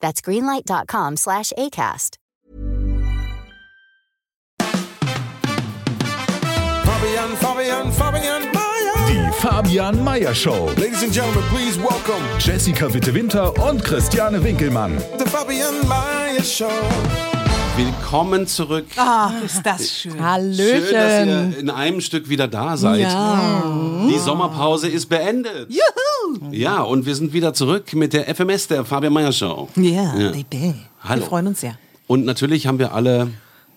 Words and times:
That's 0.00 0.20
greenlight.com 0.20 1.16
slash 1.16 1.52
ACAST. 1.58 2.16
Fabian, 6.84 7.36
Fabian, 7.36 7.92
Fabian 7.92 8.42
Mayer. 8.52 8.94
Die 9.06 9.30
Fabian 9.40 10.02
Meyer 10.02 10.34
Show. 10.34 10.64
Ladies 10.76 11.02
and 11.02 11.12
gentlemen, 11.12 11.42
please 11.50 11.78
welcome 11.78 12.22
Jessica 12.38 12.88
Witte-Winter 12.88 13.52
und 13.60 13.82
Christiane 13.84 14.42
Winkelmann. 14.42 14.98
the 15.18 15.26
Fabian 15.26 15.86
Mayer 15.88 16.42
Show. 16.42 17.27
Willkommen 17.78 18.48
zurück. 18.48 18.86
Ach, 18.96 19.40
ist 19.44 19.62
das 19.64 19.88
schön. 20.00 20.12
Schön, 20.18 20.82
dass 20.92 21.26
ihr 21.26 21.58
in 21.60 21.70
einem 21.70 22.00
Stück 22.00 22.28
wieder 22.28 22.48
da 22.48 22.76
seid. 22.76 23.06
Die 24.10 24.18
Sommerpause 24.18 24.88
ist 24.88 25.06
beendet. 25.06 25.68
Juhu! 25.70 26.50
Ja, 26.50 26.82
und 26.82 27.06
wir 27.06 27.14
sind 27.14 27.32
wieder 27.32 27.54
zurück 27.54 27.94
mit 27.94 28.14
der 28.14 28.34
FMS, 28.34 28.66
der 28.66 28.84
Fabian 28.84 29.12
Meyer 29.12 29.30
Show. 29.30 29.68
Ja, 29.76 30.12
Ja. 30.18 30.30
baby. 30.32 30.74
Hallo. 31.04 31.20
Wir 31.22 31.28
freuen 31.28 31.46
uns 31.46 31.60
sehr. 31.60 31.78
Und 32.08 32.24
natürlich 32.24 32.66
haben 32.66 32.80
wir 32.80 32.92
alle 32.94 33.30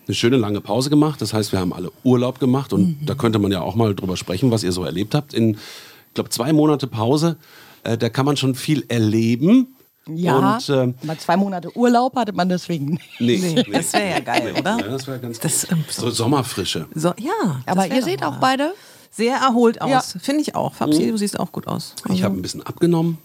eine 0.08 0.14
schöne 0.16 0.36
lange 0.36 0.60
Pause 0.60 0.90
gemacht. 0.90 1.22
Das 1.22 1.32
heißt, 1.32 1.52
wir 1.52 1.60
haben 1.60 1.72
alle 1.72 1.92
Urlaub 2.02 2.40
gemacht. 2.40 2.72
Und 2.72 2.96
da 3.06 3.14
könnte 3.14 3.38
man 3.38 3.52
ja 3.52 3.60
auch 3.60 3.76
mal 3.76 3.94
drüber 3.94 4.16
sprechen, 4.16 4.50
was 4.50 4.64
ihr 4.64 4.72
so 4.72 4.82
erlebt 4.84 5.14
habt. 5.14 5.32
In, 5.32 5.50
ich 5.52 6.14
glaube, 6.14 6.30
zwei 6.30 6.52
Monate 6.52 6.88
Pause, 6.88 7.36
äh, 7.84 7.96
da 7.96 8.08
kann 8.08 8.26
man 8.26 8.36
schon 8.36 8.56
viel 8.56 8.84
erleben. 8.88 9.76
Ja, 10.08 10.56
Und, 10.56 10.68
ähm, 10.68 10.94
mal 11.02 11.16
zwei 11.18 11.36
Monate 11.36 11.76
Urlaub 11.76 12.16
hatte 12.16 12.32
man 12.32 12.48
deswegen 12.48 12.98
nicht. 13.20 13.20
nee, 13.20 13.38
nee. 13.54 13.62
Das 13.72 13.92
wäre 13.92 14.10
ja 14.10 14.20
geil, 14.20 14.52
oder? 14.58 14.76
Ja, 14.78 14.88
das 14.88 15.06
wäre 15.06 15.20
ganz 15.20 15.38
Das, 15.38 15.62
gut. 15.68 15.72
ähm, 15.78 15.84
So 15.88 16.10
Sommerfrische. 16.10 16.86
So, 16.94 17.14
ja. 17.18 17.60
Aber 17.66 17.86
ihr 17.86 18.02
seht 18.02 18.20
mal. 18.20 18.28
auch 18.28 18.36
beide. 18.40 18.74
Sehr 19.14 19.36
erholt 19.36 19.82
aus. 19.82 20.14
Ja. 20.14 20.20
Finde 20.20 20.40
ich 20.40 20.54
auch. 20.54 20.72
Fabsi, 20.72 21.08
du 21.10 21.18
siehst 21.18 21.38
auch 21.38 21.52
gut 21.52 21.66
aus. 21.66 21.94
Ich 22.10 22.22
habe 22.22 22.34
ein 22.34 22.40
bisschen 22.40 22.62
abgenommen 22.62 23.18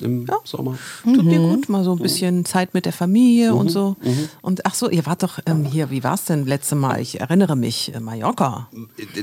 im 0.00 0.26
Sommer. 0.44 0.78
Tut 1.04 1.30
dir 1.30 1.38
gut, 1.38 1.68
mal 1.68 1.84
so 1.84 1.92
ein 1.92 1.98
bisschen 1.98 2.46
Zeit 2.46 2.72
mit 2.72 2.86
der 2.86 2.94
Familie 2.94 3.54
und 3.54 3.68
so. 3.68 3.96
Und 4.40 4.64
ach 4.64 4.74
so, 4.74 4.88
ihr 4.88 5.04
wart 5.04 5.22
doch 5.22 5.38
ähm, 5.44 5.64
hier, 5.64 5.90
wie 5.90 6.02
war 6.02 6.14
es 6.14 6.24
denn 6.24 6.46
letzte 6.46 6.74
Mal? 6.74 7.00
Ich 7.00 7.20
erinnere 7.20 7.54
mich, 7.54 7.94
äh, 7.94 8.00
Mallorca. 8.00 8.68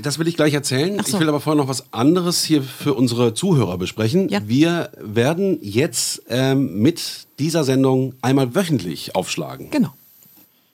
Das 0.04 0.20
will 0.20 0.28
ich 0.28 0.36
gleich 0.36 0.54
erzählen. 0.54 1.02
So. 1.04 1.18
Ich 1.18 1.20
will 1.20 1.30
aber 1.30 1.40
vorher 1.40 1.62
noch 1.62 1.70
was 1.70 1.92
anderes 1.92 2.44
hier 2.44 2.62
für 2.62 2.94
unsere 2.94 3.34
Zuhörer 3.34 3.80
besprechen. 3.80 4.30
Ja. 4.30 4.40
Wir 4.46 4.92
werden 5.00 5.58
jetzt 5.62 6.22
ähm, 6.30 6.80
mit 6.80 7.26
dieser 7.40 7.64
Sendung 7.64 8.14
einmal 8.22 8.54
wöchentlich 8.54 9.16
aufschlagen. 9.16 9.72
Genau. 9.72 9.90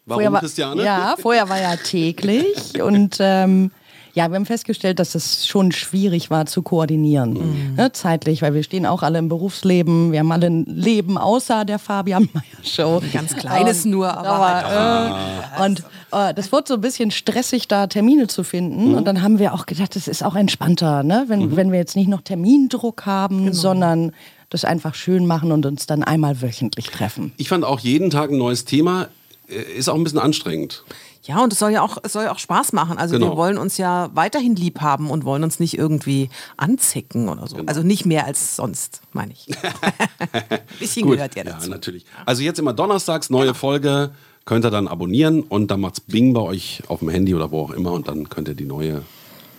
Warum, 0.06 0.17
Vorher 0.17 0.32
war, 0.34 0.40
Christiane? 0.42 0.84
Ja, 0.84 1.16
vorher 1.20 1.50
war 1.50 1.62
ja 1.62 1.76
täglich 1.76 2.82
und 2.82 3.17
ähm, 3.20 3.72
ja, 4.13 4.29
wir 4.29 4.35
haben 4.35 4.45
festgestellt, 4.45 4.99
dass 4.99 5.15
es 5.15 5.47
schon 5.47 5.71
schwierig 5.71 6.29
war 6.29 6.45
zu 6.45 6.61
koordinieren, 6.61 7.33
Mhm. 7.33 7.75
ne, 7.75 7.91
zeitlich, 7.91 8.41
weil 8.41 8.53
wir 8.53 8.63
stehen 8.63 8.85
auch 8.85 9.03
alle 9.03 9.19
im 9.19 9.29
Berufsleben, 9.29 10.11
wir 10.11 10.19
haben 10.19 10.31
alle 10.31 10.47
ein 10.47 10.65
Leben 10.65 11.17
außer 11.17 11.65
der 11.65 11.79
Fabian 11.79 12.27
Meyer 12.33 12.43
Show. 12.63 13.02
Ganz 13.13 13.35
kleines 13.35 13.85
Ähm, 13.85 13.91
nur, 13.91 14.11
aber 14.17 14.39
halt 14.69 15.59
äh, 15.59 15.63
und 15.65 15.83
äh, 16.11 16.33
das 16.33 16.52
wurde 16.52 16.65
so 16.67 16.73
ein 16.75 16.81
bisschen 16.81 17.11
stressig, 17.11 17.67
da 17.67 17.87
Termine 17.87 18.27
zu 18.27 18.43
finden. 18.43 18.89
Mhm. 18.89 18.95
Und 18.95 19.05
dann 19.05 19.21
haben 19.21 19.39
wir 19.39 19.53
auch 19.53 19.65
gedacht, 19.65 19.95
das 19.95 20.07
ist 20.07 20.23
auch 20.23 20.35
entspannter, 20.35 21.03
ne? 21.03 21.25
wenn, 21.27 21.55
wenn 21.55 21.71
wir 21.71 21.80
jetzt 21.80 21.95
nicht 21.95 22.08
noch 22.09 22.21
Termindruck 22.21 23.05
haben, 23.05 23.39
Genau. 23.45 23.53
sondern 23.53 24.11
das 24.49 24.65
einfach 24.65 24.95
schön 24.95 25.27
machen 25.27 25.52
und 25.52 25.65
uns 25.67 25.86
dann 25.86 26.03
einmal 26.03 26.42
wöchentlich 26.42 26.87
treffen. 26.89 27.31
Ich 27.37 27.49
fand 27.49 27.64
auch 27.64 27.80
jeden 27.80 28.09
Tag 28.09 28.31
ein 28.31 28.37
neues 28.39 28.65
Thema. 28.65 29.08
Äh, 29.48 29.77
Ist 29.77 29.89
auch 29.89 29.95
ein 29.95 30.03
bisschen 30.03 30.17
anstrengend. 30.19 30.83
Ja, 31.23 31.43
und 31.43 31.52
es 31.53 31.59
soll 31.59 31.71
ja 31.71 31.81
auch, 31.81 31.97
es 32.03 32.13
soll 32.13 32.23
ja 32.23 32.31
auch 32.31 32.39
Spaß 32.39 32.71
machen. 32.73 32.97
Also 32.97 33.15
Genau. 33.15 33.31
wir 33.31 33.37
wollen 33.37 33.57
uns 33.57 33.77
ja 33.77 34.09
weiterhin 34.13 34.55
lieb 34.55 34.81
haben 34.81 35.09
und 35.11 35.25
wollen 35.25 35.43
uns 35.43 35.59
nicht 35.59 35.77
irgendwie 35.77 36.30
anzicken 36.57 37.27
oder 37.30 37.45
so. 37.47 37.57
Genau. 37.57 37.67
Also 37.67 37.83
nicht 37.83 38.05
mehr 38.05 38.25
als 38.25 38.55
sonst, 38.55 39.02
meine 39.13 39.33
ich. 39.33 39.47
Bisschen 40.80 41.03
Gut. 41.05 41.15
gehört 41.15 41.35
ja 41.35 41.43
Ja, 41.43 41.52
dazu. 41.53 41.69
natürlich. 41.69 42.05
Also 42.25 42.41
jetzt 42.41 42.59
immer 42.59 42.73
donnerstags, 42.73 43.30
neue 43.30 43.53
Folge. 43.53 44.11
Könnt 44.45 44.65
ihr 44.65 44.71
dann 44.71 44.87
abonnieren 44.87 45.43
und 45.43 45.69
dann 45.69 45.81
macht's 45.81 45.99
Bing 45.99 46.33
bei 46.33 46.41
euch 46.41 46.81
auf 46.87 46.99
dem 46.99 47.09
Handy 47.09 47.36
oder 47.36 47.51
wo 47.51 47.61
auch 47.65 47.71
immer 47.71 47.91
und 47.91 48.07
dann 48.07 48.30
könnt 48.30 48.47
ihr 48.47 48.55
die 48.55 48.65
neue 48.65 49.03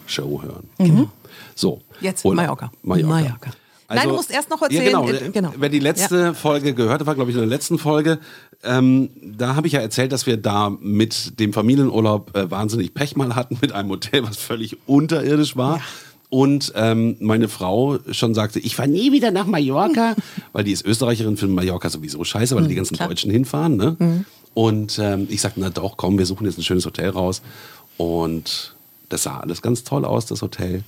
Show 0.07 0.43
hören. 0.43 1.09
So. 1.55 1.81
Jetzt 2.01 2.25
Urlaub. 2.25 2.37
Mallorca. 2.37 2.73
Mallorca. 2.83 3.51
Mallorca. 3.91 4.07
Nein, 4.07 4.09
du 4.09 4.17
musst 4.17 4.31
erst 4.31 4.51
noch 4.51 4.63
erzählen, 4.63 4.85
Ja, 4.93 5.01
genau. 5.01 5.11
äh, 5.11 5.31
genau. 5.31 5.53
Wer 5.59 5.69
die 5.69 5.81
letzte 5.81 6.35
Folge 6.35 6.75
gehört 6.75 7.01
hat, 7.01 7.07
war 7.07 7.15
glaube 7.15 7.31
ich 7.31 7.37
in 7.37 7.41
der 7.43 7.49
letzten 7.49 7.79
Folge, 7.79 8.19
ähm, 8.63 9.11
da 9.23 9.57
habe 9.57 9.67
ich 9.67 9.73
ja 9.73 9.81
erzählt, 9.81 10.13
dass 10.13 10.27
wir 10.27 10.37
da 10.37 10.71
mit 10.71 11.39
dem 11.41 11.53
Familienurlaub 11.53 12.37
äh, 12.37 12.51
wahnsinnig 12.51 12.95
Pech 12.95 13.17
mal 13.17 13.35
hatten 13.35 13.59
mit 13.61 13.73
einem 13.73 13.91
Hotel, 13.91 14.23
was 14.23 14.37
völlig 14.37 14.77
unterirdisch 14.87 15.57
war. 15.57 15.81
Und 16.29 16.73
ähm, 16.77 17.17
meine 17.19 17.49
Frau 17.49 17.99
schon 18.13 18.35
sagte, 18.35 18.61
ich 18.61 18.77
fahre 18.77 18.89
nie 18.89 19.11
wieder 19.11 19.33
nach 19.33 19.47
Mallorca, 19.47 20.15
weil 20.53 20.63
die 20.63 20.71
ist 20.73 20.85
Österreicherin, 20.87 21.37
für 21.37 21.49
Mallorca 21.49 21.91
sowieso 21.91 22.23
scheiße, 22.23 22.55
weil 22.55 22.69
die 22.69 22.77
ganzen 22.77 22.97
Deutschen 22.97 23.33
hinfahren. 23.33 23.77
Ne? 23.77 24.25
Und 24.55 24.99
ähm, 25.03 25.27
ich 25.29 25.41
sagte, 25.41 25.59
na 25.59 25.71
doch, 25.71 25.97
komm, 25.97 26.19
wir 26.19 26.27
suchen 26.27 26.47
jetzt 26.47 26.57
ein 26.59 26.63
schönes 26.63 26.87
Hotel 26.87 27.11
raus. 27.11 27.43
Und 27.97 28.77
das 29.09 29.25
sah 29.25 29.39
alles 29.41 29.61
ganz 29.61 29.83
toll 29.83 30.05
aus, 30.05 30.27
das 30.27 30.43
Hotel, 30.43 30.85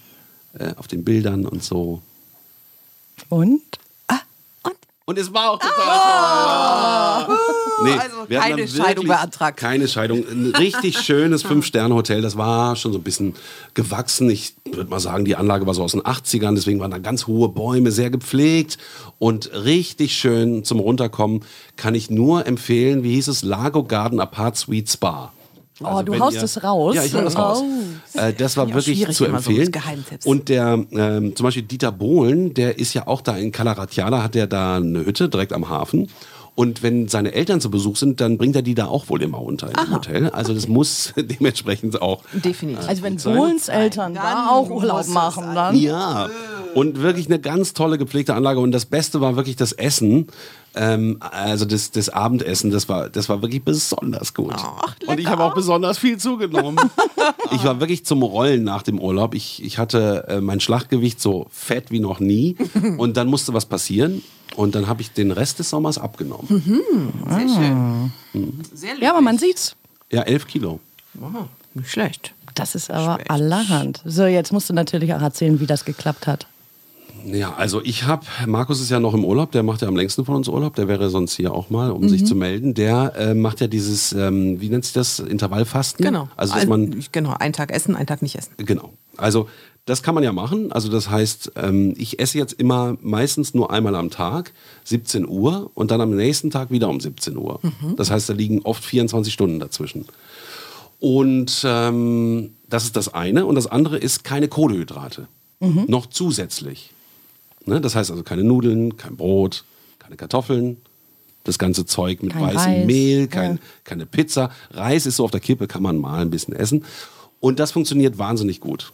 äh, 0.56 0.74
auf 0.76 0.86
den 0.86 1.02
Bildern 1.04 1.44
und 1.44 1.64
so. 1.64 2.02
Und? 3.28 3.62
Und 5.04 5.18
es 5.18 5.34
war 5.34 5.50
auch 5.50 5.58
total 5.58 7.26
toll. 7.26 7.38
Nee, 7.82 7.90
Also 7.98 8.28
wir 8.28 8.38
keine 8.38 8.68
Scheidung 8.68 9.06
beantragt. 9.06 9.58
Keine 9.58 9.88
Scheidung. 9.88 10.24
Ein 10.26 10.54
richtig 10.56 10.96
schönes 10.98 11.42
Fünf-Sterne-Hotel. 11.42 12.22
Das 12.22 12.36
war 12.36 12.76
schon 12.76 12.92
so 12.92 12.98
ein 12.98 13.02
bisschen 13.02 13.34
gewachsen. 13.74 14.30
Ich 14.30 14.54
würde 14.64 14.88
mal 14.88 15.00
sagen, 15.00 15.24
die 15.24 15.34
Anlage 15.34 15.66
war 15.66 15.74
so 15.74 15.82
aus 15.82 15.92
den 15.92 16.02
80ern. 16.02 16.54
Deswegen 16.54 16.78
waren 16.78 16.92
da 16.92 16.98
ganz 16.98 17.26
hohe 17.26 17.48
Bäume, 17.48 17.90
sehr 17.90 18.10
gepflegt 18.10 18.78
und 19.18 19.50
richtig 19.52 20.14
schön 20.16 20.62
zum 20.62 20.78
Runterkommen. 20.78 21.44
Kann 21.76 21.96
ich 21.96 22.08
nur 22.08 22.46
empfehlen, 22.46 23.02
wie 23.02 23.14
hieß 23.14 23.26
es? 23.26 23.42
Lago 23.42 23.82
Garden 23.82 24.20
Apart 24.20 24.56
Suite 24.56 24.88
Spa. 24.88 25.32
Oh, 25.80 26.02
du 26.02 26.12
wenn 26.12 26.20
haust 26.20 26.36
ihr- 26.36 26.42
es 26.44 26.62
raus? 26.62 26.94
Ja, 26.94 27.02
ich 27.02 27.14
hau 27.14 27.22
das 27.22 27.36
raus. 27.36 27.62
Oh. 28.14 28.18
Äh, 28.18 28.32
das 28.34 28.56
war 28.56 28.68
Ja, 28.68 28.74
wirklich 28.74 29.04
zu 29.06 29.12
so 29.12 29.24
empfehlen. 29.24 29.72
Geheimtipps. 29.72 30.26
Und 30.26 30.48
der, 30.48 30.84
ähm, 30.92 31.34
zum 31.34 31.44
Beispiel 31.44 31.62
Dieter 31.62 31.90
Bohlen, 31.90 32.54
der 32.54 32.78
ist 32.78 32.94
ja 32.94 33.06
auch 33.06 33.20
da 33.20 33.36
in 33.36 33.50
Calaratiala, 33.52 34.22
hat 34.22 34.36
er 34.36 34.46
da 34.46 34.76
eine 34.76 35.04
Hütte 35.04 35.28
direkt 35.28 35.52
am 35.52 35.68
Hafen. 35.68 36.08
Und 36.54 36.82
wenn 36.82 37.08
seine 37.08 37.32
Eltern 37.32 37.62
zu 37.62 37.70
Besuch 37.70 37.96
sind, 37.96 38.20
dann 38.20 38.36
bringt 38.36 38.54
er 38.54 38.62
die 38.62 38.74
da 38.74 38.86
auch 38.86 39.08
wohl 39.08 39.22
immer 39.22 39.40
unter 39.40 39.70
im 39.70 39.94
Hotel. 39.94 40.28
Also 40.30 40.52
das 40.52 40.68
muss 40.68 41.14
dementsprechend 41.16 42.02
auch. 42.02 42.22
Definitiv. 42.32 42.86
Also 42.86 43.02
wenn. 43.02 43.16
Bohlens 43.16 43.68
Eltern 43.68 44.14
Dann 44.14 44.22
da 44.22 44.48
auch 44.50 44.68
Urlaub 44.68 45.06
machen, 45.08 45.54
dann... 45.54 45.76
Ja. 45.76 46.28
Und 46.74 47.02
wirklich 47.02 47.26
eine 47.26 47.38
ganz 47.38 47.74
tolle 47.74 47.98
gepflegte 47.98 48.34
Anlage. 48.34 48.60
Und 48.60 48.72
das 48.72 48.86
Beste 48.86 49.20
war 49.20 49.36
wirklich 49.36 49.56
das 49.56 49.72
Essen. 49.72 50.28
Ähm, 50.74 51.18
also 51.20 51.64
das, 51.64 51.90
das 51.90 52.08
Abendessen, 52.08 52.70
das 52.70 52.88
war, 52.88 53.10
das 53.10 53.28
war 53.28 53.42
wirklich 53.42 53.62
besonders 53.62 54.32
gut. 54.32 54.54
und 55.06 55.20
ich 55.20 55.26
habe 55.26 55.44
auch 55.44 55.54
besonders 55.54 55.98
viel 55.98 56.16
zugenommen. 56.16 56.78
ich 57.52 57.62
war 57.64 57.80
wirklich 57.80 58.06
zum 58.06 58.22
Rollen 58.22 58.64
nach 58.64 58.82
dem 58.82 58.98
Urlaub. 58.98 59.34
Ich, 59.34 59.62
ich 59.62 59.76
hatte 59.76 60.24
äh, 60.28 60.40
mein 60.40 60.60
Schlachtgewicht 60.60 61.20
so 61.20 61.46
fett 61.50 61.90
wie 61.90 62.00
noch 62.00 62.20
nie. 62.20 62.56
Und 62.98 63.19
dann 63.19 63.28
musste 63.28 63.52
was 63.52 63.66
passieren. 63.66 64.22
Und 64.56 64.74
dann 64.74 64.86
habe 64.86 65.00
ich 65.02 65.12
den 65.12 65.30
Rest 65.30 65.58
des 65.58 65.70
Sommers 65.70 65.98
abgenommen. 65.98 66.46
Sehr 67.28 67.48
schön. 67.48 68.12
Sehr 68.75 68.99
Ja, 69.00 69.10
aber 69.10 69.20
man 69.20 69.38
sieht's. 69.38 69.75
Ja, 70.10 70.22
elf 70.22 70.46
Kilo. 70.46 70.81
Wow, 71.14 71.46
nicht 71.75 71.90
schlecht. 71.90 72.34
Das 72.54 72.75
ist 72.75 72.90
aber 72.90 73.19
allerhand. 73.28 74.02
So, 74.04 74.25
jetzt 74.26 74.52
musst 74.52 74.69
du 74.69 74.75
natürlich 74.75 75.14
auch 75.14 75.22
erzählen, 75.22 75.58
wie 75.60 75.66
das 75.66 75.84
geklappt 75.84 76.26
hat. 76.26 76.46
Ja, 77.25 77.54
also 77.54 77.81
ich 77.84 78.04
habe, 78.04 78.26
Markus 78.46 78.81
ist 78.81 78.90
ja 78.90 78.99
noch 78.99 79.14
im 79.14 79.25
Urlaub, 79.25 79.52
der 79.52 79.62
macht 79.62 79.81
ja 79.82 79.88
am 79.88 79.94
längsten 79.96 80.25
von 80.25 80.34
uns 80.34 80.49
Urlaub, 80.49 80.75
der 80.75 80.88
wäre 80.88 81.08
sonst 81.08 81.34
hier 81.37 81.54
auch 81.54 81.70
mal, 81.70 81.90
um 81.93 82.08
sich 82.08 82.26
zu 82.26 82.34
melden. 82.34 82.75
Der 82.75 83.12
äh, 83.16 83.34
macht 83.34 83.60
ja 83.60 83.69
dieses, 83.69 84.12
ähm, 84.12 84.60
wie 84.60 84.69
nennt 84.69 84.84
sich 84.84 84.93
das, 84.93 85.20
Intervallfasten? 85.20 86.04
Genau. 86.04 86.28
Also, 86.37 86.54
dass 86.54 86.66
man, 86.66 86.82
Ein- 86.93 87.04
genau, 87.12 87.34
einen 87.38 87.52
Tag 87.52 87.70
essen, 87.70 87.94
einen 87.94 88.06
Tag 88.08 88.22
nicht 88.22 88.34
essen. 88.37 88.50
genau. 88.56 88.90
Also, 89.16 89.49
das 89.84 90.02
kann 90.02 90.14
man 90.14 90.23
ja 90.23 90.32
machen. 90.32 90.70
Also, 90.73 90.88
das 90.88 91.11
heißt, 91.11 91.52
ähm, 91.56 91.94
ich 91.96 92.20
esse 92.20 92.38
jetzt 92.38 92.52
immer 92.55 92.96
meistens 93.00 93.52
nur 93.55 93.73
einmal 93.73 93.96
am 93.96 94.11
Tag, 94.11 94.52
17 94.84 95.26
Uhr, 95.26 95.70
und 95.75 95.90
dann 95.90 96.00
am 96.00 96.14
nächsten 96.14 96.50
Tag 96.50 96.70
wieder 96.70 96.88
um 96.88 97.00
17 97.00 97.37
Uhr. 97.37 97.61
Das 97.96 98.11
heißt, 98.11 98.29
da 98.29 98.32
liegen 98.32 98.62
oft 98.62 98.84
24 98.84 99.32
Stunden 99.32 99.58
dazwischen. 99.58 100.06
Und 101.00 101.62
ähm, 101.67 102.52
das 102.69 102.84
ist 102.84 102.96
das 102.96 103.12
eine. 103.12 103.44
Und 103.44 103.56
das 103.56 103.67
andere 103.67 103.99
ist 103.99 104.23
keine 104.23 104.46
Kohlenhydrate. 104.46 105.26
Noch 105.88 106.06
zusätzlich. 106.06 106.93
Ne? 107.67 107.81
Das 107.81 107.94
heißt 107.94 108.11
also 108.11 108.23
keine 108.23 108.44
Nudeln, 108.44 108.96
kein 108.96 109.17
Brot, 109.17 109.64
keine 109.99 110.17
Kartoffeln, 110.17 110.76
das 111.44 111.58
ganze 111.58 111.87
Zeug 111.87 112.23
mit 112.23 112.32
Kein 112.32 112.43
weißem 112.43 112.73
Reis, 112.73 112.87
Mehl, 112.87 113.26
kein, 113.26 113.56
ja. 113.56 113.62
keine 113.85 114.06
Pizza. 114.06 114.50
Reis 114.70 115.06
ist 115.06 115.17
so 115.17 115.25
auf 115.25 115.31
der 115.31 115.40
Kippe, 115.40 115.67
kann 115.67 115.82
man 115.82 115.99
mal 115.99 116.20
ein 116.20 116.31
bisschen 116.31 116.55
essen. 116.55 116.85
Und 117.40 117.58
das 117.58 117.73
funktioniert 117.73 118.19
wahnsinnig 118.19 118.61
gut. 118.61 118.93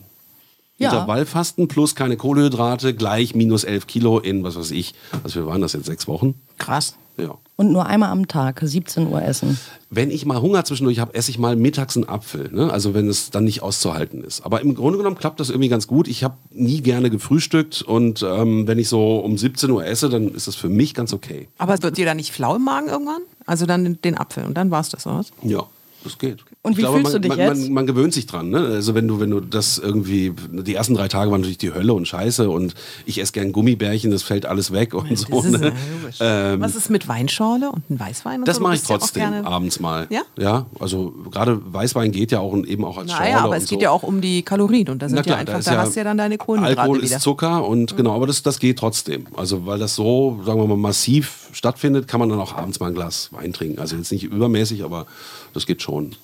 Ja. 0.79 0.91
Intervallfasten 0.91 1.67
plus 1.67 1.95
keine 1.95 2.17
Kohlenhydrate 2.17 2.95
gleich 2.95 3.35
minus 3.35 3.65
11 3.65 3.87
Kilo 3.87 4.19
in, 4.21 4.45
was 4.45 4.57
weiß 4.57 4.71
ich, 4.71 4.95
was 5.23 5.35
wir 5.35 5.45
waren 5.47 5.61
das 5.61 5.73
jetzt, 5.73 5.87
sechs 5.87 6.07
Wochen? 6.07 6.35
Krass. 6.59 6.95
Ja. 7.17 7.37
Und 7.57 7.73
nur 7.73 7.87
einmal 7.87 8.11
am 8.11 8.29
Tag, 8.29 8.61
17 8.63 9.09
Uhr 9.09 9.21
essen. 9.21 9.59
Wenn 9.91 10.13
ich 10.13 10.25
mal 10.25 10.41
Hunger 10.41 10.65
zwischendurch 10.65 11.01
habe, 11.01 11.15
esse 11.15 11.33
ich 11.33 11.39
mal 11.39 11.57
mittags 11.57 11.97
einen 11.97 12.09
Apfel. 12.09 12.49
Ne? 12.53 12.73
Also 12.73 12.95
wenn 12.95 13.09
es 13.09 13.31
dann 13.31 13.43
nicht 13.43 13.61
auszuhalten 13.61 14.23
ist. 14.23 14.43
Aber 14.47 14.61
im 14.61 14.77
Grunde 14.77 14.99
genommen 14.99 15.19
klappt 15.19 15.41
das 15.41 15.51
irgendwie 15.51 15.69
ganz 15.69 15.89
gut. 15.89 16.07
Ich 16.07 16.23
habe 16.23 16.37
nie 16.53 16.81
gerne 16.81 17.11
gefrühstückt 17.11 17.83
und 17.83 18.23
ähm, 18.23 18.69
wenn 18.69 18.79
ich 18.79 18.89
so 18.89 19.19
um 19.19 19.37
17 19.37 19.71
Uhr 19.73 19.85
esse, 19.85 20.09
dann 20.09 20.29
ist 20.29 20.47
das 20.47 20.55
für 20.55 20.69
mich 20.69 20.95
ganz 20.95 21.13
okay. 21.13 21.49
Aber 21.59 21.83
wird 21.83 21.97
dir 21.97 22.07
da 22.07 22.15
nicht 22.15 22.31
flau 22.31 22.55
im 22.55 22.63
Magen 22.63 22.89
irgendwann? 22.89 23.23
Also 23.47 23.67
dann 23.67 24.01
den 24.01 24.17
Apfel 24.17 24.45
und 24.45 24.55
dann 24.55 24.71
war's 24.71 24.91
das, 24.91 25.05
oder 25.07 25.19
was? 25.19 25.33
Ja, 25.43 25.67
das 26.05 26.19
geht. 26.19 26.45
Und 26.63 26.77
wie 26.77 26.81
glaube, 26.83 26.99
fühlst 26.99 27.13
man, 27.13 27.23
du 27.23 27.29
dich 27.29 27.37
man, 27.37 27.47
jetzt? 27.49 27.63
Man, 27.65 27.73
man 27.73 27.87
gewöhnt 27.87 28.15
sich 28.15 28.27
dran. 28.27 28.51
Ne? 28.51 28.59
Also 28.59 28.95
wenn 28.95 29.09
du, 29.09 29.21
wenn 29.21 29.31
du 29.31 29.41
das 29.41 29.79
irgendwie, 29.79 30.33
die 30.53 30.75
ersten 30.75 30.95
drei 30.95 31.09
Tage 31.09 31.31
waren 31.31 31.41
natürlich 31.41 31.59
die 31.59 31.73
Hölle 31.73 31.93
und 31.93 32.07
Scheiße 32.07 32.49
und 32.49 32.75
ich 33.07 33.21
esse 33.21 33.33
gern 33.33 33.53
Gummibärchen, 33.53 34.11
das 34.11 34.23
fällt 34.23 34.47
alles 34.47 34.73
weg 34.73 34.95
und 34.95 35.17
so. 35.19 35.27
Das 35.43 35.45
ist, 35.47 35.61
Ne? 35.61 35.73
ja. 36.19 36.53
Ähm, 36.55 36.61
Was 36.61 36.77
ist 36.77 36.89
mit 36.91 37.09
Weinschorle 37.09 37.71
und 37.71 37.89
ein 37.91 37.99
Weißwein? 38.01 38.41
Und 38.41 38.49
das 38.49 38.57
so? 38.57 38.63
Mache 38.63 38.75
ich 38.77 38.89
ja 38.89 38.99
trotzdem 38.99 39.23
gerne- 39.23 39.47
abends 39.47 39.81
mal. 39.81 40.07
Ja? 40.11 40.23
Ja, 40.39 40.67
also 40.79 41.13
gerade 41.31 41.61
Weißwein 41.73 42.13
geht 42.13 42.33
ja 42.33 42.41
auch 42.41 42.53
und 42.53 42.67
eben 42.67 42.85
auch 42.85 42.99
als 42.99 43.11
Schorle. 43.13 43.25
Naja, 43.25 43.41
aber 43.41 43.57
es 43.57 43.69
geht 43.69 43.79
so. 43.79 43.83
ja 43.83 43.91
auch 43.91 44.03
um 44.03 44.21
die 44.21 44.43
Kalorien 44.43 44.89
und 44.89 45.03
da 45.03 45.09
sind 45.09 45.23
klar, 45.23 45.37
ja 45.37 45.41
einfach, 45.41 45.63
da, 45.65 45.73
ja 45.75 45.79
hast 45.81 45.95
du 45.95 46.01
ja 46.01 46.05
dann 46.05 46.19
deine 46.19 46.39
Kohlenhydrate 46.39 46.81
Alkohol 46.81 47.03
wieder. 47.03 47.17
ist 47.17 47.23
Zucker 47.23 47.67
und 47.67 47.97
genau, 47.97 48.15
aber 48.15 48.27
das, 48.27 48.43
das 48.43 48.59
geht 48.59 48.79
trotzdem. 48.79 49.27
Also 49.37 49.67
weil 49.67 49.79
das 49.79 49.95
so, 49.95 50.41
sagen 50.45 50.61
wir 50.61 50.67
mal, 50.67 50.77
massiv 50.77 51.48
stattfindet, 51.59 52.09
kann 52.09 52.21
man 52.21 52.29
dann 52.29 52.41
auch 52.41 52.55
abends 52.55 52.81
mal 52.81 52.87
ein 52.87 52.95
Glas 52.95 53.29
Wein 53.33 53.53
trinken. 53.53 53.79
Also 53.79 53.97
jetzt 53.97 54.11
nicht 54.13 54.25
übermäßig, 54.25 54.85
aber 54.85 55.07
das 55.53 55.67
geht 55.67 55.83
schon. 55.83 56.15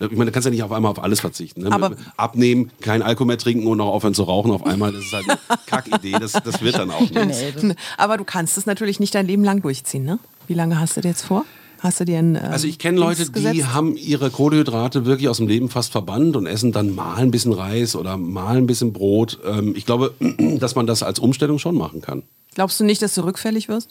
Ich 0.00 0.10
meine, 0.10 0.26
du 0.26 0.32
kannst 0.32 0.44
ja 0.46 0.50
nicht 0.50 0.62
auf 0.62 0.72
einmal 0.72 0.90
auf 0.90 1.02
alles 1.02 1.20
verzichten. 1.20 1.62
Ne? 1.62 1.70
Aber- 1.72 1.94
Abnehmen, 2.16 2.70
kein 2.80 3.02
Alkohol 3.02 3.28
mehr 3.28 3.38
trinken 3.38 3.66
und 3.68 3.80
auch 3.80 3.92
aufhören 3.92 4.14
zu 4.14 4.24
rauchen 4.24 4.50
auf 4.50 4.64
einmal, 4.66 4.92
das 4.92 5.04
ist 5.04 5.12
halt 5.12 5.28
eine 5.28 5.38
Kackidee. 5.66 6.12
Das, 6.18 6.32
das 6.32 6.60
wird 6.62 6.76
dann 6.76 6.90
auch 6.90 7.00
nicht. 7.08 7.76
Aber 7.96 8.16
du 8.16 8.24
kannst 8.24 8.58
es 8.58 8.66
natürlich 8.66 8.98
nicht 9.00 9.14
dein 9.14 9.26
Leben 9.26 9.44
lang 9.44 9.62
durchziehen, 9.62 10.04
ne? 10.04 10.18
Wie 10.48 10.54
lange 10.54 10.80
hast 10.80 10.96
du 10.96 11.00
dir 11.00 11.08
jetzt 11.10 11.22
vor? 11.22 11.44
Hast 11.80 12.00
du 12.00 12.04
dir 12.04 12.18
ein 12.18 12.34
ähm, 12.34 12.42
Also 12.50 12.66
ich 12.66 12.78
kenne 12.78 12.98
Leute, 12.98 13.30
die 13.30 13.64
haben 13.66 13.96
ihre 13.96 14.30
Kohlenhydrate 14.30 15.04
wirklich 15.06 15.28
aus 15.28 15.36
dem 15.36 15.46
Leben 15.48 15.68
fast 15.68 15.92
verbannt 15.92 16.34
und 16.34 16.46
essen 16.46 16.72
dann 16.72 16.94
mal 16.94 17.16
ein 17.18 17.30
bisschen 17.30 17.52
Reis 17.52 17.94
oder 17.94 18.16
mal 18.16 18.56
ein 18.56 18.66
bisschen 18.66 18.92
Brot. 18.92 19.38
Ähm, 19.46 19.74
Ich 19.76 19.84
glaube, 19.86 20.12
dass 20.58 20.74
man 20.74 20.86
das 20.86 21.02
als 21.02 21.18
Umstellung 21.18 21.58
schon 21.58 21.76
machen 21.76 22.00
kann. 22.00 22.22
Glaubst 22.54 22.80
du 22.80 22.84
nicht, 22.84 23.00
dass 23.02 23.14
du 23.14 23.22
rückfällig 23.24 23.68
wirst? 23.68 23.90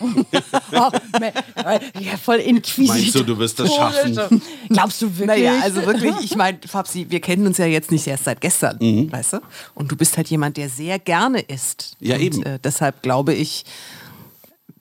Oh, 0.00 0.90
ja, 2.00 2.16
voll 2.22 2.36
inquisitiv. 2.36 2.88
Meinst 2.88 3.14
du, 3.14 3.22
du 3.22 3.38
wirst 3.38 3.58
das 3.60 3.74
schaffen? 3.74 4.42
Glaubst 4.68 5.00
du 5.02 5.06
wirklich? 5.18 5.26
Naja, 5.26 5.60
also 5.62 5.84
wirklich, 5.86 6.14
ich 6.22 6.36
meine, 6.36 6.58
Fabsi, 6.66 7.06
wir 7.08 7.20
kennen 7.20 7.46
uns 7.46 7.58
ja 7.58 7.66
jetzt 7.66 7.90
nicht 7.90 8.06
erst 8.06 8.24
seit 8.24 8.40
gestern, 8.40 8.76
Mhm. 8.80 9.10
weißt 9.12 9.34
du? 9.34 9.38
Und 9.74 9.90
du 9.90 9.96
bist 9.96 10.16
halt 10.16 10.28
jemand, 10.28 10.56
der 10.56 10.68
sehr 10.68 10.98
gerne 10.98 11.40
isst. 11.40 11.96
Ja, 12.00 12.16
und, 12.16 12.22
eben. 12.22 12.42
Äh, 12.42 12.58
deshalb 12.62 13.02
glaube 13.02 13.34
ich. 13.34 13.64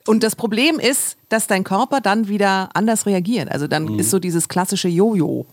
Und 0.07 0.21
das 0.23 0.35
Problem 0.35 0.77
ist, 0.79 1.17
dass 1.29 1.47
dein 1.47 1.63
Körper 1.63 1.99
dann 2.01 2.27
wieder 2.27 2.69
anders 2.73 3.05
reagiert. 3.05 3.51
Also 3.51 3.67
dann 3.67 3.85
Mhm. 3.85 3.99
ist 3.99 4.11
so 4.11 4.19
dieses 4.19 4.47
klassische 4.47 4.87
Jojo. 4.87 5.45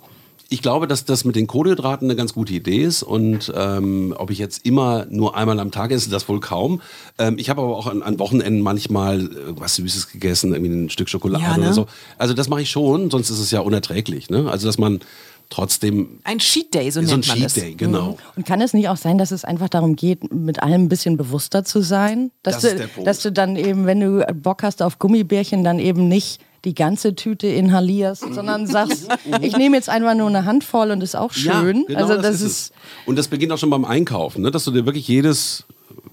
Ich 0.53 0.61
glaube, 0.61 0.87
dass 0.87 1.07
das 1.07 1.25
mit 1.25 1.35
den 1.35 1.47
Kohlenhydraten 1.47 2.07
eine 2.09 2.15
ganz 2.15 2.35
gute 2.35 2.53
Idee 2.53 2.83
ist 2.83 3.03
und 3.03 3.51
ähm, 3.57 4.15
ob 4.19 4.31
ich 4.31 4.39
jetzt 4.39 4.67
immer 4.67 5.07
nur 5.09 5.35
einmal 5.35 5.59
am 5.59 5.71
Tag 5.71 5.91
esse, 5.93 6.11
das 6.11 6.29
wohl 6.29 6.41
kaum. 6.41 6.83
Ähm, 7.19 7.37
ich 7.39 7.49
habe 7.49 7.63
aber 7.63 7.75
auch 7.75 7.87
an, 7.87 8.03
an 8.03 8.19
Wochenenden 8.19 8.61
manchmal 8.61 9.23
äh, 9.23 9.29
was 9.57 9.77
Süßes 9.77 10.11
gegessen, 10.13 10.53
irgendwie 10.53 10.73
ein 10.73 10.91
Stück 10.91 11.09
Schokolade 11.09 11.43
Ja, 11.43 11.57
ne? 11.57 11.65
oder 11.65 11.73
so. 11.73 11.87
Also 12.19 12.35
das 12.35 12.51
mache 12.51 12.61
ich 12.61 12.71
schon, 12.71 13.11
sonst 13.11 13.31
ist 13.31 13.39
es 13.39 13.51
ja 13.51 13.61
unerträglich. 13.61 14.29
Ne? 14.29 14.51
Also 14.51 14.67
dass 14.67 14.77
man 14.77 15.01
trotzdem 15.49 16.21
Ein 16.25 16.39
Cheat 16.39 16.75
Day, 16.75 16.91
so 16.91 17.01
so 17.01 17.01
ein 17.01 17.07
nennt 17.21 17.29
man 17.29 17.37
Cheat 17.37 17.45
das. 17.47 17.55
Day, 17.55 17.75
genau. 17.75 18.19
Und 18.37 18.45
kann 18.47 18.61
es 18.61 18.75
nicht 18.75 18.89
auch 18.91 18.97
sein, 18.99 19.17
dass 19.19 19.31
es 19.31 19.45
einfach 19.47 19.71
darum 19.71 19.97
geht, 19.97 20.33
mit 20.35 20.63
allem 20.63 20.83
ein 20.85 20.89
bisschen 20.91 21.17
bewusster 21.17 21.65
zu 21.65 21.81
sein? 21.81 22.31
Dass, 22.43 22.57
Das 22.57 22.65
ist 22.65 22.73
du, 22.75 22.79
der 22.79 22.87
Punkt. 22.89 23.07
dass 23.07 23.21
du 23.21 23.33
dann 23.33 23.57
eben, 23.57 23.87
wenn 23.87 24.01
du 24.01 24.27
Bock 24.35 24.63
hast 24.63 24.83
auf 24.83 24.99
Gummibärchen, 24.99 25.65
dann 25.65 25.79
eben 25.79 26.09
nicht 26.09 26.41
die 26.65 26.75
ganze 26.75 27.15
Tüte 27.15 27.47
inhalierst, 27.47 28.23
sondern 28.35 28.67
sagst, 28.67 29.09
ich 29.41 29.57
nehme 29.57 29.77
jetzt 29.77 29.89
einfach 29.89 30.15
nur 30.15 30.29
eine 30.29 30.45
Handvoll 30.45 30.91
und 30.91 31.03
ist 31.03 31.17
auch 31.17 31.33
schön. 31.33 31.79
Ja, 31.83 31.85
genau 31.87 32.01
also 32.01 32.15
das, 32.15 32.23
das, 32.23 32.35
ist, 32.37 32.43
ist, 32.43 32.51
es. 32.51 32.73
Und 33.07 33.17
das 33.17 33.29
beginnt 33.29 33.53
auch 33.53 33.59
schon 33.59 33.71
beim 33.71 33.85
Einkaufen, 33.85 34.43
ne? 34.43 34.51
dass 34.51 34.65
du 34.65 34.71
dir 34.71 34.87
wirklich 34.87 35.09
jedes 35.09 35.65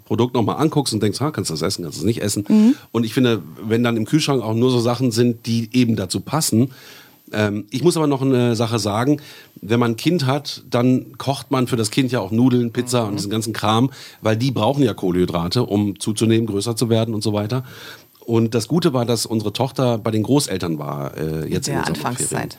Produkt 0.06 0.34
nochmal 0.34 0.57
anguckst 0.57 0.94
und 0.94 1.04
denkst, 1.04 1.19
ha, 1.22 1.30
kannst 1.31 1.51
du 1.51 1.54
das 1.54 1.62
essen, 1.62 1.84
kannst 1.84 2.00
du 2.00 2.01
das 2.01 2.06
nicht 2.06 2.22
essen. 2.22 2.46
Mhm. 2.48 2.75
Und 2.92 3.04
ich 3.06 3.13
finde, 3.13 3.44
wenn 3.62 3.84
dann 3.84 3.96
im 3.96 4.06
Kühlschrank 4.06 4.42
auch 4.42 4.56
nur 4.56 4.72
so 4.72 4.80
Sachen 4.80 5.12
sind, 5.12 5.46
die 5.46 5.69
eben 5.72 5.96
dazu 5.96 6.19
passen. 6.19 6.72
Ähm, 7.31 7.66
ich 7.69 7.84
muss 7.84 7.95
aber 7.95 8.07
noch 8.07 8.24
eine 8.24 8.56
Sache 8.56 8.80
sagen, 8.80 9.22
wenn 9.62 9.80
man 9.80 9.92
ein 9.92 9.98
Kind 9.98 10.25
hat, 10.25 10.63
dann 10.68 11.18
kocht 11.19 11.52
man 11.52 11.68
für 11.68 11.75
das 11.75 11.92
Kind 11.92 12.12
ja 12.12 12.22
auch 12.22 12.31
Nudeln, 12.31 12.72
Pizza 12.72 13.04
Mhm. 13.04 13.10
und 13.10 13.16
diesen 13.18 13.30
ganzen 13.30 13.54
Kram, 13.54 13.92
weil 14.22 14.36
die 14.36 14.50
brauchen 14.50 14.84
ja 14.84 14.95
Kohlenhydrate, 14.95 15.63
um 15.63 16.00
zuzunehmen, 16.00 16.48
größer 16.48 16.75
zu 16.75 16.90
werden 16.90 17.13
und 17.13 17.22
so 17.22 17.34
weiter. 17.34 17.63
Und 18.30 18.54
das 18.54 18.68
Gute 18.68 18.94
war, 18.94 19.06
dass 19.06 19.26
unsere 19.26 19.54
Tochter 19.54 19.98
bei 19.98 20.12
den 20.12 20.22
Großeltern 20.22 20.78
war 20.78 21.18
äh, 21.18 21.50
jetzt 21.50 21.68
in 21.68 21.74
Der. 21.74 21.88
Anfangszeit. 21.88 22.58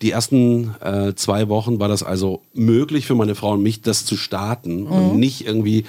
Die 0.00 0.10
ersten 0.10 0.74
äh, 0.80 1.14
zwei 1.14 1.50
Wochen 1.50 1.78
war 1.78 1.88
das 1.88 2.02
also 2.02 2.40
möglich 2.54 3.04
für 3.04 3.14
meine 3.14 3.34
Frau 3.34 3.52
und 3.52 3.62
mich, 3.62 3.82
das 3.82 4.06
zu 4.06 4.16
starten 4.16 4.86
und 4.86 5.18
nicht 5.18 5.46
irgendwie 5.46 5.84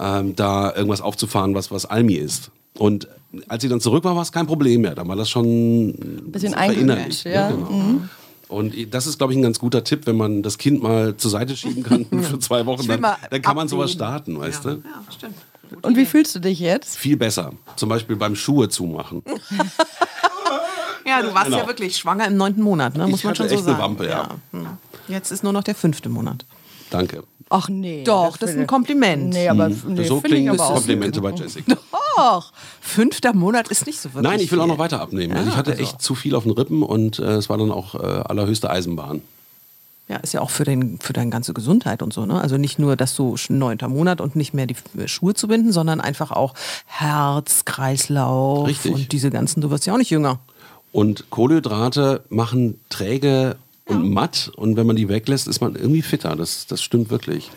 ähm, 0.00 0.34
da 0.34 0.74
irgendwas 0.74 1.02
aufzufahren, 1.02 1.54
was, 1.54 1.70
was 1.70 1.84
Almi 1.84 2.14
ist. 2.14 2.50
Und 2.78 3.06
als 3.48 3.62
sie 3.62 3.68
dann 3.68 3.82
zurück 3.82 4.04
war, 4.04 4.16
war 4.16 4.22
es 4.22 4.32
kein 4.32 4.46
Problem 4.46 4.80
mehr. 4.80 4.94
Da 4.94 5.06
war 5.06 5.14
das 5.14 5.28
schon 5.28 5.90
ein 5.90 6.32
bisschen 6.32 6.54
verinnerlicht. 6.54 7.26
eingewöhnt, 7.26 7.34
ja. 7.34 7.50
genau. 7.50 8.00
Und 8.48 8.94
das 8.94 9.06
ist, 9.06 9.18
glaube 9.18 9.34
ich, 9.34 9.38
ein 9.38 9.42
ganz 9.42 9.58
guter 9.58 9.84
Tipp, 9.84 10.06
wenn 10.06 10.16
man 10.16 10.42
das 10.42 10.56
Kind 10.56 10.82
mal 10.82 11.14
zur 11.18 11.30
Seite 11.30 11.54
schieben 11.54 11.82
kann 11.82 12.06
für 12.22 12.38
zwei 12.38 12.64
Wochen, 12.64 12.88
dann, 12.88 13.02
dann 13.02 13.42
kann 13.42 13.56
man 13.56 13.68
sowas 13.68 13.92
starten, 13.92 14.38
weißt 14.38 14.64
ja. 14.64 14.70
du? 14.70 14.76
Ja, 14.78 15.12
stimmt. 15.14 15.34
Und 15.82 15.96
wie 15.96 16.06
fühlst 16.06 16.34
du 16.34 16.38
dich 16.40 16.58
jetzt? 16.60 16.96
Viel 16.98 17.16
besser. 17.16 17.52
Zum 17.76 17.88
Beispiel 17.88 18.16
beim 18.16 18.34
Schuhe 18.36 18.68
zumachen. 18.68 19.22
Ja, 21.06 21.22
du 21.22 21.32
warst 21.32 21.46
Genau. 21.46 21.58
ja 21.58 21.66
wirklich 21.66 21.96
schwanger 21.96 22.26
im 22.26 22.36
neunten 22.36 22.60
Monat, 22.62 22.94
ne? 22.96 23.06
muss 23.06 23.20
Ich 23.20 23.24
man 23.24 23.34
schon 23.34 23.48
so 23.48 23.54
echt 23.54 23.62
eine 23.64 23.72
sagen. 23.76 23.82
Wampe, 23.82 24.08
ja. 24.08 24.28
Hm. 24.52 24.66
Jetzt 25.08 25.30
ist 25.30 25.42
nur 25.42 25.54
noch 25.54 25.64
der 25.64 25.74
fünfte 25.74 26.10
Monat. 26.10 26.44
Danke. 26.90 27.22
Ach 27.48 27.70
nee. 27.70 28.04
Doch, 28.04 28.36
das 28.36 28.50
ist 28.50 28.58
ein 28.58 28.66
Kompliment. 28.66 29.30
Nee, 29.30 29.48
aber 29.48 29.70
nee, 29.70 29.74
so 30.04 30.20
finde 30.20 30.36
ich 30.36 30.42
klingen 30.42 30.48
aber 30.50 30.64
auch. 30.66 30.74
Komplimente 30.74 31.22
bei 31.22 31.30
Jessica. 31.30 31.76
Doch, 32.16 32.52
fünfter 32.82 33.32
Monat 33.32 33.68
ist 33.68 33.86
nicht 33.86 33.98
so 33.98 34.10
wirklich 34.12 34.22
Nein, 34.30 34.40
ich 34.40 34.52
will 34.52 34.60
auch 34.60 34.66
noch 34.66 34.78
weiter 34.78 35.00
abnehmen. 35.00 35.34
also 35.34 35.48
ich 35.48 35.56
hatte 35.56 35.78
echt 35.78 36.02
zu 36.02 36.14
viel 36.14 36.34
auf 36.34 36.42
den 36.42 36.52
Rippen 36.52 36.82
und 36.82 37.18
äh, 37.20 37.36
es 37.36 37.48
war 37.48 37.56
dann 37.56 37.70
auch 37.70 37.94
äh, 37.94 37.98
allerhöchste 37.98 38.68
Eisenbahn. 38.68 39.22
Ja, 40.08 40.16
ist 40.16 40.32
ja 40.32 40.40
auch 40.40 40.48
für, 40.50 40.64
den, 40.64 40.98
für 41.00 41.12
deine 41.12 41.30
ganze 41.30 41.52
Gesundheit 41.52 42.02
und 42.02 42.12
so. 42.14 42.24
Ne? 42.24 42.40
Also 42.40 42.56
nicht 42.56 42.78
nur, 42.78 42.96
dass 42.96 43.14
du 43.14 43.36
neunter 43.50 43.88
Monat 43.88 44.20
und 44.22 44.36
nicht 44.36 44.54
mehr 44.54 44.66
die 44.66 44.74
F- 44.74 45.08
Schuhe 45.10 45.34
zu 45.34 45.48
binden, 45.48 45.70
sondern 45.70 46.00
einfach 46.00 46.30
auch 46.32 46.54
Herz, 46.86 47.66
Kreislauf 47.66 48.66
Richtig. 48.66 48.92
und 48.94 49.12
diese 49.12 49.28
ganzen. 49.30 49.60
Du 49.60 49.70
wirst 49.70 49.84
ja 49.86 49.92
auch 49.92 49.98
nicht 49.98 50.10
jünger. 50.10 50.38
Und 50.92 51.28
Kohlenhydrate 51.28 52.22
machen 52.30 52.80
träge 52.88 53.56
und 53.84 54.10
matt 54.10 54.50
und 54.56 54.76
wenn 54.76 54.86
man 54.86 54.96
die 54.96 55.08
weglässt, 55.10 55.46
ist 55.46 55.60
man 55.60 55.74
irgendwie 55.76 56.00
fitter. 56.02 56.34
Das, 56.36 56.66
das 56.66 56.80
stimmt 56.82 57.10
wirklich. 57.10 57.50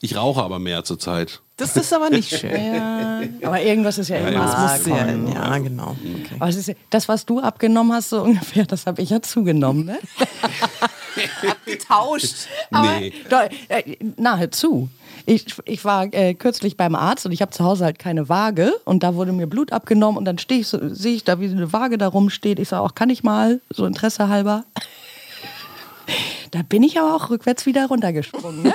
Ich 0.00 0.16
rauche 0.16 0.42
aber 0.42 0.58
mehr 0.58 0.82
zurzeit. 0.84 1.40
Das 1.58 1.76
ist 1.76 1.92
aber 1.92 2.08
nicht 2.08 2.30
schön. 2.38 2.50
Aber 3.42 3.60
irgendwas 3.60 3.98
ist 3.98 4.08
ja, 4.08 4.16
immer. 4.16 4.32
ja, 4.32 4.46
Das 4.46 4.72
musst 4.72 4.86
du 4.86 4.90
ja, 4.90 5.34
ja, 5.34 5.58
genau. 5.58 5.90
Okay. 5.90 6.36
Aber 6.38 6.48
es 6.48 6.56
ist, 6.56 6.68
ja- 6.68 6.74
das, 6.88 7.06
was 7.06 7.26
du 7.26 7.40
abgenommen 7.40 7.92
hast, 7.92 8.08
so 8.08 8.22
ungefähr, 8.22 8.64
das 8.64 8.86
habe 8.86 9.02
ich 9.02 9.10
ja 9.10 9.20
zugenommen. 9.20 9.84
Ne? 9.84 9.98
Getauscht. 11.66 12.48
Nee. 12.70 13.12
Doch, 13.28 13.48
äh, 13.68 13.96
nahezu. 14.16 14.88
Ich, 15.26 15.46
ich 15.64 15.84
war 15.84 16.12
äh, 16.12 16.34
kürzlich 16.34 16.76
beim 16.76 16.94
Arzt 16.94 17.26
und 17.26 17.32
ich 17.32 17.42
habe 17.42 17.52
zu 17.52 17.64
Hause 17.64 17.84
halt 17.84 17.98
keine 17.98 18.28
Waage 18.28 18.72
und 18.84 19.02
da 19.02 19.14
wurde 19.14 19.32
mir 19.32 19.46
Blut 19.46 19.72
abgenommen 19.72 20.16
und 20.16 20.24
dann 20.24 20.38
stehe 20.38 20.60
ich 20.60 20.68
so, 20.68 20.78
sehe 20.94 21.14
ich 21.14 21.24
da, 21.24 21.40
wie 21.40 21.48
eine 21.48 21.72
Waage 21.72 21.98
da 21.98 22.08
rumsteht. 22.08 22.58
Ich 22.58 22.68
sage 22.68 22.82
auch, 22.82 22.94
kann 22.94 23.10
ich 23.10 23.22
mal, 23.22 23.60
so 23.70 23.84
Interesse 23.86 24.28
halber. 24.28 24.64
Da 26.50 26.62
bin 26.62 26.82
ich 26.82 26.98
aber 26.98 27.14
auch 27.14 27.30
rückwärts 27.30 27.64
wieder 27.66 27.86
runtergesprungen. 27.86 28.62
Ne? 28.62 28.74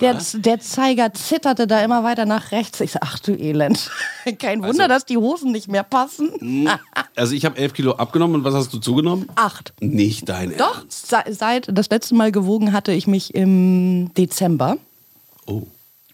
Der, 0.00 0.18
der 0.34 0.60
Zeiger 0.60 1.12
zitterte 1.12 1.66
da 1.66 1.82
immer 1.82 2.04
weiter 2.04 2.26
nach 2.26 2.52
rechts. 2.52 2.80
Ich 2.80 2.92
sage, 2.92 3.06
ach 3.08 3.18
du 3.18 3.32
Elend. 3.32 3.90
Kein 4.38 4.62
Wunder, 4.62 4.86
dass 4.88 5.04
die 5.04 5.16
Hosen 5.16 5.50
nicht 5.52 5.68
mehr 5.68 5.82
passen. 5.82 6.68
Also 7.16 7.34
ich 7.34 7.44
habe 7.44 7.56
elf 7.58 7.72
Kilo 7.72 7.92
abgenommen 7.96 8.36
und 8.36 8.44
was 8.44 8.54
hast 8.54 8.72
du 8.72 8.78
zugenommen? 8.78 9.28
Acht. 9.34 9.72
Nicht 9.80 10.28
dein 10.28 10.56
Doch, 10.56 10.78
Ernst. 10.80 11.08
se- 11.08 11.24
seit 11.32 11.68
das 11.76 11.90
letzte 11.90 12.14
Mal 12.14 12.30
gewogen 12.32 12.72
hatte 12.72 12.92
ich 12.92 13.06
mich 13.06 13.34
im 13.34 14.12
Dezember. 14.14 14.76
Oh. 15.46 15.62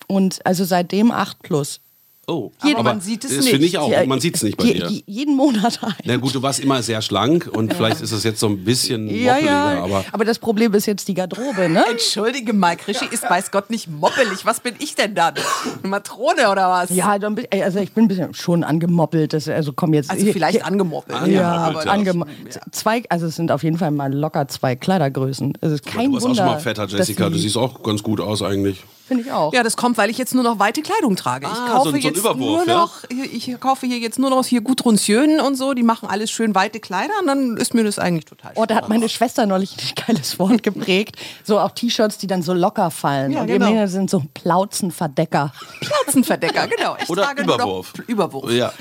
Und 0.07 0.45
also 0.47 0.65
seitdem 0.65 1.11
8 1.11 1.43
plus. 1.43 1.81
Oh, 2.27 2.51
Aber 2.63 2.83
man 2.83 3.01
sieht 3.01 3.25
es 3.25 3.35
das 3.37 3.45
nicht. 3.45 3.51
finde 3.51 3.67
ich 3.67 3.77
auch. 3.79 3.91
Man 4.07 4.21
sieht 4.21 4.37
es 4.37 4.43
nicht 4.43 4.57
bei 4.57 4.65
je- 4.65 4.75
dir. 4.75 4.89
je- 4.89 5.03
jeden 5.07 5.37
Monat 5.37 5.79
ein. 5.83 5.95
Na 6.05 6.17
gut, 6.17 6.35
du 6.35 6.43
warst 6.43 6.61
immer 6.61 6.83
sehr 6.83 7.03
schlank 7.03 7.49
und 7.53 7.75
vielleicht 7.75 8.01
ist 8.01 8.13
es 8.13 8.25
jetzt 8.25 8.41
so 8.41 8.47
ein 8.49 8.65
bisschen 8.65 9.07
Ja, 9.09 9.33
moppeliger, 9.35 9.51
ja, 9.53 9.83
aber 9.85 10.05
aber, 10.13 10.25
das 10.25 10.39
Problem 10.39 10.73
ist 10.75 10.87
jetzt 10.87 11.07
die 11.09 11.15
Garderobe, 11.15 11.69
ne? 11.69 11.85
Entschuldige 11.91 12.53
mal, 12.53 12.77
Krischi 12.77 13.05
ist 13.11 13.23
weiß 13.29 13.51
Gott 13.51 13.69
nicht 13.71 13.89
moppelig. 13.91 14.45
Was 14.47 14.61
bin 14.61 14.75
ich 14.79 14.95
denn 14.95 15.15
dann? 15.15 15.35
Eine 15.83 15.89
Matrone 15.91 16.51
oder 16.51 16.69
was? 16.71 16.91
Ja, 16.91 17.19
dann 17.19 17.37
also 17.51 17.79
ich 17.81 17.93
bin 17.93 18.05
ein 18.05 18.09
bisschen 18.09 18.33
schon 18.35 18.65
angemoppelt. 18.65 19.33
Das, 19.33 19.49
also 19.49 19.73
komm 19.75 19.93
jetzt. 19.95 20.11
Also 20.11 20.25
vielleicht 20.33 20.65
angemoppelt. 20.65 21.27
Ja, 21.29 21.53
Angemoppelt, 21.65 21.87
ja. 21.87 21.93
angemo 21.93 22.27
zwei, 22.73 23.03
also 23.09 23.27
es 23.27 23.37
sind 23.37 23.51
auf 23.51 23.63
jeden 23.63 23.79
Fall 23.79 23.91
mal 23.91 24.13
locker 24.13 24.49
zwei 24.49 24.77
Kleidergrößen. 24.77 25.59
Es 25.61 25.73
ist 25.73 25.85
kein 25.87 26.07
du 26.07 26.13
warst 26.15 26.25
auch 26.25 26.29
Wunder. 26.31 26.43
schon 26.45 26.53
mal 26.53 26.59
fetter, 26.61 26.87
Jessica. 26.87 27.29
Du 27.29 27.37
sie- 27.37 27.43
siehst 27.43 27.57
auch 27.57 27.83
ganz 27.83 28.03
gut 28.03 28.21
aus 28.21 28.43
eigentlich. 28.43 28.83
Finde 29.07 29.25
ich 29.25 29.33
auch. 29.33 29.53
Ja, 29.53 29.63
das 29.63 29.77
kommt, 29.77 29.99
weil 29.99 30.09
ich 30.09 30.17
jetzt 30.17 30.35
nur 30.35 30.43
noch 30.43 30.59
weite 30.59 30.81
Kleidung 30.81 31.15
trage. 31.15 31.47
Ich 31.47 31.53
Ah, 31.53 31.69
kaufe 31.73 31.91
so 31.91 31.91
so 31.91 31.97
jetzt 31.97 32.17
Überwurf, 32.17 32.39
nur 32.39 32.67
ja? 32.67 32.75
noch, 32.75 33.05
ich 33.11 33.61
kaufe 33.61 33.87
hier 33.87 33.99
jetzt 33.99 34.19
nur 34.19 34.31
noch 34.31 34.45
hier 34.47 34.63
Gudrun 34.63 34.99
und 35.45 35.57
so, 35.57 35.75
die 35.75 35.83
machen 35.83 36.09
alles 36.09 36.31
schön 36.31 36.55
weite 36.55 36.81
Kleider 36.81 37.13
und 37.21 37.27
dann 37.27 37.57
ist 37.59 37.75
mir 37.75 37.85
das 37.85 37.99
eigentlich 37.99 38.25
total 38.25 38.53
Oh, 38.55 38.65
da 38.65 38.77
hat 38.77 38.89
meine 38.89 39.09
Schwester 39.11 39.45
neulich 39.45 39.77
ein 39.79 40.07
geiles 40.07 40.39
Wort 40.39 40.63
geprägt. 40.63 41.17
So 41.45 41.59
auch 41.61 41.73
T-Shirts, 41.73 42.17
die 42.19 42.27
dann 42.27 42.43
so 42.43 42.55
locker 42.55 42.91
fallen. 42.91 43.33
Ja, 43.33 43.43
und 43.43 43.49
genau. 43.49 43.69
die 43.71 43.87
sind 43.89 44.09
so 44.09 44.23
Plauzenverdecker. 44.33 45.53
Platzenverdecker, 45.81 46.67
genau. 46.69 46.97
Ich 47.03 47.11
Oder 47.11 47.25
trage 47.25 47.43
Überwurf. 47.43 47.93
Überwurf. 48.07 48.51
Ja. 48.53 48.73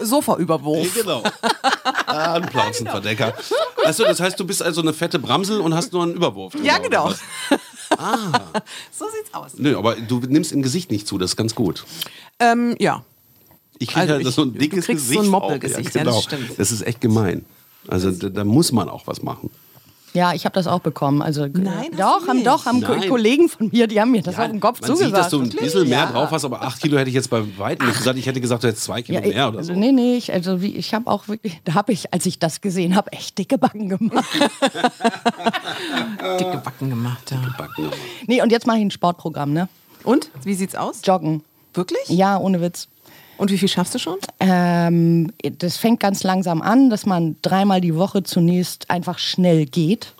Sofa-Überwurf. 0.00 0.94
Genau. 0.94 1.22
Ah, 2.06 2.34
ein 2.34 2.42
Plauzenverdecker. 2.46 3.32
Achso, 3.84 4.04
das 4.04 4.20
heißt, 4.20 4.38
du 4.38 4.46
bist 4.46 4.62
also 4.62 4.80
eine 4.80 4.92
fette 4.92 5.18
Bramsel 5.18 5.60
und 5.60 5.74
hast 5.74 5.92
nur 5.92 6.02
einen 6.04 6.14
Überwurf. 6.14 6.54
Ja, 6.62 6.74
oder 6.74 6.82
genau. 6.88 7.10
Was? 7.98 8.62
So 8.92 9.04
sieht's 9.06 9.32
aus. 9.34 9.52
Nö, 9.56 9.76
aber 9.76 9.96
du 9.96 10.20
nimmst 10.20 10.52
im 10.52 10.62
Gesicht 10.62 10.90
nicht 10.90 11.06
zu, 11.06 11.18
das 11.18 11.32
ist 11.32 11.36
ganz 11.36 11.54
gut. 11.54 11.84
Ähm, 12.38 12.74
ja. 12.78 13.04
Ich 13.78 13.88
kriege 13.88 14.00
Also 14.00 14.12
halt 14.14 14.26
ich- 14.26 14.34
so 14.34 14.42
ein 14.42 14.52
du 14.52 14.58
dickes 14.58 14.84
kriegst 14.86 15.06
so 15.06 15.10
Gesicht. 15.14 15.20
ein 15.30 15.34
auch. 15.34 15.40
Moppelgesicht, 15.42 15.94
ja, 15.94 16.00
ja, 16.00 16.04
genau. 16.04 16.16
das 16.16 16.24
stimmt. 16.24 16.58
Das 16.58 16.70
ist 16.72 16.82
echt 16.82 17.00
gemein. 17.00 17.44
Also 17.88 18.10
da, 18.12 18.28
da 18.28 18.44
muss 18.44 18.70
man 18.72 18.88
auch 18.88 19.06
was 19.06 19.22
machen. 19.22 19.50
Ja, 20.14 20.34
ich 20.34 20.44
habe 20.44 20.54
das 20.54 20.66
auch 20.66 20.80
bekommen. 20.80 21.22
Also 21.22 21.46
Nein, 21.46 21.88
hast 21.92 22.00
doch, 22.00 22.28
haben 22.28 22.44
doch 22.44 22.66
haben 22.66 22.80
Nein. 22.80 23.08
Kollegen 23.08 23.48
von 23.48 23.70
mir, 23.72 23.86
die 23.86 23.98
haben 23.98 24.10
mir 24.10 24.20
das 24.22 24.38
auf 24.38 24.46
den 24.50 24.60
Kopf 24.60 24.80
man 24.82 24.88
zugesagt. 24.88 25.08
sieht, 25.14 25.18
dass 25.24 25.30
du 25.30 25.40
ein 25.40 25.48
bisschen 25.48 25.88
mehr 25.88 26.00
Ja. 26.00 26.06
drauf 26.12 26.30
hast, 26.30 26.44
aber 26.44 26.60
acht 26.60 26.80
Kilo 26.82 26.98
hätte 26.98 27.08
ich 27.08 27.14
jetzt 27.14 27.30
bei 27.30 27.42
weitem 27.58 27.86
nicht 27.88 27.96
gesagt. 27.98 28.18
Ich 28.18 28.26
hätte 28.26 28.40
gesagt, 28.40 28.62
du 28.62 28.68
hättest 28.68 28.84
zwei 28.84 29.00
Kilo 29.00 29.18
Ja, 29.20 29.26
mehr 29.26 29.48
oder 29.48 29.58
also 29.58 29.72
so. 29.72 29.78
nee, 29.80 29.90
nee, 29.92 30.16
ich, 30.16 30.30
also 30.32 30.60
wie, 30.60 30.76
ich 30.76 30.92
habe 30.92 31.10
auch 31.10 31.28
wirklich, 31.28 31.60
da 31.64 31.72
habe 31.74 31.92
ich, 31.92 32.12
als 32.12 32.26
ich 32.26 32.38
das 32.38 32.60
gesehen 32.60 32.94
habe, 32.94 33.10
echt 33.12 33.38
dicke 33.38 33.56
Backen 33.56 33.88
gemacht. 33.88 34.28
Dicke 36.38 36.58
Backen 36.64 36.90
gemacht, 36.90 37.30
ja. 37.30 37.38
Backen. 37.56 37.90
nee, 38.26 38.42
und 38.42 38.52
jetzt 38.52 38.66
mache 38.66 38.78
ich 38.78 38.84
ein 38.84 38.90
Sportprogramm, 38.90 39.52
ne? 39.52 39.68
Und? 40.04 40.30
Wie 40.44 40.54
sieht's 40.54 40.74
aus? 40.74 41.00
Joggen. 41.04 41.42
Wirklich? 41.74 42.08
Ja, 42.08 42.38
ohne 42.38 42.60
Witz. 42.60 42.88
Und 43.42 43.50
wie 43.50 43.58
viel 43.58 43.66
schaffst 43.68 43.92
du 43.92 43.98
schon? 43.98 44.18
Ähm, 44.38 45.32
das 45.58 45.76
fängt 45.76 45.98
ganz 45.98 46.22
langsam 46.22 46.62
an, 46.62 46.90
dass 46.90 47.06
man 47.06 47.34
dreimal 47.42 47.80
die 47.80 47.96
Woche 47.96 48.22
zunächst 48.22 48.88
einfach 48.88 49.18
schnell 49.18 49.66
geht. 49.66 50.14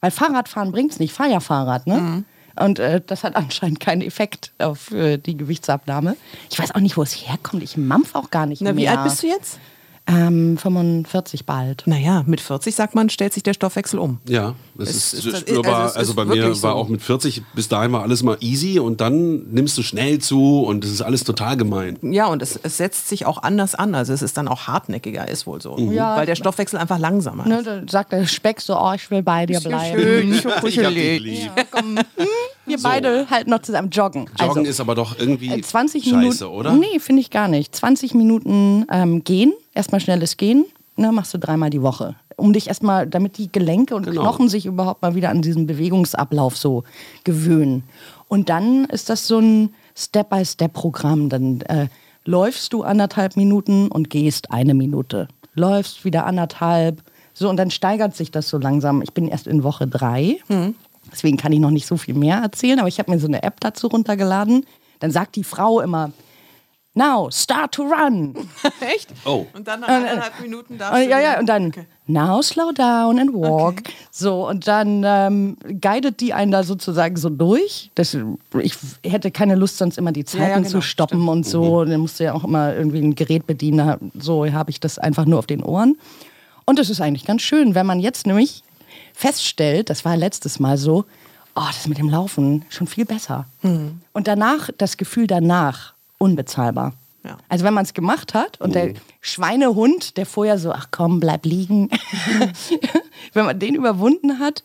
Weil 0.00 0.10
Fahrradfahren 0.10 0.72
bringt's 0.72 0.98
nicht. 0.98 1.10
Ich 1.10 1.14
fahr 1.14 1.26
ja 1.26 1.40
Fahrrad, 1.40 1.86
ne? 1.86 2.24
Und 2.56 2.78
äh, 2.78 3.02
das 3.06 3.22
hat 3.22 3.36
anscheinend 3.36 3.80
keinen 3.80 4.00
Effekt 4.00 4.52
auf 4.56 4.92
äh, 4.92 5.18
die 5.18 5.36
Gewichtsabnahme. 5.36 6.16
Ich 6.50 6.58
weiß 6.58 6.74
auch 6.74 6.80
nicht, 6.80 6.96
wo 6.96 7.02
es 7.02 7.12
herkommt. 7.12 7.62
Ich 7.62 7.76
mampf 7.76 8.14
auch 8.14 8.30
gar 8.30 8.46
nicht 8.46 8.62
Na, 8.62 8.70
wie 8.70 8.84
mehr. 8.84 8.92
alt 8.92 9.04
bist 9.04 9.22
du 9.22 9.26
jetzt? 9.26 9.58
Ähm, 10.04 10.58
45 10.58 11.46
bald. 11.46 11.84
Naja, 11.86 12.24
mit 12.26 12.40
40 12.40 12.74
sagt 12.74 12.96
man, 12.96 13.08
stellt 13.08 13.32
sich 13.32 13.44
der 13.44 13.54
Stoffwechsel 13.54 14.00
um. 14.00 14.18
Ja, 14.28 14.56
das 14.74 14.88
Es 14.90 15.14
ist, 15.14 15.26
ist- 15.26 15.38
spürbar. 15.40 15.82
also 15.84 15.98
Also, 15.98 16.10
es 16.12 16.16
bei 16.16 16.24
mir 16.24 16.48
war 16.48 16.54
so. 16.56 16.68
auch 16.68 16.88
mit 16.88 17.02
40 17.02 17.42
bis 17.54 17.68
dahin 17.68 17.92
war 17.92 18.02
alles 18.02 18.24
mal 18.24 18.36
easy 18.40 18.80
und 18.80 19.00
dann 19.00 19.44
nimmst 19.52 19.78
du 19.78 19.82
schnell 19.82 20.18
zu 20.18 20.64
und 20.64 20.82
das 20.82 20.90
ist 20.90 21.02
alles 21.02 21.22
total 21.22 21.56
gemein. 21.56 21.98
Ja, 22.02 22.26
und 22.26 22.42
es, 22.42 22.58
es 22.60 22.78
setzt 22.78 23.08
sich 23.08 23.26
auch 23.26 23.42
anders 23.44 23.76
an. 23.76 23.94
Also 23.94 24.12
es 24.12 24.22
ist 24.22 24.36
dann 24.36 24.48
auch 24.48 24.66
hartnäckiger, 24.66 25.28
ist 25.28 25.46
wohl 25.46 25.62
so. 25.62 25.78
Ja. 25.78 26.16
Weil 26.16 26.26
der 26.26 26.34
Stoffwechsel 26.36 26.80
einfach 26.80 26.98
langsamer 26.98 27.46
Ne, 27.46 27.58
ist. 27.58 27.66
da 27.68 27.82
sagt 27.88 28.10
der 28.10 28.26
Speck 28.26 28.60
so, 28.60 28.76
oh, 28.76 28.92
ich 28.94 29.08
will 29.10 29.22
bei 29.22 29.46
dir 29.46 29.60
bleiben. 29.60 30.00
schön, 30.00 30.34
so 30.34 30.48
Ich 30.66 30.78
hab 30.80 30.92
dich 30.92 31.20
lieb. 31.20 31.50
Wir 32.66 32.78
beide 32.82 33.28
halten 33.30 33.50
noch 33.50 33.62
zusammen 33.62 33.90
joggen. 33.90 34.26
Joggen 34.38 34.58
also, 34.58 34.60
ist 34.62 34.80
aber 34.80 34.94
doch 34.94 35.18
irgendwie 35.18 35.48
äh, 35.48 35.60
20 35.60 36.04
scheiße, 36.04 36.16
Minuten. 36.16 36.44
oder? 36.44 36.72
Nee, 36.72 36.98
finde 37.00 37.20
ich 37.20 37.30
gar 37.30 37.48
nicht. 37.48 37.74
20 37.74 38.14
Minuten 38.14 38.86
ähm, 38.90 39.24
gehen, 39.24 39.52
erstmal 39.74 40.00
schnelles 40.00 40.36
Gehen, 40.36 40.64
ne, 40.96 41.10
machst 41.12 41.34
du 41.34 41.38
dreimal 41.38 41.70
die 41.70 41.82
Woche. 41.82 42.14
Um 42.36 42.52
dich 42.52 42.68
erstmal, 42.68 43.06
damit 43.06 43.36
die 43.38 43.50
Gelenke 43.52 43.94
und 43.94 44.06
Genau. 44.06 44.22
Knochen 44.22 44.48
sich 44.48 44.66
überhaupt 44.66 45.02
mal 45.02 45.14
wieder 45.14 45.30
an 45.30 45.42
diesen 45.42 45.66
Bewegungsablauf 45.66 46.56
so 46.56 46.84
gewöhnen. 47.24 47.84
Und 48.28 48.48
dann 48.48 48.84
ist 48.86 49.10
das 49.10 49.26
so 49.28 49.38
ein 49.38 49.74
Step-by-Step-Programm. 49.94 51.28
Dann 51.28 51.60
äh, 51.62 51.88
läufst 52.24 52.72
du 52.72 52.82
anderthalb 52.82 53.36
Minuten 53.36 53.88
und 53.88 54.08
gehst 54.10 54.50
eine 54.50 54.74
Minute. 54.74 55.28
Läufst 55.54 56.04
wieder 56.04 56.26
anderthalb. 56.26 57.02
So, 57.34 57.48
und 57.48 57.56
dann 57.56 57.70
steigert 57.70 58.14
sich 58.16 58.30
das 58.30 58.48
so 58.48 58.58
langsam. 58.58 59.02
Ich 59.02 59.12
bin 59.12 59.28
erst 59.28 59.46
in 59.46 59.62
Woche 59.62 59.86
drei. 59.86 60.38
Deswegen 61.12 61.36
kann 61.36 61.52
ich 61.52 61.60
noch 61.60 61.70
nicht 61.70 61.86
so 61.86 61.96
viel 61.96 62.14
mehr 62.14 62.38
erzählen, 62.38 62.78
aber 62.78 62.88
ich 62.88 62.98
habe 62.98 63.10
mir 63.10 63.18
so 63.18 63.26
eine 63.26 63.42
App 63.42 63.60
dazu 63.60 63.86
runtergeladen. 63.86 64.66
Dann 64.98 65.10
sagt 65.10 65.36
die 65.36 65.44
Frau 65.44 65.80
immer, 65.80 66.12
now 66.94 67.30
start 67.30 67.72
to 67.72 67.82
run. 67.82 68.34
Echt? 68.80 69.08
Oh. 69.24 69.46
Und 69.54 69.66
dann 69.66 69.80
nach 69.80 69.88
eineinhalb 69.88 70.40
Minuten 70.40 70.78
darfst 70.78 70.94
Und, 70.94 71.04
du 71.04 71.10
ja, 71.10 71.20
ja, 71.20 71.38
und 71.38 71.46
dann 71.46 71.66
Okay. 71.68 71.86
now 72.06 72.42
slow 72.42 72.72
down 72.72 73.18
and 73.18 73.32
walk. 73.32 73.78
Okay. 73.80 73.92
So, 74.10 74.48
und 74.48 74.66
dann 74.66 75.02
ähm, 75.06 75.56
guidet 75.80 76.20
die 76.20 76.32
einen 76.32 76.52
da 76.52 76.62
sozusagen 76.62 77.16
so 77.16 77.28
durch. 77.30 77.90
Das, 77.94 78.16
ich 78.60 78.74
hätte 79.04 79.30
keine 79.30 79.54
Lust, 79.54 79.78
sonst 79.78 79.98
immer 79.98 80.12
die 80.12 80.24
Zeiten 80.24 80.42
ja, 80.50 80.56
genau, 80.56 80.68
zu 80.68 80.80
stoppen 80.80 81.28
und 81.28 81.46
so. 81.46 81.80
Und 81.80 81.90
dann 81.90 82.00
musst 82.00 82.20
du 82.20 82.24
ja 82.24 82.34
auch 82.34 82.44
immer 82.44 82.74
irgendwie 82.74 83.00
ein 83.00 83.14
Gerät 83.14 83.46
bedienen. 83.46 84.12
So 84.18 84.50
habe 84.50 84.70
ich 84.70 84.80
das 84.80 84.98
einfach 84.98 85.24
nur 85.24 85.38
auf 85.38 85.46
den 85.46 85.62
Ohren. 85.62 85.96
Und 86.64 86.78
das 86.78 86.90
ist 86.90 87.00
eigentlich 87.00 87.24
ganz 87.24 87.42
schön, 87.42 87.74
wenn 87.74 87.86
man 87.86 88.00
jetzt 88.00 88.26
nämlich 88.26 88.62
feststellt, 89.22 89.88
das 89.88 90.04
war 90.04 90.16
letztes 90.16 90.58
Mal 90.58 90.76
so, 90.76 91.04
oh, 91.54 91.66
das 91.66 91.86
mit 91.86 91.98
dem 91.98 92.08
Laufen 92.08 92.64
schon 92.70 92.88
viel 92.88 93.04
besser. 93.04 93.46
Hm. 93.60 94.00
Und 94.12 94.26
danach, 94.26 94.70
das 94.78 94.96
Gefühl 94.96 95.28
danach, 95.28 95.94
unbezahlbar. 96.18 96.92
Ja. 97.24 97.38
Also 97.48 97.64
wenn 97.64 97.72
man 97.72 97.84
es 97.84 97.94
gemacht 97.94 98.34
hat 98.34 98.60
und 98.60 98.74
der 98.74 98.94
Schweinehund, 99.20 100.16
der 100.16 100.26
vorher 100.26 100.58
so, 100.58 100.72
ach 100.72 100.88
komm, 100.90 101.20
bleib 101.20 101.46
liegen, 101.46 101.88
wenn 103.32 103.46
man 103.46 103.60
den 103.60 103.76
überwunden 103.76 104.40
hat 104.40 104.64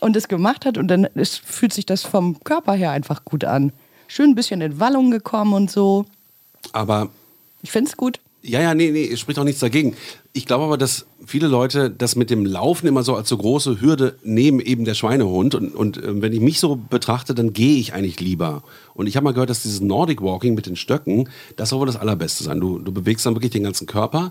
und 0.00 0.14
es 0.16 0.28
gemacht 0.28 0.66
hat 0.66 0.76
und 0.76 0.88
dann 0.88 1.04
ist, 1.04 1.38
fühlt 1.38 1.72
sich 1.72 1.86
das 1.86 2.02
vom 2.02 2.44
Körper 2.44 2.74
her 2.74 2.90
einfach 2.90 3.24
gut 3.24 3.44
an. 3.44 3.72
Schön 4.06 4.30
ein 4.30 4.34
bisschen 4.34 4.60
in 4.60 4.78
Wallung 4.80 5.10
gekommen 5.10 5.54
und 5.54 5.70
so. 5.70 6.04
Aber 6.72 7.08
Ich 7.62 7.72
finde 7.72 7.88
es 7.90 7.96
gut. 7.96 8.20
Ja, 8.46 8.60
ja, 8.60 8.74
nee, 8.74 8.90
nee, 8.90 9.16
spricht 9.16 9.38
auch 9.38 9.44
nichts 9.44 9.60
dagegen. 9.60 9.96
Ich 10.34 10.44
glaube 10.44 10.64
aber, 10.64 10.76
dass 10.76 11.06
viele 11.24 11.48
Leute 11.48 11.88
das 11.88 12.14
mit 12.14 12.28
dem 12.28 12.44
Laufen 12.44 12.86
immer 12.86 13.02
so 13.02 13.14
als 13.14 13.30
so 13.30 13.38
große 13.38 13.80
Hürde 13.80 14.16
nehmen, 14.22 14.60
eben 14.60 14.84
der 14.84 14.92
Schweinehund. 14.92 15.54
Und, 15.54 15.74
und 15.74 15.96
ähm, 15.96 16.20
wenn 16.20 16.34
ich 16.34 16.40
mich 16.40 16.60
so 16.60 16.76
betrachte, 16.76 17.34
dann 17.34 17.54
gehe 17.54 17.78
ich 17.78 17.94
eigentlich 17.94 18.20
lieber. 18.20 18.62
Und 18.92 19.06
ich 19.06 19.16
habe 19.16 19.24
mal 19.24 19.32
gehört, 19.32 19.48
dass 19.48 19.62
dieses 19.62 19.80
Nordic 19.80 20.20
Walking 20.20 20.54
mit 20.54 20.66
den 20.66 20.76
Stöcken, 20.76 21.30
das 21.56 21.70
soll 21.70 21.80
wohl 21.80 21.86
das 21.86 21.96
Allerbeste 21.96 22.44
sein. 22.44 22.60
Du, 22.60 22.78
du 22.78 22.92
bewegst 22.92 23.24
dann 23.24 23.34
wirklich 23.34 23.52
den 23.52 23.62
ganzen 23.62 23.86
Körper, 23.86 24.30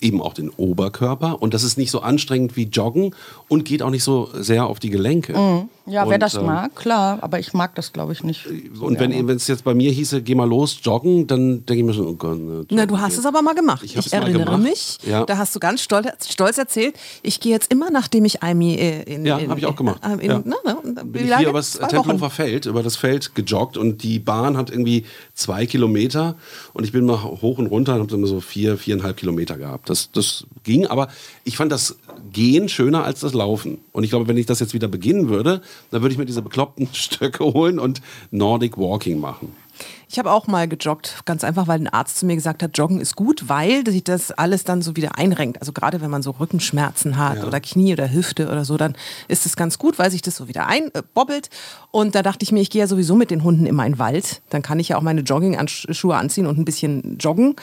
eben 0.00 0.22
auch 0.22 0.32
den 0.32 0.48
Oberkörper. 0.48 1.42
Und 1.42 1.52
das 1.52 1.62
ist 1.62 1.76
nicht 1.76 1.90
so 1.90 2.00
anstrengend 2.00 2.56
wie 2.56 2.64
Joggen 2.64 3.14
und 3.48 3.66
geht 3.66 3.82
auch 3.82 3.90
nicht 3.90 4.04
so 4.04 4.30
sehr 4.32 4.66
auf 4.66 4.78
die 4.78 4.88
Gelenke. 4.90 5.34
Ja, 5.86 6.06
wer 6.06 6.14
Und, 6.14 6.20
das 6.20 6.34
ähm, 6.34 6.46
mag, 6.46 6.76
klar, 6.76 7.18
aber 7.22 7.38
ich 7.38 7.52
mag 7.52 7.74
das, 7.74 7.92
glaube 7.92 8.12
ich, 8.12 8.22
nicht. 8.22 8.46
so 8.74 8.84
Und 8.84 9.00
wenn 9.00 9.10
gerne. 9.10 9.26
wenn 9.28 9.36
es 9.36 9.48
jetzt 9.48 9.64
bei 9.64 9.74
mir 9.74 9.90
hieße, 9.90 10.22
geh 10.22 10.34
mal 10.34 10.48
los, 10.48 10.78
joggen, 10.82 11.26
dann 11.26 11.64
denke 11.66 11.80
ich 11.80 11.84
mir 11.84 11.94
schon, 11.94 12.06
oh 12.06 12.14
Gott. 12.14 12.38
ne, 12.38 12.64
Na, 12.70 12.86
du 12.86 12.98
hast 13.00 13.16
es 13.18 13.26
aber 13.26 13.42
mal 13.42 13.54
gemacht. 13.54 13.82
Ich 13.82 13.96
Ich, 13.96 14.12
erinnere 14.12 14.44
gemacht. 14.44 14.62
mich. 14.62 14.98
Ja. 15.06 15.24
Da 15.24 15.38
hast 15.38 15.54
du 15.54 15.60
ganz 15.60 15.82
stolz, 15.82 16.08
stolz 16.28 16.58
erzählt, 16.58 16.94
ich 17.22 17.40
gehe 17.40 17.52
jetzt 17.52 17.72
immer, 17.72 17.90
nachdem 17.90 18.24
ich 18.24 18.42
Imi 18.42 18.74
äh, 18.74 19.02
in. 19.14 19.24
Ja, 19.24 19.40
habe 19.40 19.58
ich 19.58 19.66
auch 19.66 19.76
gemacht. 19.76 20.00
äh, 20.04 20.24
In, 20.24 20.30
ja. 20.30 20.42
na, 20.44 20.56
na, 20.64 21.02
Bin 21.02 21.26
ich 21.26 21.36
hier 21.36 21.48
übers 21.48 21.72
Tempelhofer. 21.78 22.30
Feld, 22.30 22.66
über 22.66 22.82
das 22.82 22.96
Feld 22.96 23.34
gejoggt 23.34 23.76
und 23.76 24.02
die 24.02 24.18
Bahn 24.18 24.56
hat 24.56 24.70
irgendwie 24.70 25.04
zwei 25.34 25.66
Kilometer 25.66 26.36
und 26.74 26.84
ich 26.84 26.92
bin 26.92 27.04
mal 27.06 27.22
hoch 27.22 27.58
und 27.58 27.66
runter 27.66 27.94
und 27.94 28.02
habe 28.02 28.14
immer 28.14 28.26
so 28.26 28.40
vier, 28.40 28.76
viereinhalb 28.78 29.16
Kilometer 29.16 29.56
gehabt. 29.56 29.88
Das, 29.90 30.10
das 30.12 30.44
ging, 30.62 30.86
aber 30.86 31.08
ich 31.44 31.56
fand 31.56 31.72
das 31.72 31.96
Gehen 32.32 32.68
schöner 32.68 33.04
als 33.04 33.20
das 33.20 33.32
Laufen. 33.32 33.78
Und 33.92 34.04
ich 34.04 34.10
glaube, 34.10 34.28
wenn 34.28 34.36
ich 34.36 34.46
das 34.46 34.60
jetzt 34.60 34.74
wieder 34.74 34.88
beginnen 34.88 35.28
würde, 35.28 35.62
dann 35.90 36.02
würde 36.02 36.12
ich 36.12 36.18
mir 36.18 36.26
diese 36.26 36.42
bekloppten 36.42 36.88
Stöcke 36.92 37.44
holen 37.44 37.78
und 37.78 38.00
Nordic 38.30 38.76
Walking 38.76 39.20
machen. 39.20 39.52
Ich 40.12 40.18
habe 40.18 40.32
auch 40.32 40.48
mal 40.48 40.66
gejoggt, 40.66 41.22
ganz 41.24 41.44
einfach, 41.44 41.68
weil 41.68 41.78
ein 41.78 41.86
Arzt 41.86 42.18
zu 42.18 42.26
mir 42.26 42.34
gesagt 42.34 42.64
hat, 42.64 42.76
Joggen 42.76 43.00
ist 43.00 43.14
gut, 43.14 43.48
weil 43.48 43.86
sich 43.86 44.02
das 44.02 44.32
alles 44.32 44.64
dann 44.64 44.82
so 44.82 44.96
wieder 44.96 45.16
einrenkt. 45.16 45.60
Also 45.60 45.72
gerade 45.72 46.00
wenn 46.00 46.10
man 46.10 46.20
so 46.20 46.32
Rückenschmerzen 46.32 47.16
hat 47.16 47.44
oder 47.44 47.60
Knie 47.60 47.92
oder 47.92 48.12
Hüfte 48.12 48.48
oder 48.48 48.64
so, 48.64 48.76
dann 48.76 48.96
ist 49.28 49.46
es 49.46 49.54
ganz 49.54 49.78
gut, 49.78 50.00
weil 50.00 50.10
sich 50.10 50.20
das 50.20 50.34
so 50.34 50.48
wieder 50.48 50.66
einbobbelt. 50.66 51.48
Und 51.92 52.16
da 52.16 52.24
dachte 52.24 52.42
ich 52.42 52.50
mir, 52.50 52.60
ich 52.60 52.70
gehe 52.70 52.80
ja 52.80 52.88
sowieso 52.88 53.14
mit 53.14 53.30
den 53.30 53.44
Hunden 53.44 53.66
immer 53.66 53.86
in 53.86 53.92
den 53.92 53.98
Wald. 54.00 54.42
Dann 54.50 54.62
kann 54.62 54.80
ich 54.80 54.88
ja 54.88 54.96
auch 54.96 55.00
meine 55.00 55.20
Jogging-Schuhe 55.20 56.16
anziehen 56.16 56.46
und 56.46 56.58
ein 56.58 56.64
bisschen 56.64 57.16
joggen. 57.18 57.54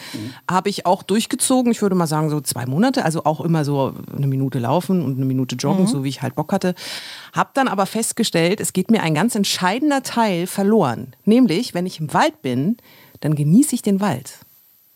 Habe 0.49 0.69
ich 0.69 0.85
auch 0.85 1.03
durchgezogen, 1.03 1.73
ich 1.73 1.81
würde 1.81 1.95
mal 1.95 2.07
sagen 2.07 2.29
so 2.29 2.39
zwei 2.39 2.65
Monate, 2.65 3.03
also 3.03 3.25
auch 3.25 3.41
immer 3.41 3.65
so 3.65 3.93
eine 4.15 4.27
Minute 4.27 4.59
laufen 4.59 5.03
und 5.03 5.17
eine 5.17 5.25
Minute 5.25 5.57
joggen, 5.57 5.85
so 5.85 6.05
wie 6.05 6.09
ich 6.09 6.21
halt 6.21 6.35
Bock 6.35 6.53
hatte. 6.53 6.75
Hab 7.33 7.53
dann 7.55 7.67
aber 7.67 7.85
festgestellt, 7.85 8.61
es 8.61 8.71
geht 8.71 8.89
mir 8.89 9.03
ein 9.03 9.15
ganz 9.15 9.35
entscheidender 9.35 10.01
Teil 10.01 10.47
verloren. 10.47 11.13
Nämlich, 11.25 11.73
wenn 11.73 11.85
ich 11.85 11.99
im 11.99 12.13
Wald 12.13 12.36
bin, 12.41 12.77
dann 13.19 13.35
genieße 13.35 13.75
ich 13.75 13.81
den 13.81 13.99
Wald. 13.99 14.39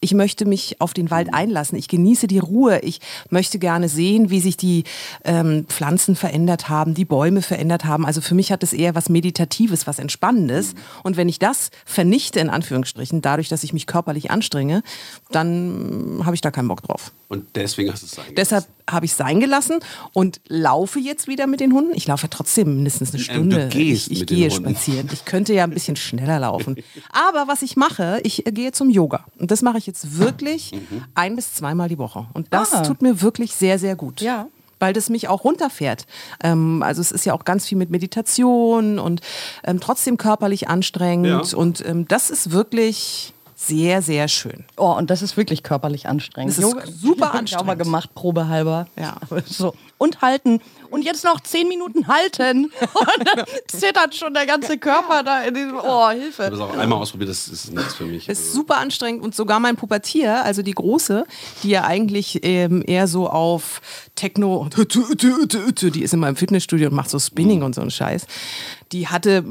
Ich 0.04 0.16
möchte 0.16 0.46
mich 0.46 0.82
auf 0.82 0.96
den 0.96 1.12
Wald 1.12 1.32
einlassen. 1.32 1.78
Ich 1.78 1.88
genieße 1.88 2.26
die 2.26 2.40
Ruhe. 2.40 2.80
Ich 2.80 3.02
möchte 3.30 3.60
gerne 3.60 3.88
sehen, 3.88 4.32
wie 4.32 4.40
sich 4.40 4.58
die 4.58 4.84
ähm, 5.24 5.66
Pflanzen 5.68 6.16
verändert 6.16 6.70
haben, 6.70 6.96
die 6.96 7.06
Bäume 7.06 7.44
verändert 7.44 7.86
haben. 7.86 8.08
Also 8.08 8.20
für 8.20 8.34
mich 8.34 8.52
hat 8.52 8.64
es 8.64 8.74
eher 8.74 8.96
was 8.96 9.10
Meditatives, 9.10 9.86
was 9.86 10.00
Entspannendes. 10.00 10.74
Und 11.04 11.18
wenn 11.18 11.30
ich 11.30 11.38
das 11.38 11.70
vernichte, 11.86 12.40
in 12.40 12.50
Anführungsstrichen, 12.50 13.22
dadurch, 13.22 13.48
dass 13.48 13.64
ich 13.64 13.74
mich 13.74 13.86
körperlich 13.86 14.32
anstrenge, 14.32 14.82
dann 15.30 16.22
habe 16.26 16.34
ich 16.34 16.42
da 16.42 16.50
keinen 16.50 16.68
Bock 16.68 16.82
drauf. 16.82 17.12
Und 17.32 17.56
deswegen 17.56 17.92
hast 17.92 18.02
du 18.04 18.06
es 18.08 18.12
sein 18.12 18.26
Deshalb 18.36 18.66
habe 18.90 19.06
ich 19.06 19.12
es 19.12 19.18
sein 19.18 19.40
gelassen 19.40 19.80
und 20.12 20.42
laufe 20.50 21.00
jetzt 21.00 21.28
wieder 21.30 21.48
mit 21.48 21.62
den 21.62 21.72
Hunden. 21.74 21.94
Ich 21.96 22.06
laufe 22.08 22.24
ja 22.24 22.28
trotzdem 22.30 22.76
mindestens 22.76 23.12
eine 23.14 23.20
Ähm, 23.20 23.24
Stunde. 23.24 23.58
du 23.60 23.68
gehst 23.70 24.08
ich 24.08 24.12
ich 24.14 24.20
mit 24.20 24.30
den 24.30 24.38
gehe 24.38 24.50
Hunden. 24.50 24.70
spazieren. 24.76 25.10
Ich 25.14 25.24
könnte 25.26 25.54
ja 25.54 25.64
ein 25.64 25.70
bisschen 25.72 25.96
schneller 25.96 26.40
laufen. 26.40 26.76
Aber 27.12 27.48
was 27.48 27.62
ich 27.62 27.78
mache, 27.78 28.20
ich 28.24 28.46
äh, 28.46 28.52
gehe 28.52 28.74
zum 28.74 28.90
Yoga. 28.90 29.24
Und 29.40 29.50
das 29.50 29.62
mache 29.62 29.78
ich 29.78 29.88
jetzt 29.88 30.20
wirklich 30.20 30.74
Mhm. 30.74 31.06
ein 31.16 31.36
bis 31.38 31.54
zweimal 31.54 31.88
die 31.90 31.98
Woche. 31.98 32.28
Und 32.34 32.48
das 32.52 32.74
Ah. 32.74 32.82
tut 32.82 33.02
mir 33.02 33.22
wirklich 33.22 33.56
sehr, 33.56 33.80
sehr 33.80 33.96
gut. 33.96 34.20
Ja. 34.22 34.48
Weil 34.80 34.94
das 34.94 35.10
mich 35.10 35.28
auch 35.28 35.44
runterfährt. 35.46 36.08
Ähm, 36.44 36.84
also 36.84 37.00
es 37.02 37.12
ist 37.12 37.24
ja 37.26 37.34
auch 37.34 37.46
ganz 37.46 37.66
viel 37.68 37.78
mit 37.78 37.92
Meditation 37.92 39.00
und 39.00 39.22
ähm, 39.64 39.80
trotzdem 39.80 40.18
körperlich 40.18 40.68
anstrengend. 40.70 41.52
Ja. 41.52 41.58
Und 41.58 41.82
ähm, 41.86 42.08
das 42.08 42.30
ist 42.30 42.52
wirklich 42.52 43.34
sehr, 43.68 44.02
sehr 44.02 44.28
schön. 44.28 44.66
Oh, 44.76 44.92
und 44.94 45.10
das 45.12 45.22
ist 45.22 45.38
wirklich 45.38 45.62
körperlich 45.62 46.08
anstrengend. 46.08 46.58
Das 46.58 46.64
ist 46.64 47.02
super 47.02 47.34
Hab 47.34 47.44
ich 47.44 47.56
auch 47.56 47.64
mal 47.64 47.74
anstrengend. 47.74 47.84
gemacht, 47.84 48.14
probehalber. 48.16 48.88
Ja. 48.98 49.18
So. 49.46 49.74
Und 50.00 50.22
halten. 50.24 50.62
Und 50.90 51.04
jetzt 51.06 51.24
noch 51.24 51.40
zehn 51.42 51.68
Minuten 51.68 52.08
halten. 52.08 52.72
Und 52.94 53.28
dann 53.28 53.46
zittert 53.68 54.16
schon 54.16 54.34
der 54.34 54.48
ganze 54.48 54.78
Körper 54.80 55.24
da 55.24 55.44
in 55.44 55.54
diesem, 55.54 55.76
oh, 55.76 55.80
Ich 55.80 55.86
habe 55.86 56.14
Hilfe. 56.20 56.50
das 56.50 56.60
auch 56.60 56.76
einmal 56.76 57.00
ausprobiert, 57.00 57.30
das 57.30 57.48
ist 57.48 57.72
nichts 57.72 57.94
für 57.94 58.06
mich. 58.06 58.26
Das 58.26 58.40
ist 58.40 58.54
super 58.54 58.78
anstrengend 58.78 59.24
und 59.24 59.36
sogar 59.36 59.60
mein 59.60 59.76
Pubertier, 59.76 60.44
also 60.44 60.64
die 60.64 60.74
Große, 60.74 61.26
die 61.62 61.70
ja 61.70 61.84
eigentlich 61.84 62.40
ähm, 62.44 62.84
eher 62.86 63.08
so 63.08 63.30
auf 63.30 63.82
Techno, 64.16 64.68
die 64.76 66.02
ist 66.02 66.14
in 66.14 66.20
meinem 66.20 66.36
Fitnessstudio 66.36 66.90
und 66.90 66.96
macht 66.96 67.12
so 67.12 67.20
Spinning 67.20 67.62
und 67.62 67.76
so 67.76 67.82
einen 67.82 67.92
Scheiß. 67.92 68.26
Die 68.92 69.08
hatte 69.08 69.46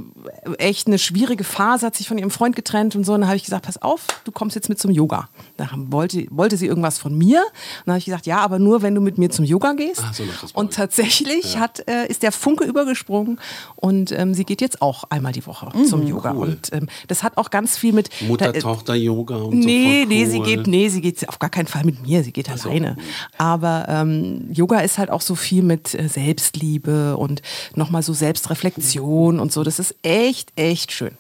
echt 0.59 0.87
eine 0.87 0.99
schwierige 0.99 1.45
Phase, 1.45 1.87
hat 1.87 1.97
sich 1.97 2.07
von 2.09 2.19
ihrem 2.19 2.31
Freund 2.31 2.55
getrennt 2.57 2.95
und 2.97 3.05
so. 3.05 3.15
Und 3.15 3.21
dann 3.23 3.29
habe 3.29 3.37
ich 3.37 3.45
gesagt, 3.45 3.65
pass 3.67 3.81
auf, 3.81 4.07
du 4.25 4.33
kommst 4.33 4.55
jetzt 4.57 4.69
mit 4.69 4.79
zum 4.79 4.91
Yoga. 4.91 5.29
Da 5.57 5.69
wollte, 5.75 6.27
wollte 6.31 6.57
sie 6.57 6.67
irgendwas 6.67 6.99
von 6.99 7.17
mir. 7.17 7.39
Und 7.41 7.87
dann 7.87 7.93
habe 7.95 7.99
ich 7.99 8.05
gesagt, 8.05 8.27
ja, 8.27 8.39
aber 8.39 8.59
nur, 8.59 8.83
wenn 8.83 8.95
du 8.95 9.01
mit 9.01 9.17
mir 9.19 9.31
zum 9.31 9.45
Yoga 9.45 9.73
gehst. 9.73 10.03
Ach, 10.05 10.13
so 10.15 10.25
und 10.55 10.75
tatsächlich 10.75 11.59
hat, 11.59 11.89
äh, 11.89 12.07
ist 12.09 12.23
der 12.23 12.33
Funke 12.33 12.65
übergesprungen 12.65 13.39
und 13.77 14.13
ähm, 14.13 14.35
sie 14.35 14.45
geht 14.45 14.61
jetzt 14.61 14.83
auch 14.83 15.05
einmal 15.05 15.33
die 15.33 15.47
Woche 15.47 15.71
zum 15.89 16.07
Yoga. 16.07 16.33
cool. 16.35 16.49
Und 16.49 16.73
ähm, 16.73 16.89
das 17.09 17.23
hat 17.23 17.37
auch 17.37 17.51
ganz 17.51 17.79
viel 17.79 17.93
mit 17.93 18.11
da- 18.21 18.27
Mutter-Tochter-Yoga 18.27 19.37
und 19.37 19.59
Nee, 19.59 20.03
so. 20.03 20.07
voll 20.07 20.07
nee, 20.07 20.25
sie 20.27 20.39
cool. 20.39 20.45
geht, 20.45 20.67
nee, 20.67 20.89
sie 20.89 21.01
geht 21.01 21.29
auf 21.29 21.39
gar 21.39 21.51
keinen 21.51 21.67
Fall 21.67 21.85
mit 21.85 22.03
mir, 22.07 22.23
sie 22.25 22.33
geht 22.33 22.51
alleine. 22.51 22.97
Aber 23.39 23.87
ähm, 23.89 24.49
Yoga 24.53 24.81
ist 24.81 24.99
halt 24.99 25.11
auch 25.11 25.21
so 25.23 25.35
viel 25.35 25.63
mit 25.63 25.95
äh, 25.95 26.09
Selbstliebe 26.09 27.17
und 27.17 27.43
nochmal 27.75 28.03
so 28.03 28.13
Selbstreflexion 28.13 29.30
und 29.39 29.53
so. 29.53 29.63
Das 29.63 29.79
ist 29.79 29.95
echt, 30.03 30.51
echt 30.57 30.91
schön. 30.91 31.13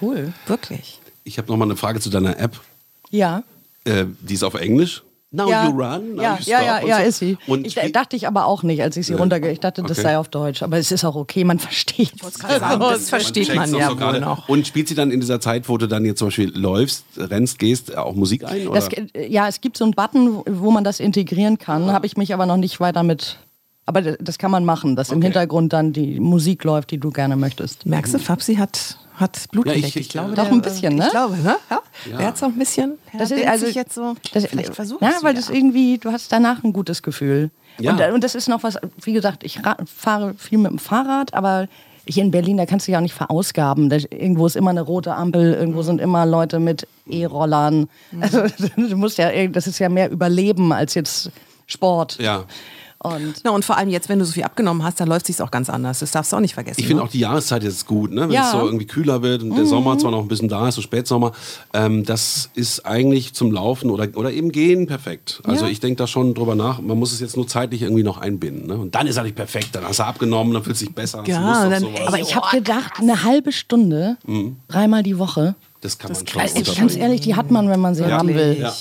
Cool. 0.00 0.32
Wirklich. 0.46 1.00
Ich 1.24 1.36
habe 1.38 1.48
noch 1.48 1.56
mal 1.58 1.66
eine 1.66 1.76
Frage 1.76 2.00
zu 2.00 2.08
deiner 2.08 2.38
App. 2.38 2.58
Ja. 3.10 3.42
Äh, 3.84 4.06
die 4.20 4.34
ist 4.34 4.42
auf 4.44 4.54
Englisch. 4.54 5.02
Now 5.34 5.48
ja. 5.48 5.64
you 5.66 5.70
run, 5.70 6.14
now 6.16 6.22
ja, 6.22 6.34
you 6.38 6.44
ja, 6.44 6.58
stop 6.58 6.66
ja, 6.66 6.78
und 6.80 6.88
ja, 6.88 6.96
so. 6.98 7.02
ist 7.04 7.18
sie. 7.20 7.38
Und 7.46 7.66
ich, 7.66 7.74
dachte 7.92 8.16
ich 8.16 8.26
aber 8.26 8.44
auch 8.44 8.62
nicht, 8.62 8.82
als 8.82 8.98
ich 8.98 9.06
sie 9.06 9.14
runterge... 9.14 9.50
Ich 9.50 9.60
dachte, 9.60 9.80
das 9.80 9.92
Okay. 9.92 10.02
sei 10.02 10.18
auf 10.18 10.28
Deutsch. 10.28 10.62
Aber 10.62 10.76
es 10.76 10.92
ist 10.92 11.04
auch 11.06 11.14
okay, 11.14 11.44
man 11.44 11.58
versteht 11.58 12.12
sagen, 12.20 12.80
das 12.80 13.08
versteht 13.08 13.54
man 13.54 13.72
doch 13.72 13.78
ja 13.78 13.88
so 13.88 13.98
wohl 13.98 14.20
noch. 14.20 14.48
Und 14.50 14.66
spielt 14.66 14.88
sie 14.88 14.94
dann 14.94 15.10
in 15.10 15.20
dieser 15.20 15.40
Zeit, 15.40 15.70
wo 15.70 15.78
du 15.78 15.86
dann 15.88 16.04
jetzt 16.04 16.18
zum 16.18 16.28
Beispiel 16.28 16.54
läufst, 16.54 17.04
rennst, 17.16 17.58
gehst, 17.58 17.96
auch 17.96 18.14
Musik 18.14 18.44
ein? 18.44 18.68
Oder? 18.68 18.78
Das, 18.78 18.90
ja, 19.26 19.48
es 19.48 19.62
gibt 19.62 19.78
so 19.78 19.84
einen 19.84 19.94
Button, 19.94 20.34
wo- 20.36 20.44
wo 20.46 20.70
man 20.70 20.84
das 20.84 21.00
integrieren 21.00 21.56
kann. 21.56 21.90
Habe 21.92 22.04
ich 22.04 22.18
mich 22.18 22.34
aber 22.34 22.44
noch 22.44 22.58
nicht 22.58 22.78
weiter 22.78 23.02
mit. 23.02 23.38
Aber 23.94 24.16
das- 24.16 24.38
kann 24.38 24.50
man 24.50 24.64
machen, 24.64 24.96
dass 24.96 25.10
im 25.10 25.18
Okay. 25.18 25.26
Hintergrund 25.26 25.72
dann 25.72 25.92
die 25.92 26.18
Musik 26.18 26.64
läuft, 26.64 26.90
die 26.90 26.98
du 26.98 27.10
gerne 27.10 27.36
möchtest. 27.36 27.84
Merkst 27.86 28.14
du, 28.14 28.18
Fabsi 28.18 28.54
hat, 28.56 28.96
hat 29.16 29.38
Blut 29.50 29.66
Ja, 29.66 29.72
ich-. 29.74 29.84
Ich, 29.84 29.96
ich- 29.96 30.08
glaube, 30.08 30.34
Doch 30.34 30.44
der, 30.44 30.52
ein 30.52 30.62
bisschen, 30.62 30.96
ne? 30.96 31.04
Ich 31.04 31.10
glaube, 31.10 31.36
ne? 31.36 31.56
Ja. 31.70 31.80
Ja. 32.10 32.16
Der 32.16 32.26
hat 32.28 32.38
so 32.38 32.46
ein 32.46 32.58
bisschen. 32.58 32.94
Das 33.18 33.30
ist 33.30 33.46
also 33.46 33.66
jetzt 33.66 33.94
so. 33.94 34.14
Das, 34.32 34.46
vielleicht 34.46 34.74
versuch 34.74 35.00
Ja, 35.02 35.10
ich's 35.10 35.22
weil 35.22 35.34
das 35.34 35.50
irgendwie, 35.50 35.98
du 35.98 36.10
hast 36.10 36.32
danach 36.32 36.64
ein 36.64 36.72
gutes 36.72 37.02
Gefühl. 37.02 37.50
Ja. 37.78 37.92
Und, 37.92 38.14
und 38.14 38.24
das 38.24 38.34
ist 38.34 38.48
noch 38.48 38.62
was, 38.62 38.78
wie 39.02 39.12
gesagt, 39.12 39.44
ich 39.44 39.60
fahre 39.96 40.34
viel 40.38 40.58
mit 40.58 40.70
dem 40.72 40.78
Fahrrad, 40.78 41.32
aber 41.34 41.68
hier 42.08 42.24
in 42.24 42.30
Berlin, 42.32 42.56
da 42.56 42.66
kannst 42.66 42.88
du 42.88 42.92
ja 42.92 42.98
auch 42.98 43.02
nicht 43.02 43.14
verausgaben. 43.14 43.88
Da, 43.88 43.96
irgendwo 44.10 44.46
ist 44.46 44.56
immer 44.56 44.70
eine 44.70 44.80
rote 44.82 45.14
Ampel, 45.14 45.54
irgendwo 45.54 45.82
sind 45.82 46.00
immer 46.00 46.26
Leute 46.26 46.58
mit 46.58 46.86
E-Rollern. 47.08 47.88
Also 48.20 48.42
du 48.76 48.96
musst 48.96 49.18
ja, 49.18 49.28
irg- 49.28 49.52
das 49.52 49.66
ist 49.68 49.78
ja 49.78 49.88
mehr 49.88 50.10
Überleben 50.10 50.72
als 50.72 50.94
jetzt 50.94 51.30
Sport. 51.66 52.18
ja. 52.20 52.44
Und 53.04 53.34
Na, 53.42 53.50
und 53.50 53.64
vor 53.64 53.76
allem 53.76 53.88
jetzt, 53.88 54.08
wenn 54.08 54.20
du 54.20 54.24
so 54.24 54.32
viel 54.32 54.44
abgenommen 54.44 54.84
hast, 54.84 55.00
dann 55.00 55.08
läuft 55.08 55.28
es 55.28 55.40
auch 55.40 55.50
ganz 55.50 55.68
anders. 55.68 55.98
Das 55.98 56.12
darfst 56.12 56.30
du 56.32 56.36
auch 56.36 56.40
nicht 56.40 56.54
vergessen. 56.54 56.78
Ich 56.80 56.86
finde 56.86 57.02
ne? 57.02 57.08
auch 57.08 57.10
die 57.12 57.18
Jahreszeit 57.18 57.64
jetzt 57.64 57.86
gut, 57.86 58.12
ne? 58.12 58.22
wenn 58.22 58.30
Ja. 58.30 58.46
es 58.46 58.52
so 58.52 58.58
irgendwie 58.64 58.86
kühler 58.86 59.22
wird 59.22 59.42
und 59.42 59.48
Mhm. 59.50 59.56
der 59.56 59.66
Sommer 59.66 59.98
zwar 59.98 60.12
noch 60.12 60.20
ein 60.20 60.28
bisschen 60.28 60.48
da 60.48 60.68
ist, 60.68 60.76
so 60.76 60.82
Spätsommer. 60.82 61.32
Ähm, 61.74 62.04
das 62.04 62.50
ist 62.54 62.86
eigentlich 62.86 63.34
zum 63.34 63.50
Laufen 63.50 63.90
oder, 63.90 64.06
oder 64.14 64.30
eben 64.32 64.52
Gehen 64.52 64.86
perfekt. 64.86 65.40
Also 65.44 65.64
Ja. 65.64 65.70
ich 65.72 65.80
denke 65.80 65.96
da 65.96 66.06
schon 66.06 66.34
drüber 66.34 66.54
nach. 66.54 66.80
Man 66.80 66.96
muss 66.98 67.12
es 67.12 67.18
jetzt 67.18 67.36
nur 67.36 67.48
zeitlich 67.48 67.82
irgendwie 67.82 68.04
noch 68.04 68.18
einbinden. 68.18 68.68
Ne? 68.68 68.76
Und 68.76 68.94
dann 68.94 69.08
ist 69.08 69.16
er 69.16 69.24
nicht 69.24 69.34
perfekt. 69.36 69.70
Dann 69.72 69.84
hast 69.84 69.98
du 69.98 70.04
abgenommen, 70.04 70.52
dann 70.54 70.62
fühlst 70.62 70.82
du 70.82 70.86
dich 70.86 70.94
besser. 70.94 71.24
Ja, 71.26 71.62
auf 71.64 71.68
dann- 71.70 71.80
sowas. 71.82 72.00
aber 72.06 72.20
ich 72.20 72.36
habe 72.36 72.56
gedacht, 72.56 72.92
eine 73.00 73.24
halbe 73.24 73.50
Stunde, 73.50 74.16
dreimal 74.68 75.02
die 75.02 75.18
Woche. 75.18 75.56
das 75.80 75.98
kann 75.98 76.12
man 76.12 76.24
schon 76.26 76.40
unterbringen. 76.40 76.76
ganz 76.78 76.94
ehrlich, 76.96 77.20
die 77.22 77.34
hat 77.34 77.50
man, 77.50 77.68
wenn 77.68 77.80
man 77.80 77.96
sie 77.96 78.04
haben 78.04 78.28
will. 78.28 78.58
Ja. 78.60 78.72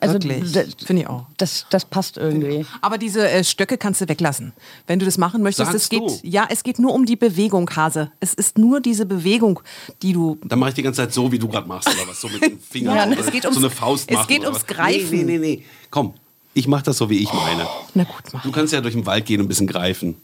Also, 0.00 0.18
Finde 0.20 1.02
ich 1.02 1.06
auch. 1.08 1.26
Das, 1.36 1.66
das 1.70 1.84
passt 1.84 2.16
irgendwie. 2.16 2.66
Aber 2.80 2.98
diese 2.98 3.28
äh, 3.28 3.44
Stöcke 3.44 3.78
kannst 3.78 4.00
du 4.00 4.08
weglassen. 4.08 4.52
Wenn 4.86 4.98
du 4.98 5.04
das 5.06 5.18
machen 5.18 5.42
möchtest, 5.42 5.70
Sagst 5.72 5.84
es 5.84 5.88
geht, 5.88 6.00
du? 6.00 6.18
ja, 6.22 6.46
es 6.50 6.62
geht 6.62 6.78
nur 6.78 6.92
um 6.94 7.06
die 7.06 7.16
Bewegung, 7.16 7.68
Hase. 7.74 8.10
Es 8.20 8.34
ist 8.34 8.58
nur 8.58 8.80
diese 8.80 9.06
Bewegung, 9.06 9.60
die 10.02 10.12
du. 10.12 10.38
Dann 10.44 10.58
mache 10.58 10.70
ich 10.70 10.74
die 10.76 10.82
ganze 10.82 11.02
Zeit 11.02 11.12
so, 11.12 11.30
wie 11.30 11.38
du 11.38 11.48
gerade 11.48 11.68
machst, 11.68 11.88
oder 11.88 12.08
was? 12.08 12.20
So 12.20 12.28
mit 12.28 12.42
den 12.42 12.58
Fingern. 12.70 12.96
Ja, 12.96 13.06
oder 13.06 13.18
es 13.20 13.30
geht 13.30 13.42
so 13.42 13.48
ums- 13.50 13.58
eine 13.58 13.70
Faust 13.70 14.10
es 14.10 14.16
machen 14.16 14.28
geht 14.28 14.40
oder 14.40 14.48
ums 14.48 14.60
was. 14.60 14.66
Greifen. 14.66 15.10
Nee, 15.10 15.24
nee, 15.24 15.38
nee, 15.38 15.56
nee. 15.56 15.64
Komm, 15.90 16.14
ich 16.54 16.66
mache 16.66 16.82
das 16.84 16.96
so, 16.98 17.08
wie 17.08 17.18
ich 17.18 17.32
meine. 17.32 17.66
Na 17.94 18.04
gut, 18.04 18.24
mach. 18.32 18.42
Du 18.42 18.50
kannst 18.50 18.72
ja 18.72 18.80
durch 18.80 18.94
den 18.94 19.06
Wald 19.06 19.26
gehen 19.26 19.40
und 19.40 19.46
ein 19.46 19.48
bisschen 19.48 19.66
greifen. 19.68 20.16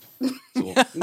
So. 0.54 0.74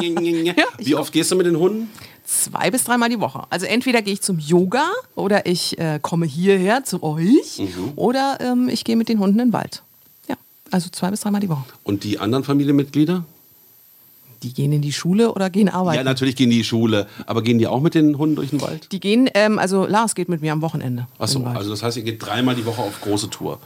Wie 0.77 0.95
oft 0.95 1.11
gehst 1.13 1.31
du 1.31 1.35
mit 1.35 1.45
den 1.45 1.57
Hunden? 1.57 1.89
Zwei 2.33 2.71
bis 2.71 2.85
dreimal 2.85 3.09
die 3.09 3.19
Woche. 3.19 3.43
Also 3.49 3.65
entweder 3.65 4.01
gehe 4.01 4.13
ich 4.13 4.21
zum 4.21 4.39
Yoga 4.39 4.85
oder 5.15 5.45
ich 5.45 5.77
äh, 5.79 5.99
komme 6.01 6.25
hierher 6.25 6.85
zu 6.85 7.03
euch 7.03 7.59
Mhm. 7.59 7.91
oder 7.97 8.37
ähm, 8.39 8.69
ich 8.69 8.85
gehe 8.85 8.95
mit 8.95 9.09
den 9.09 9.19
Hunden 9.19 9.37
in 9.39 9.47
den 9.49 9.53
Wald. 9.53 9.83
Ja, 10.29 10.35
also 10.71 10.87
zwei 10.89 11.11
bis 11.11 11.19
dreimal 11.19 11.41
die 11.41 11.49
Woche. 11.49 11.63
Und 11.83 12.05
die 12.05 12.19
anderen 12.19 12.45
Familienmitglieder? 12.45 13.25
Die 14.43 14.53
gehen 14.53 14.71
in 14.71 14.81
die 14.81 14.93
Schule 14.93 15.33
oder 15.33 15.49
gehen 15.49 15.67
Ja, 15.67 15.73
arbeiten. 15.73 16.05
natürlich 16.05 16.35
gehen 16.37 16.49
die 16.49 16.55
in 16.55 16.61
die 16.61 16.67
Schule, 16.67 17.05
aber 17.25 17.41
gehen 17.43 17.59
die 17.59 17.67
auch 17.67 17.81
mit 17.81 17.95
den 17.95 18.17
Hunden 18.17 18.37
durch 18.37 18.51
den 18.51 18.61
Wald? 18.61 18.87
die 18.93 18.99
gehen, 19.01 19.29
ähm, 19.33 19.59
also 19.59 19.85
Lars 19.85 20.15
geht 20.15 20.29
mit 20.29 20.41
mir 20.41 20.53
am 20.53 20.61
Wochenende. 20.61 21.07
Achso, 21.19 21.43
also 21.43 21.69
das 21.69 21.83
heißt, 21.83 21.97
ihr 21.97 22.03
geht 22.03 22.25
dreimal 22.25 22.55
die 22.55 22.65
Woche 22.65 22.81
auf 22.81 23.01
große 23.01 23.29
Tour. 23.29 23.59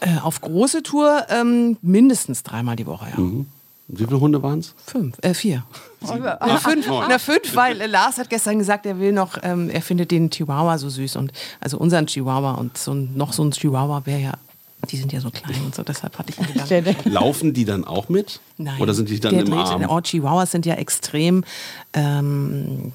äh, 0.00 0.18
auf 0.22 0.40
große 0.40 0.82
Tour 0.82 1.26
ähm, 1.28 1.76
mindestens 1.82 2.42
dreimal 2.42 2.76
die 2.76 2.86
Woche, 2.86 3.06
ja. 3.14 3.20
Mhm. 3.22 3.46
Wie 3.88 4.04
viele 4.04 4.18
Hunde 4.20 4.42
waren 4.42 4.58
es? 4.58 4.74
Fünf, 4.84 5.16
äh, 5.22 5.32
vier. 5.34 5.64
Na, 6.00 6.56
fünf, 6.58 6.86
na, 6.88 7.18
fünf, 7.18 7.54
weil 7.54 7.80
äh, 7.80 7.86
Lars 7.86 8.18
hat 8.18 8.28
gestern 8.30 8.58
gesagt, 8.58 8.84
er 8.86 8.98
will 8.98 9.12
noch, 9.12 9.38
ähm, 9.42 9.70
er 9.70 9.80
findet 9.82 10.10
den 10.10 10.28
Chihuahua 10.30 10.76
so 10.78 10.88
süß 10.88 11.16
und 11.16 11.32
also 11.60 11.78
unseren 11.78 12.06
Chihuahua 12.06 12.52
und 12.54 12.76
so 12.76 12.92
ein, 12.92 13.16
noch 13.16 13.32
so 13.32 13.44
ein 13.44 13.52
Chihuahua 13.52 14.02
wäre 14.04 14.20
ja, 14.20 14.32
die 14.90 14.96
sind 14.96 15.12
ja 15.12 15.20
so 15.20 15.30
klein 15.30 15.60
und 15.64 15.74
so, 15.74 15.82
deshalb 15.84 16.18
hatte 16.18 16.30
ich 16.32 16.38
ihn 16.38 16.68
gedacht. 16.68 17.04
Laufen 17.06 17.54
die 17.54 17.64
dann 17.64 17.84
auch 17.84 18.08
mit? 18.08 18.40
Nein. 18.58 18.80
Oder 18.80 18.92
sind 18.92 19.08
die 19.08 19.20
dann 19.20 19.32
der 19.34 19.42
im 19.44 19.50
dreht- 19.50 19.66
Arm? 19.66 19.84
Oh, 19.88 20.00
Chihuahuas 20.00 20.50
sind 20.50 20.66
ja 20.66 20.74
extrem 20.74 21.44
ähm, 21.92 22.92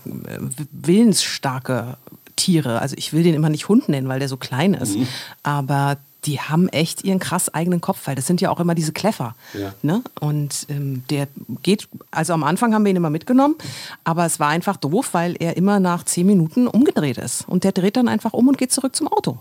willensstarke 0.72 1.98
Tiere. 2.36 2.80
Also 2.82 2.96
ich 2.98 3.14
will 3.14 3.24
den 3.24 3.34
immer 3.34 3.50
nicht 3.50 3.68
Hund 3.70 3.90
nennen, 3.90 4.08
weil 4.08 4.20
der 4.20 4.28
so 4.30 4.38
klein 4.38 4.74
ist. 4.74 4.98
Mhm. 4.98 5.08
Aber 5.44 5.98
die 6.26 6.40
haben 6.40 6.68
echt 6.70 7.04
ihren 7.04 7.20
krass 7.20 7.54
eigenen 7.54 7.82
Kopf, 7.82 8.06
weil 8.06 8.16
das 8.16 8.28
sind 8.28 8.42
ja 8.42 8.50
auch 8.52 8.60
immer 8.60 8.76
diese 8.76 8.94
Kleffer. 8.94 9.36
Ja. 9.54 9.74
Ne? 9.82 10.04
Und 10.20 10.68
ähm, 10.70 11.04
der 11.10 11.28
geht, 11.64 11.88
also 12.12 12.34
am 12.34 12.44
Anfang 12.44 12.74
haben 12.74 12.86
wir 12.86 12.92
ihn 12.92 12.96
immer 12.96 13.10
mitgenommen, 13.10 13.56
aber 14.04 14.26
es 14.26 14.40
war 14.40 14.50
einfach 14.50 14.78
doof, 14.78 15.10
weil 15.14 15.36
er 15.40 15.58
immer 15.58 15.80
nach 15.80 16.04
zehn 16.06 16.28
Minuten 16.28 16.68
umgedreht 16.68 17.18
ist. 17.18 17.48
Und 17.48 17.64
der 17.64 17.72
dreht 17.72 17.98
dann 17.98 18.08
einfach 18.08 18.34
um 18.34 18.48
und 18.48 18.58
geht 18.58 18.72
zurück 18.72 18.96
zum 18.96 19.08
Auto. 19.08 19.40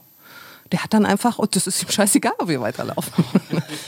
Der 0.72 0.84
hat 0.84 0.94
dann 0.94 1.04
einfach, 1.04 1.38
und 1.38 1.56
das 1.56 1.66
ist 1.66 1.82
ihm 1.82 1.90
scheißegal, 1.90 2.32
ob 2.38 2.48
wir 2.48 2.60
weiterlaufen. 2.60 3.12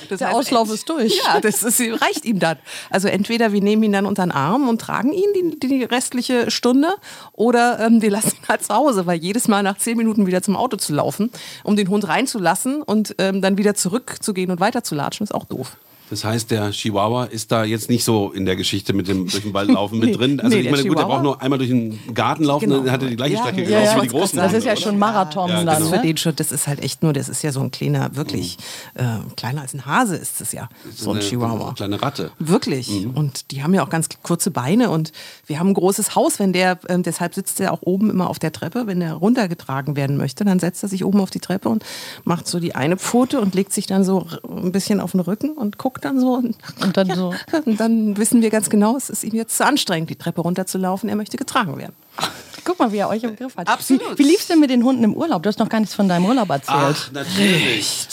Das 0.08 0.18
Der 0.18 0.34
Auslauf 0.34 0.70
ist 0.70 0.88
durch. 0.90 1.16
Ja, 1.24 1.40
das 1.40 1.62
ist, 1.62 1.80
reicht 1.80 2.26
ihm 2.26 2.38
dann. 2.38 2.58
Also 2.90 3.08
entweder 3.08 3.52
wir 3.52 3.62
nehmen 3.62 3.82
ihn 3.84 3.92
dann 3.92 4.04
unter 4.04 4.26
den 4.26 4.32
Arm 4.32 4.68
und 4.68 4.80
tragen 4.80 5.12
ihn 5.12 5.56
die, 5.58 5.68
die 5.68 5.84
restliche 5.84 6.50
Stunde 6.50 6.88
oder 7.32 7.80
ähm, 7.80 8.02
wir 8.02 8.10
lassen 8.10 8.36
ihn 8.36 8.48
halt 8.48 8.62
zu 8.62 8.74
Hause, 8.74 9.06
weil 9.06 9.18
jedes 9.18 9.48
Mal 9.48 9.62
nach 9.62 9.78
zehn 9.78 9.96
Minuten 9.96 10.26
wieder 10.26 10.42
zum 10.42 10.56
Auto 10.56 10.76
zu 10.76 10.92
laufen, 10.92 11.30
um 11.64 11.76
den 11.76 11.88
Hund 11.88 12.06
reinzulassen 12.06 12.82
und 12.82 13.14
ähm, 13.18 13.40
dann 13.40 13.56
wieder 13.56 13.74
zurückzugehen 13.74 14.50
und 14.50 14.60
weiterzulatschen, 14.60 15.24
ist 15.24 15.32
auch 15.32 15.44
doof. 15.44 15.76
Das 16.12 16.24
heißt, 16.24 16.50
der 16.50 16.72
Chihuahua 16.72 17.24
ist 17.24 17.50
da 17.52 17.64
jetzt 17.64 17.88
nicht 17.88 18.04
so 18.04 18.32
in 18.32 18.44
der 18.44 18.54
Geschichte 18.54 18.92
mit 18.92 19.08
dem 19.08 19.28
durch 19.28 19.44
den 19.44 19.54
Wald 19.54 19.70
laufen 19.70 19.98
mit 19.98 20.14
drin. 20.18 20.40
Also 20.40 20.50
nee, 20.54 20.56
ich 20.60 20.62
der 20.64 20.72
meine, 20.72 20.86
gut, 20.86 20.98
er 20.98 21.04
Chihuahua- 21.04 21.08
braucht 21.08 21.22
nur 21.22 21.40
einmal 21.40 21.58
durch 21.58 21.70
den 21.70 21.98
Garten 22.12 22.44
laufen, 22.44 22.66
Genau. 22.68 22.82
dann 22.82 22.90
hat 22.92 23.02
er 23.02 23.08
die 23.08 23.16
gleiche 23.16 23.36
Ja, 23.36 23.40
Strecke 23.40 23.62
ja, 23.62 23.66
gelaufen 23.80 23.86
ja, 23.86 23.96
wie 23.96 24.00
die 24.08 24.08
großen 24.14 24.38
Das 24.38 24.52
ist 24.52 24.64
ja 24.64 24.72
Hunde, 24.72 24.82
schon 24.82 24.98
Marathon 24.98 25.48
Ja, 25.48 25.56
dann. 25.56 25.66
Das 25.66 25.80
ist 25.80 25.88
für 25.88 25.98
den 26.02 26.16
schon, 26.18 26.36
das 26.36 26.52
ist 26.52 26.66
halt 26.66 26.82
echt 26.82 27.02
nur, 27.02 27.14
das 27.14 27.30
ist 27.30 27.42
ja 27.42 27.50
so 27.50 27.60
ein 27.60 27.70
kleiner, 27.70 28.14
wirklich 28.14 28.58
äh, 28.92 29.04
kleiner 29.38 29.62
als 29.62 29.72
ein 29.72 29.86
Hase 29.86 30.16
ist 30.16 30.42
es 30.42 30.52
ja, 30.52 30.68
so 30.94 31.12
ein 31.12 31.16
eine, 31.16 31.24
Chihuahua. 31.24 31.64
Eine 31.68 31.74
kleine 31.76 32.02
Ratte. 32.02 32.30
Wirklich. 32.38 32.90
Und 33.14 33.50
die 33.50 33.62
haben 33.62 33.72
ja 33.72 33.82
auch 33.82 33.88
ganz 33.88 34.10
kurze 34.22 34.50
Beine 34.50 34.90
und 34.90 35.12
wir 35.46 35.58
haben 35.58 35.68
ein 35.68 35.74
großes 35.74 36.14
Haus, 36.14 36.38
wenn 36.38 36.52
der, 36.52 36.78
ähm, 36.90 37.02
deshalb 37.04 37.34
sitzt 37.34 37.58
er 37.58 37.72
auch 37.72 37.80
oben 37.80 38.10
immer 38.10 38.28
auf 38.28 38.38
der 38.38 38.52
Treppe, 38.52 38.86
wenn 38.86 39.00
er 39.00 39.14
runtergetragen 39.14 39.96
werden 39.96 40.18
möchte, 40.18 40.44
dann 40.44 40.60
setzt 40.60 40.82
er 40.82 40.90
sich 40.90 41.06
oben 41.06 41.22
auf 41.22 41.30
die 41.30 41.40
Treppe 41.40 41.70
und 41.70 41.86
macht 42.24 42.46
so 42.46 42.60
die 42.60 42.74
eine 42.74 42.98
Pfote 42.98 43.40
und 43.40 43.54
legt 43.54 43.72
sich 43.72 43.86
dann 43.86 44.04
so 44.04 44.26
ein 44.46 44.72
bisschen 44.72 45.00
auf 45.00 45.12
den 45.12 45.20
Rücken 45.20 45.52
und 45.52 45.78
guckt 45.78 46.01
dann 46.04 46.20
so. 46.20 46.34
Und, 46.34 46.56
Und 46.80 46.96
dann 46.96 47.10
so. 47.14 47.34
und 47.64 47.80
dann 47.80 48.16
wissen 48.16 48.42
wir 48.42 48.50
ganz 48.50 48.68
genau, 48.70 48.96
es 48.96 49.10
ist 49.10 49.24
ihm 49.24 49.34
jetzt 49.34 49.56
zu 49.56 49.64
anstrengend, 49.64 50.10
die 50.10 50.16
Treppe 50.16 50.40
runterzulaufen, 50.42 51.08
er 51.08 51.16
möchte 51.16 51.36
getragen 51.36 51.76
werden. 51.78 51.94
Guck 52.64 52.78
mal, 52.78 52.92
wie 52.92 52.98
er 52.98 53.08
euch 53.08 53.24
im 53.24 53.34
Griff 53.34 53.56
hat. 53.56 53.68
Absolut. 53.68 54.18
Wie, 54.18 54.18
wie 54.24 54.28
lief's 54.28 54.46
denn 54.46 54.60
mit 54.60 54.70
den 54.70 54.84
Hunden 54.84 55.02
im 55.02 55.14
Urlaub? 55.14 55.42
Du 55.42 55.48
hast 55.48 55.58
noch 55.58 55.68
gar 55.68 55.80
nichts 55.80 55.94
von 55.96 56.08
deinem 56.08 56.26
Urlaub 56.26 56.48
erzählt. 56.48 56.68
Ach, 56.96 57.10
natürlich. 57.12 58.06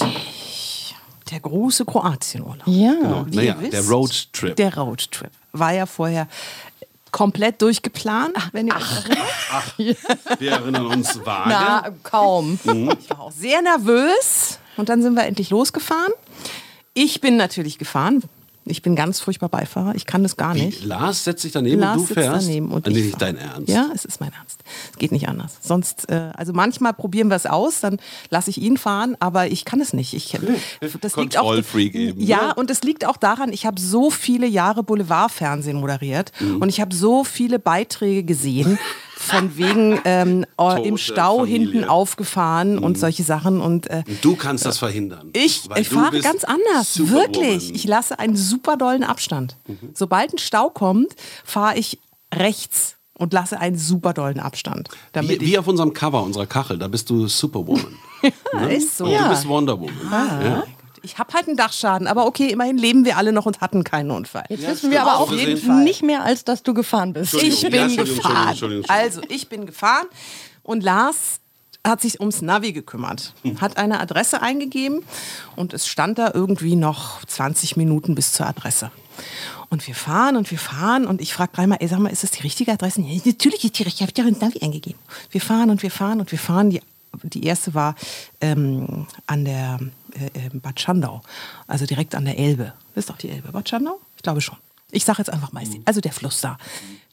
Der 1.29 1.39
große 1.39 1.85
Kroatienurlaub. 1.85 2.65
ja. 2.65 2.93
Genau. 2.93 3.25
Naja, 3.31 3.55
wisst, 3.59 3.73
der 3.73 3.87
Roadtrip. 3.87 4.55
Der 4.55 4.75
Roadtrip 4.75 5.29
war 5.51 5.73
ja 5.73 5.85
vorher 5.85 6.27
komplett 7.11 7.61
durchgeplant, 7.61 8.35
wenn 8.51 8.67
ihr 8.67 8.75
euch 8.75 9.05
erinnert. 9.77 10.39
Wir 10.39 10.51
erinnern 10.51 10.87
uns 10.87 11.19
vage. 11.25 11.49
Na, 11.49 11.89
kaum. 12.01 12.59
Ich 12.63 13.09
war 13.11 13.19
auch 13.19 13.31
sehr 13.31 13.61
nervös 13.61 14.57
und 14.77 14.89
dann 14.89 15.03
sind 15.03 15.13
wir 15.15 15.25
endlich 15.25 15.51
losgefahren. 15.51 16.13
Ich 17.01 17.21
bin 17.21 17.37
natürlich 17.37 17.77
gefahren. 17.77 18.23
Ich 18.65 18.81
bin 18.83 18.95
ganz 18.95 19.19
furchtbar 19.21 19.47
Beifahrer. 19.49 19.95
Ich 19.95 20.05
kann 20.05 20.21
das 20.21 20.35
gar 20.37 20.53
Wie, 20.53 20.65
nicht. 20.65 20.83
Lars 20.83 21.23
setzt 21.23 21.41
sich 21.41 21.53
daneben 21.53 21.79
Lars 21.79 22.01
und 22.01 22.09
du 22.09 22.13
fährst? 22.13 22.45
daneben 22.47 22.71
und 22.71 22.85
fahr. 22.85 22.93
dein 23.17 23.37
Ernst. 23.37 23.69
Ja, 23.69 23.89
es 23.95 24.03
ist 24.05 24.19
mein 24.19 24.31
Ernst. 24.33 24.59
Es 24.91 24.97
geht 24.99 25.11
nicht 25.11 25.27
anders. 25.27 25.53
Sonst, 25.61 26.09
äh, 26.11 26.29
also 26.35 26.51
manchmal 26.53 26.93
probieren 26.93 27.29
wir 27.29 27.35
es 27.37 27.45
aus, 27.47 27.79
dann 27.79 27.97
lasse 28.29 28.49
ich 28.51 28.61
ihn 28.61 28.77
fahren, 28.77 29.15
aber 29.21 29.47
ich 29.47 29.63
kann 29.65 29.79
es 29.81 29.93
nicht. 29.93 30.13
Ich, 30.13 30.37
das 31.01 31.15
liegt 31.15 31.37
auch, 31.37 31.55
eben, 31.75 32.19
Ja, 32.21 32.47
ne? 32.49 32.55
und 32.55 32.69
es 32.69 32.83
liegt 32.83 33.05
auch 33.07 33.17
daran, 33.17 33.53
ich 33.53 33.65
habe 33.65 33.79
so 33.81 34.11
viele 34.11 34.45
Jahre 34.45 34.83
Boulevardfernsehen 34.83 35.77
moderiert 35.79 36.31
Mhm. 36.39 36.57
und 36.61 36.69
ich 36.69 36.79
habe 36.81 36.93
so 36.93 37.23
viele 37.23 37.57
Beiträge 37.59 38.23
gesehen. 38.23 38.77
Von 39.21 39.57
wegen 39.57 39.99
ähm, 40.05 40.45
oh, 40.57 40.77
im 40.81 40.97
Stau 40.97 41.39
Familie. 41.39 41.71
hinten 41.71 41.83
aufgefahren 41.83 42.79
und 42.79 42.97
solche 42.97 43.23
Sachen. 43.23 43.59
Und 43.59 43.87
äh, 43.87 44.03
Und 44.07 44.23
du 44.23 44.37
kannst 44.37 44.65
das 44.65 44.77
verhindern. 44.77 45.29
ich, 45.33 45.63
ich 45.75 45.89
fahre 45.89 46.21
ganz 46.21 46.45
anders, 46.45 46.93
Superwoman. 46.93 47.33
wirklich. 47.35 47.75
Ich 47.75 47.83
lasse 47.85 48.17
einen 48.17 48.37
super 48.37 48.77
dollen 48.77 49.03
Abstand. 49.03 49.57
Sobald 49.93 50.33
ein 50.33 50.37
Stau 50.37 50.69
kommt, 50.69 51.15
fahre 51.43 51.77
ich 51.77 51.99
rechts 52.33 52.95
und 53.13 53.33
lasse 53.33 53.59
einen 53.59 53.77
super 53.77 54.13
dollen 54.13 54.39
Abstand. 54.39 54.87
Wie, 55.13 55.41
wie 55.41 55.57
auf 55.57 55.67
unserem 55.67 55.93
Cover 55.93 56.23
unserer 56.23 56.45
Kachel, 56.47 56.77
da 56.77 56.87
bist 56.87 57.09
du 57.09 57.27
Superwoman. 57.27 57.97
ja, 58.53 58.67
ist 58.67 58.97
so. 58.97 59.03
Und 59.03 59.19
du 59.19 59.29
bist 59.29 59.47
Wonder 59.47 59.77
Woman. 59.77 59.97
Ja. 60.09 60.63
Ich 61.03 61.17
habe 61.17 61.33
halt 61.33 61.47
einen 61.47 61.57
Dachschaden, 61.57 62.07
aber 62.07 62.25
okay, 62.25 62.47
immerhin 62.51 62.77
leben 62.77 63.05
wir 63.05 63.17
alle 63.17 63.31
noch 63.31 63.45
und 63.45 63.61
hatten 63.61 63.83
keinen 63.83 64.11
Unfall. 64.11 64.43
Jetzt 64.49 64.63
Ja, 64.63 64.69
wissen 64.69 64.91
wir 64.91 65.01
aber 65.01 65.17
Auf 65.19 65.29
auch 65.29 65.33
jeden 65.33 65.57
Fall. 65.57 65.83
nicht 65.83 66.03
mehr, 66.03 66.23
als 66.23 66.43
dass 66.43 66.63
du 66.63 66.73
gefahren 66.73 67.13
bist. 67.13 67.33
Ich 67.35 67.61
Ja, 67.61 67.69
bin 67.69 67.79
Entschuldigung, 67.81 68.15
gefahren. 68.17 68.47
Entschuldigung, 68.49 68.83
Entschuldigung. 68.83 68.85
Also, 68.89 69.21
ich 69.29 69.49
bin 69.49 69.65
gefahren 69.65 70.07
und 70.63 70.83
Lars 70.83 71.39
hat 71.87 72.01
sich 72.01 72.19
ums 72.19 72.41
Navi 72.41 72.73
gekümmert, 72.73 73.33
hat 73.61 73.77
eine 73.77 73.99
Adresse 74.01 74.41
eingegeben 74.41 75.01
und 75.55 75.73
es 75.73 75.87
stand 75.87 76.19
da 76.19 76.31
irgendwie 76.33 76.75
noch 76.75 77.23
20 77.25 77.77
Minuten 77.77 78.15
bis 78.15 78.33
zur 78.33 78.47
Adresse. 78.47 78.91
Und 79.69 79.85
wir 79.87 79.95
fahren 79.95 80.35
und 80.35 80.49
wir 80.51 80.57
fahren 80.57 81.05
und 81.05 81.21
ich 81.21 81.33
frage 81.33 81.51
dreimal, 81.53 81.77
ey, 81.81 81.87
sag 81.87 81.99
mal, 81.99 82.09
ist 82.09 82.23
das 82.23 82.31
die 82.31 82.41
richtige 82.41 82.71
Adresse? 82.73 83.01
Ja, 83.01 83.21
natürlich 83.25 83.63
ist 83.63 83.77
die 83.79 83.83
richtige, 83.83 83.89
ich 83.89 84.01
habe 84.01 84.11
ja 84.15 84.27
ins 84.27 84.41
Navi 84.41 84.59
eingegeben. 84.61 84.99
Wir 85.31 85.41
fahren 85.41 85.69
und 85.69 85.81
wir 85.83 85.91
fahren 85.91 86.19
und 86.19 86.31
wir 86.31 86.39
fahren. 86.39 86.69
Die, 86.69 86.81
die 87.23 87.43
erste 87.43 87.73
war 87.73 87.95
ähm, 88.41 89.07
an 89.27 89.45
der 89.45 89.79
äh, 90.13 90.47
äh, 90.47 90.49
Bad 90.53 90.79
Schandau, 90.79 91.21
also 91.67 91.85
direkt 91.85 92.15
an 92.15 92.25
der 92.25 92.37
Elbe. 92.37 92.73
Ist 92.95 93.09
doch 93.09 93.17
die 93.17 93.29
Elbe, 93.29 93.51
Bad 93.51 93.69
Schandau? 93.69 93.99
Ich 94.15 94.23
glaube 94.23 94.41
schon. 94.41 94.57
Ich 94.91 95.05
sage 95.05 95.19
jetzt 95.19 95.29
einfach 95.29 95.51
mal, 95.51 95.63
also 95.85 96.01
der 96.01 96.11
Fluss 96.11 96.41
da. 96.41 96.57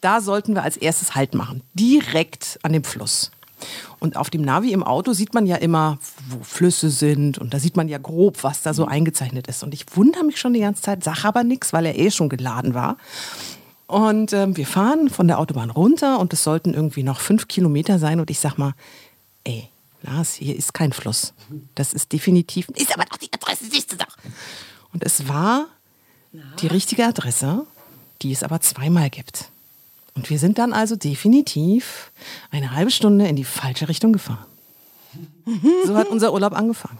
Da 0.01 0.21
sollten 0.21 0.55
wir 0.55 0.63
als 0.63 0.77
erstes 0.77 1.15
Halt 1.15 1.35
machen, 1.35 1.63
direkt 1.75 2.59
an 2.63 2.73
dem 2.73 2.85
Fluss. 2.85 3.31
Und 3.99 4.17
auf 4.17 4.31
dem 4.31 4.43
Navi 4.43 4.73
im 4.73 4.83
Auto 4.83 5.13
sieht 5.13 5.35
man 5.35 5.47
ja 5.47 5.57
immer, 5.57 5.99
wo 6.29 6.43
Flüsse 6.43 6.91
sind 6.91 7.39
und 7.39 7.55
da 7.55 7.59
sieht 7.59 7.77
man 7.77 7.89
ja 7.89 7.99
grob, 7.99 8.45
was 8.45 8.63
da 8.63 8.75
so 8.75 8.85
eingezeichnet 8.85 9.47
ist. 9.47 9.63
Und 9.63 9.73
ich 9.75 9.85
wundere 9.97 10.25
mich 10.25 10.39
schon 10.39 10.53
die 10.53 10.61
ganze 10.61 10.83
Zeit, 10.83 11.03
sage 11.05 11.25
aber 11.25 11.45
nichts, 11.45 11.73
weil 11.73 11.87
er 11.87 11.99
eh 11.99 12.11
schon 12.11 12.29
geladen 12.29 12.75
war. 12.75 12.97
Und 13.87 14.33
ähm, 14.33 14.57
wir 14.57 14.67
fahren 14.67 15.09
von 15.09 15.29
der 15.29 15.39
Autobahn 15.39 15.71
runter 15.71 16.19
und 16.19 16.33
es 16.33 16.43
sollten 16.43 16.75
irgendwie 16.75 17.03
noch 17.03 17.21
fünf 17.21 17.49
Kilometer 17.49 17.99
sein. 17.99 18.21
Und 18.21 18.31
ich 18.31 18.41
sag 18.41 18.59
mal, 18.59 18.75
ey, 19.45 19.69
Lars, 20.07 20.35
hier 20.35 20.57
ist 20.57 20.75
kein 20.75 20.93
Fluss. 20.93 21.33
Das 21.75 21.93
ist 21.93 22.13
definitiv, 22.13 22.69
ist 22.71 22.93
aber 22.95 23.05
doch 23.05 23.17
die 23.19 23.31
Adresse, 23.33 23.65
siehst 23.71 23.93
du 23.93 23.97
doch. 23.97 24.17
Und 24.93 25.05
es 25.05 25.29
war 25.29 25.67
die 26.61 26.67
richtige 26.67 27.05
Adresse, 27.05 27.67
die 28.23 28.33
es 28.33 28.43
aber 28.43 28.61
zweimal 28.61 29.11
gibt. 29.11 29.51
Und 30.15 30.31
wir 30.31 30.39
sind 30.39 30.59
dann 30.59 30.73
also 30.73 30.97
definitiv 30.97 32.11
eine 32.51 32.73
halbe 32.73 32.91
Stunde 32.91 33.27
in 33.27 33.37
die 33.37 33.45
falsche 33.45 33.89
Richtung 33.89 34.13
gefahren. 34.13 34.47
So 35.85 35.95
hat 35.97 36.09
unser 36.09 36.33
Urlaub 36.33 36.55
angefangen. 36.55 36.99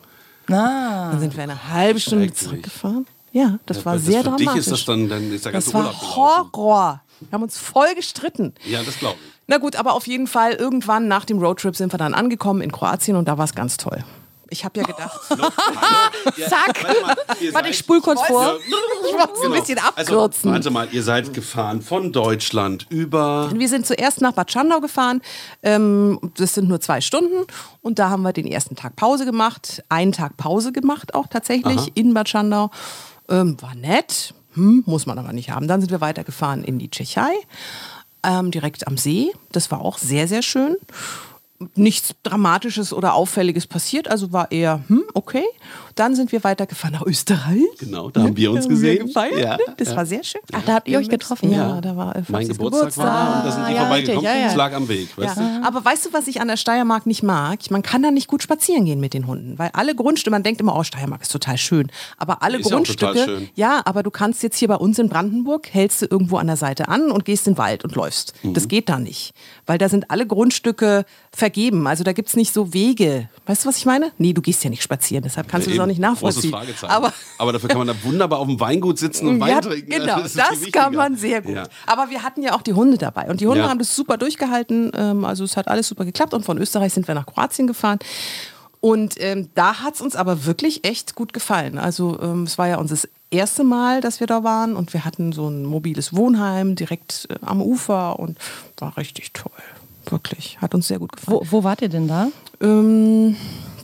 Ah. 0.49 1.11
Dann 1.11 1.21
sind 1.21 1.37
wir 1.37 1.43
eine 1.43 1.69
halbe 1.71 1.99
Stunde 1.99 2.33
zurückgefahren. 2.33 3.07
Ja, 3.33 3.59
das 3.67 3.85
war 3.85 3.95
das 3.95 4.05
sehr 4.05 4.19
für 4.19 4.31
dramatisch. 4.31 4.47
dich 4.47 4.57
ist 4.57 4.71
das 4.71 4.85
dann, 4.85 5.09
dann 5.09 5.33
ist 5.33 5.45
der 5.45 5.53
ganze 5.53 5.67
das 5.67 5.75
war 5.75 5.87
Urlaub. 5.87 6.53
Horror. 6.55 7.03
Wir 7.21 7.33
haben 7.33 7.43
uns 7.43 7.59
voll 7.59 7.95
gestritten. 7.95 8.55
Ja, 8.65 8.83
das 8.83 8.99
glaube 8.99 9.19
ich. 9.25 9.36
Na 9.49 9.59
gut, 9.59 9.77
aber 9.77 9.93
auf 9.95 10.07
jeden 10.07 10.27
Fall, 10.27 10.53
irgendwann 10.53 11.07
nach 11.09 11.25
dem 11.25 11.39
Roadtrip 11.39 11.77
sind 11.77 11.93
wir 11.93 11.99
dann 11.99 12.15
angekommen 12.15 12.61
in 12.63 12.73
Kroatien 12.73 13.17
und 13.17 13.29
da 13.29 13.39
war 13.39 13.45
es 13.45 13.55
ganz 13.55 13.77
toll. 13.77 14.05
Ich 14.49 14.65
habe 14.65 14.79
ja 14.79 14.87
gedacht, 14.87 15.21
Zack. 16.49 16.87
Ihr 17.41 17.53
Warte, 17.53 17.69
ich 17.71 17.79
spul 17.79 18.01
kurz 18.01 18.21
vor. 18.27 18.57
ich 18.65 19.15
wollte 19.15 19.33
es 19.35 19.45
ein 19.45 19.53
bisschen 19.53 19.79
Also, 19.97 20.21
abkürzen. 20.21 20.53
warte 20.53 20.71
mal, 20.71 20.89
ihr 20.93 21.03
seid 21.03 21.35
gefahren 21.35 21.83
von 21.83 22.13
Deutschland 22.13 22.87
über. 22.89 23.51
Wir 23.53 23.69
sind 23.69 23.87
zuerst 23.87 24.21
nach 24.21 24.33
Bad 24.33 24.53
Schandau 24.53 24.81
gefahren. 24.81 25.21
Ähm, 25.65 26.21
das 26.37 26.55
sind 26.55 26.69
nur 26.69 26.81
zwei 26.81 27.01
Stunden. 27.01 27.45
Und 27.83 27.99
da 27.99 28.11
haben 28.11 28.23
wir 28.23 28.33
den 28.33 28.47
ersten 28.47 28.77
Tag 28.77 28.95
Pause 28.95 29.25
gemacht. 29.25 29.83
Einen 29.89 30.13
Tag 30.13 30.37
Pause 30.37 30.71
gemacht 30.73 31.15
auch 31.15 31.27
tatsächlich 31.27 31.79
Aha. 31.79 31.89
in 31.95 32.15
Bad 32.15 32.29
Schandau. 32.29 32.71
Ähm, 33.29 33.57
war 33.61 33.75
nett. 33.75 34.33
Hm, 34.55 34.85
muss 34.87 35.07
man 35.07 35.19
aber 35.19 35.33
nicht 35.33 35.51
haben. 35.51 35.67
Dann 35.67 35.81
sind 35.81 35.91
wir 35.91 36.01
weitergefahren 36.01 36.63
in 36.63 36.79
die 36.79 36.89
Tschechei. 36.91 37.33
Ähm, 38.27 38.51
direkt 38.51 38.87
am 38.87 38.97
See. 38.99 39.33
Das 39.53 39.71
war 39.71 39.81
auch 39.81 39.99
sehr, 39.99 40.27
sehr 40.27 40.43
schön. 40.43 40.77
Nichts 41.75 42.15
Dramatisches 42.23 42.93
oder 42.93 43.15
Auffälliges 43.15 43.67
passiert, 43.67 44.09
also 44.09 44.33
war 44.33 44.53
eher, 44.53 44.83
hm, 44.89 45.05
okay. 45.15 45.45
Dann 45.97 46.15
sind 46.15 46.31
wir 46.31 46.45
weitergefahren 46.45 46.93
nach 46.95 47.05
Österreich. 47.07 47.61
Genau, 47.79 48.11
da 48.11 48.23
haben 48.23 48.37
wir 48.37 48.53
uns 48.53 48.65
wir 48.69 48.69
gesehen. 48.77 49.07
gefeiert, 49.09 49.39
Ja, 49.41 49.57
ne? 49.57 49.63
Das 49.77 49.89
ja. 49.89 49.97
war 49.97 50.07
sehr 50.07 50.23
schön. 50.23 50.41
Ach, 50.53 50.63
da 50.65 50.75
habt 50.75 50.87
ihr 50.89 50.99
euch 50.99 51.09
getroffen? 51.09 51.51
Ja, 51.51 51.69
Ja. 51.77 51.81
da 51.81 51.97
war 51.97 52.15
äh, 52.15 52.23
Mein 52.29 52.43
Fabsis 52.47 52.59
Geburtstag, 52.59 52.97
war 52.99 53.07
da 53.07 53.39
und 53.41 53.47
da 53.47 53.53
sind 53.53 53.69
die 53.69 53.73
ja, 53.75 53.81
vorbeigekommen. 53.81 54.25
ja, 54.25 54.35
ja. 54.37 54.47
Es 54.49 54.55
lag 54.55 54.73
am 54.75 54.89
Weg, 54.89 55.17
weißt 55.19 55.37
Ja. 55.39 55.61
Aber 55.65 55.85
weißt 55.85 56.07
du, 56.07 56.13
was 56.13 56.29
ich 56.29 56.41
an 56.41 56.49
der 56.49 56.57
Steiermark 56.57 57.07
nicht 57.07 57.23
mag? 57.23 57.71
Man 57.71 57.83
kann 57.83 58.03
da 58.03 58.11
nicht 58.11 58.29
gut 58.29 58.43
spazieren 58.43 58.85
gehen 58.85 59.01
mit 59.01 59.15
den 59.15 59.27
Hunden, 59.27 59.59
weil 59.59 59.71
alle 59.73 59.95
Grundstücke, 59.95 60.31
man 60.31 60.43
denkt 60.43 60.61
immer, 60.61 60.77
oh, 60.77 60.83
Steiermark 60.85 61.23
ist 61.23 61.33
total 61.33 61.59
schön, 61.59 61.91
aber 62.19 62.43
alle 62.43 62.59
Ist 62.59 62.71
ja 62.71 62.77
auch 62.77 62.83
total 62.83 63.15
Grundstücke, 63.15 63.39
schön. 63.41 63.49
ja, 63.55 63.81
aber 63.85 64.03
du 64.03 64.11
kannst 64.11 64.43
jetzt 64.43 64.59
hier 64.59 64.69
bei 64.69 64.77
uns 64.77 64.99
in 64.99 65.09
Brandenburg, 65.09 65.69
hältst 65.73 66.03
du 66.03 66.07
irgendwo 66.11 66.37
an 66.37 66.47
der 66.47 66.57
Seite 66.57 66.89
an 66.89 67.11
und 67.11 67.25
gehst 67.25 67.47
in 67.47 67.55
den 67.55 67.59
Wald 67.59 67.85
und 67.85 67.95
läufst. 67.95 68.35
Mhm. 68.43 68.53
Das 68.55 68.69
geht 68.69 68.89
da 68.91 68.99
nicht, 68.99 69.33
weil 69.65 69.79
da 69.79 69.89
sind 69.89 70.11
alle 70.11 70.27
Grundstücke 70.27 71.07
vergeben, 71.33 71.87
also 71.87 72.05
da 72.05 72.13
gibt 72.13 72.29
es 72.29 72.37
nicht 72.37 72.53
so 72.53 72.73
Wege. 72.75 73.29
Weißt 73.47 73.65
du, 73.65 73.69
was 73.69 73.79
ich 73.79 73.87
meine? 73.87 74.13
Nee, 74.19 74.33
du 74.35 74.43
gehst 74.43 74.63
ja 74.63 74.71
nicht 74.71 74.83
spazieren, 74.83 75.23
deshalb 75.25 75.49
kannst 75.49 75.67
du? 75.67 75.71
du 75.71 75.77
auch 75.87 75.89
nicht 75.89 76.01
nachvollziehen. 76.01 76.51
Großes 76.51 76.67
Fragezeichen. 76.67 76.93
Aber 76.93 77.13
Aber, 77.39 77.53
dafür 77.53 77.69
kann 77.69 77.79
man 77.79 77.87
da 77.87 77.95
wunderbar 78.03 78.39
auf 78.41 78.47
dem 78.49 78.59
Weingut 78.61 78.99
sitzen 78.99 79.29
und 79.29 79.41
Wein 79.41 79.51
ja, 79.51 79.61
trinken. 79.61 79.91
Genau, 79.91 80.21
das, 80.21 80.37
wichtiger. 80.37 80.81
kann 80.83 80.95
man 80.95 81.17
sehr 81.17 81.43
gut. 81.43 81.55
Ja. 81.55 81.65
Aber 81.87 82.11
wir 82.11 82.23
hatten 82.23 82.43
ja 82.43 82.55
auch 82.55 82.63
die 82.63 82.73
Hunde 82.75 82.99
dabei 82.99 83.29
und 83.31 83.41
die 83.41 83.47
Hunde 83.47 83.61
Ja. 83.61 83.69
haben 83.69 83.79
das 83.79 83.95
super 83.95 84.17
durchgehalten. 84.17 84.91
Ähm, 84.95 85.25
also 85.25 85.45
es 85.45 85.57
hat 85.57 85.69
alles 85.69 85.89
super 85.89 86.05
geklappt 86.05 86.35
und 86.35 86.45
von 86.45 86.59
Österreich 86.59 86.93
sind 86.93 87.07
wir 87.09 87.15
nach 87.15 87.27
Kroatien 87.27 87.67
gefahren. 87.67 87.99
Und 88.81 89.15
ähm, 89.19 89.49
da 89.55 89.81
hat 89.81 89.95
es 89.95 90.01
uns 90.01 90.17
aber 90.17 90.45
wirklich 90.45 90.85
echt 90.87 91.15
gut 91.15 91.33
gefallen. 91.33 91.79
Also 91.79 92.19
ähm, 92.21 92.45
es 92.45 92.59
war 92.59 92.69
ja 92.69 92.77
unser 92.79 92.97
erste 93.31 93.65
Mal, 93.65 94.01
dass 94.01 94.21
wir 94.21 94.27
da 94.27 94.45
waren 94.45 94.77
und 94.77 94.93
wir 94.93 95.05
hatten 95.05 95.33
so 95.33 95.49
ein 95.49 95.65
mobiles 95.65 96.15
Wohnheim 96.15 96.77
direkt 96.77 97.27
äh, 97.31 97.35
am 97.45 97.61
Ufer 97.63 98.19
und 98.19 98.39
war 98.79 98.97
richtig 98.97 99.33
toll. 99.33 99.51
Wirklich, 100.09 100.59
hat 100.61 100.73
uns 100.75 100.87
sehr 100.87 101.01
gut 101.01 101.13
gefallen. 101.13 101.39
Wo, 101.43 101.47
wo 101.51 101.65
wart 101.65 101.83
ihr 101.83 101.89
denn 101.89 102.07
da? 102.07 102.29
Ähm, 102.61 103.37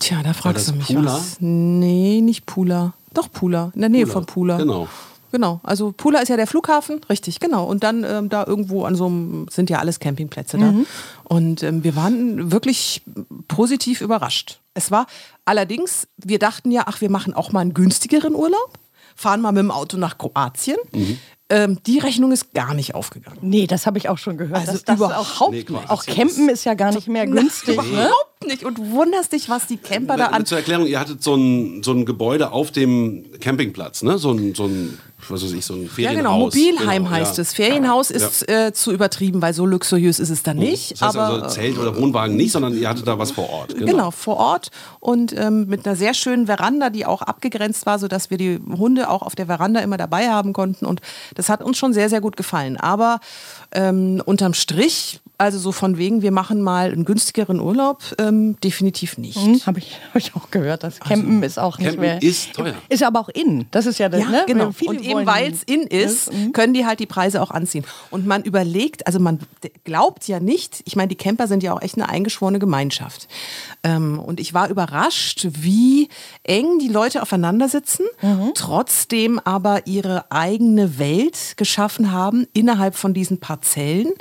tja, 0.03 0.23
da 0.23 0.33
fragst 0.33 0.69
du 0.69 0.75
mich 0.75 0.89
Pula? 0.89 1.15
was. 1.15 1.37
Nee, 1.41 2.21
nicht 2.21 2.47
Pula. 2.47 2.95
Doch 3.15 3.31
Pula, 3.31 3.73
in 3.75 3.81
der 3.81 3.91
Nähe 3.91 4.05
Pula, 4.05 4.13
von 4.13 4.27
Pula. 4.27 4.57
genau. 4.59 4.89
Genau, 5.33 5.61
also 5.63 5.93
Pula 5.93 6.19
ist 6.21 6.29
ja 6.29 6.37
der 6.37 6.47
Flughafen, 6.47 7.01
richtig, 7.09 7.41
genau. 7.41 7.65
Und 7.65 7.83
dann 7.83 8.05
ähm, 8.05 8.29
da 8.29 8.45
irgendwo 8.47 8.85
an 8.85 8.95
so 8.95 9.07
einem, 9.07 9.47
sind 9.49 9.71
ja 9.71 9.79
alles 9.79 9.99
Campingplätze 9.99 10.59
da. 10.59 10.75
Und 11.25 11.63
ähm, 11.63 11.83
wir 11.85 11.97
waren 11.97 12.53
wirklich 12.53 13.01
positiv 13.49 14.03
überrascht. 14.03 14.61
Es 14.75 14.91
war 14.91 15.07
allerdings, 15.47 16.07
wir 16.19 16.39
dachten 16.39 16.71
ja, 16.71 16.83
ach, 16.85 17.01
wir 17.01 17.09
machen 17.09 17.33
auch 17.33 17.51
mal 17.51 17.61
einen 17.61 17.73
günstigeren 17.73 18.35
Urlaub. 18.35 18.79
fahren 19.17 19.41
mal 19.41 19.53
mit 19.53 19.61
dem 19.61 19.71
Auto 19.71 19.97
nach 19.97 20.19
Kroatien. 20.19 20.77
Ähm, 21.49 21.79
die 21.87 21.99
Rechnung 21.99 22.31
ist 22.33 22.53
gar 22.53 22.75
nicht 22.75 22.95
aufgegangen. 22.95 23.39
Nee, 23.41 23.67
das 23.67 23.87
habe 23.87 23.97
ich 23.97 24.11
auch 24.11 24.19
schon 24.19 24.37
gehört. 24.37 24.69
Also 24.69 24.81
das 24.85 24.97
überhaupt 24.97 25.41
auch, 25.41 25.51
nicht. 25.51 25.71
Auch 25.89 26.05
Campen 26.05 26.51
ist 26.51 26.65
ja 26.65 26.75
gar 26.75 26.93
nicht 26.93 27.09
mehr 27.09 27.27
günstig. 27.27 27.77
Ne? 27.77 27.89
Überhaupt 27.89 28.32
nicht. 28.47 28.65
Und 28.65 28.79
du 28.79 28.91
wunderst 28.91 29.33
dich, 29.33 29.49
was 29.49 29.67
die 29.67 29.77
Camper 29.77 30.17
da 30.17 30.27
an. 30.27 30.45
Zur 30.47 30.59
Erklärung, 30.59 30.87
ihr 30.87 30.99
hattet 31.01 31.23
so 31.23 31.35
ein, 31.35 31.83
so 31.83 31.93
ein 31.93 32.05
Gebäude 32.05 32.53
auf 32.53 32.71
dem 32.71 33.25
Campingplatz, 33.41 34.03
ne? 34.03 34.19
So 34.19 34.33
ein, 34.33 34.55
so 34.55 34.65
ein 34.65 34.99
was 35.29 35.43
weiß 35.45 35.53
ich, 35.53 35.65
so 35.65 35.75
ein 35.75 35.83
Ja, 35.85 35.89
Ferienhaus. 35.89 36.17
genau, 36.17 36.39
Mobilheim 36.39 37.05
Genau, 37.05 37.17
heißt 37.17 37.37
ja. 37.39 37.43
es. 37.43 37.53
Ferienhaus 37.53 38.11
ist 38.11 38.49
äh, 38.49 38.73
zu 38.73 38.93
übertrieben, 38.93 39.43
weil 39.43 39.55
so 39.55 39.67
luxuriös 39.67 40.19
ist 40.19 40.31
es 40.31 40.43
dann 40.43 40.57
nicht. 40.57 40.93
Das 40.93 41.03
heißt 41.03 41.17
aber 41.17 41.45
also 41.45 41.55
Zelt 41.55 41.79
oder 41.79 41.97
Wohnwagen 41.97 42.37
nicht, 42.37 42.53
sondern 42.53 42.77
ihr 42.77 42.89
hattet 42.89 43.07
da 43.07 43.19
was 43.19 43.31
vor 43.31 43.49
Ort. 43.51 43.77
Genau. 43.77 44.11
vor 44.11 44.37
Ort 44.37 44.71
und 45.01 45.33
ähm, 45.39 45.67
mit 45.69 45.87
einer 45.87 45.97
sehr 45.97 46.15
schönen 46.15 46.47
Veranda, 46.47 46.91
die 46.91 47.07
auch 47.07 47.23
abgegrenzt 47.23 47.87
war, 47.87 47.99
sodass 47.99 48.31
wir 48.31 48.39
die 48.39 48.59
Hunde 48.77 49.09
auch 49.11 49.23
auf 49.23 49.35
der 49.35 49.47
Veranda 49.47 49.81
immer 49.81 49.97
dabei 49.97 50.29
haben 50.29 50.53
konnten. 50.53 50.87
Und 50.87 51.01
das 51.35 51.49
hat 51.49 51.63
uns 51.63 51.79
schon 51.79 51.93
sehr, 51.93 52.09
sehr 52.09 52.21
gut 52.21 52.37
gefallen. 52.37 52.77
Aber 52.77 53.21
ähm, 53.73 54.23
unterm 54.25 54.55
Strich, 54.55 55.21
also 55.39 55.59
so 55.59 55.73
von 55.73 55.99
wegen, 55.99 56.23
wir 56.23 56.31
machen 56.31 56.63
mal 56.63 56.93
einen 56.93 57.05
günstigeren 57.05 57.59
Urlaub, 57.59 58.03
ähm, 58.19 58.57
definitiv 58.61 59.19
nicht. 59.19 59.37
Hm, 59.39 59.61
Habe 59.67 59.81
ich, 59.81 59.99
hab 60.09 60.17
ich 60.17 60.37
auch 60.37 60.51
gehört. 60.51 60.85
Das 60.85 61.01
Campen 61.01 61.43
ist 61.43 61.59
auch 61.59 61.79
nicht 61.79 61.87
Campen 61.89 62.01
mehr. 62.01 62.23
ist 62.23 62.53
teuer. 62.55 62.75
Ist 62.89 63.03
aber 63.03 63.19
auch 63.21 63.29
in. 63.29 63.67
Das 63.73 63.87
ist 63.87 63.99
ja 63.99 64.09
das, 64.09 64.21
Ja, 64.21 64.29
ne? 64.31 64.45
genau. 64.47 64.71
Viele 64.71 64.91
und 64.91 65.03
eben 65.03 65.27
weil 65.27 65.53
es 65.53 65.63
in 65.65 65.83
ist, 65.83 66.31
können 66.53 66.75
die 66.75 66.87
halt 66.87 67.01
die 67.01 67.07
Preise 67.07 67.43
auch 67.43 67.51
anziehen. 67.51 67.85
Und 68.11 68.27
man 68.27 68.43
überlegt, 68.45 69.07
also 69.07 69.19
man 69.19 69.41
glaubt 69.85 70.29
ja 70.29 70.39
nicht, 70.39 70.83
ich 70.85 70.95
meine, 70.97 71.09
die 71.09 71.17
Camper 71.17 71.49
sind 71.49 71.63
ja 71.63 71.73
auch 71.75 71.83
echt 71.83 71.97
eine 71.97 72.09
eingeschworene 72.09 72.59
Gemeinschaft. 72.59 73.27
Ähm, 73.83 74.19
und 74.21 74.39
ich 74.39 74.55
war 74.55 74.69
überrascht, 74.69 75.49
wie 75.51 76.09
eng 76.45 76.79
die 76.79 76.89
Leute 76.89 77.21
aufeinander 77.23 77.69
sitzen, 77.69 78.05
trotzdem 78.55 79.39
aber 79.41 79.87
ihre 79.87 80.31
eigene 80.31 80.99
Welt 80.99 81.55
geschaffen 81.57 82.13
haben 82.13 82.47
innerhalb 82.53 82.95
von 82.95 83.15
diesen 83.15 83.41
Parzellen. 83.41 84.13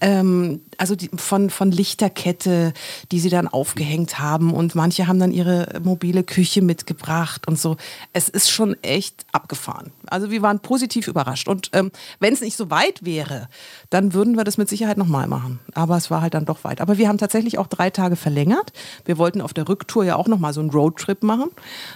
Ähm, 0.00 0.51
also 0.78 0.96
die, 0.96 1.10
von, 1.14 1.50
von 1.50 1.70
Lichterkette, 1.70 2.72
die 3.10 3.20
sie 3.20 3.28
dann 3.28 3.48
aufgehängt 3.48 4.18
haben. 4.18 4.52
Und 4.52 4.74
manche 4.74 5.06
haben 5.06 5.18
dann 5.18 5.32
ihre 5.32 5.80
mobile 5.82 6.22
Küche 6.22 6.62
mitgebracht 6.62 7.46
und 7.46 7.58
so. 7.58 7.76
Es 8.12 8.28
ist 8.28 8.50
schon 8.50 8.76
echt 8.82 9.24
abgefahren. 9.32 9.92
Also 10.06 10.30
wir 10.30 10.42
waren 10.42 10.60
positiv 10.60 11.08
überrascht. 11.08 11.48
Und 11.48 11.70
ähm, 11.72 11.90
wenn 12.20 12.34
es 12.34 12.40
nicht 12.40 12.56
so 12.56 12.70
weit 12.70 13.04
wäre, 13.04 13.48
dann 13.90 14.14
würden 14.14 14.36
wir 14.36 14.44
das 14.44 14.58
mit 14.58 14.68
Sicherheit 14.68 14.98
nochmal 14.98 15.28
machen. 15.28 15.60
Aber 15.74 15.96
es 15.96 16.10
war 16.10 16.22
halt 16.22 16.34
dann 16.34 16.44
doch 16.44 16.64
weit. 16.64 16.80
Aber 16.80 16.98
wir 16.98 17.08
haben 17.08 17.18
tatsächlich 17.18 17.58
auch 17.58 17.66
drei 17.66 17.90
Tage 17.90 18.16
verlängert. 18.16 18.72
Wir 19.04 19.18
wollten 19.18 19.40
auf 19.40 19.52
der 19.52 19.68
Rücktour 19.68 20.04
ja 20.04 20.16
auch 20.16 20.28
nochmal 20.28 20.52
so 20.52 20.60
einen 20.60 20.70
Roadtrip 20.70 21.22
machen, 21.22 21.50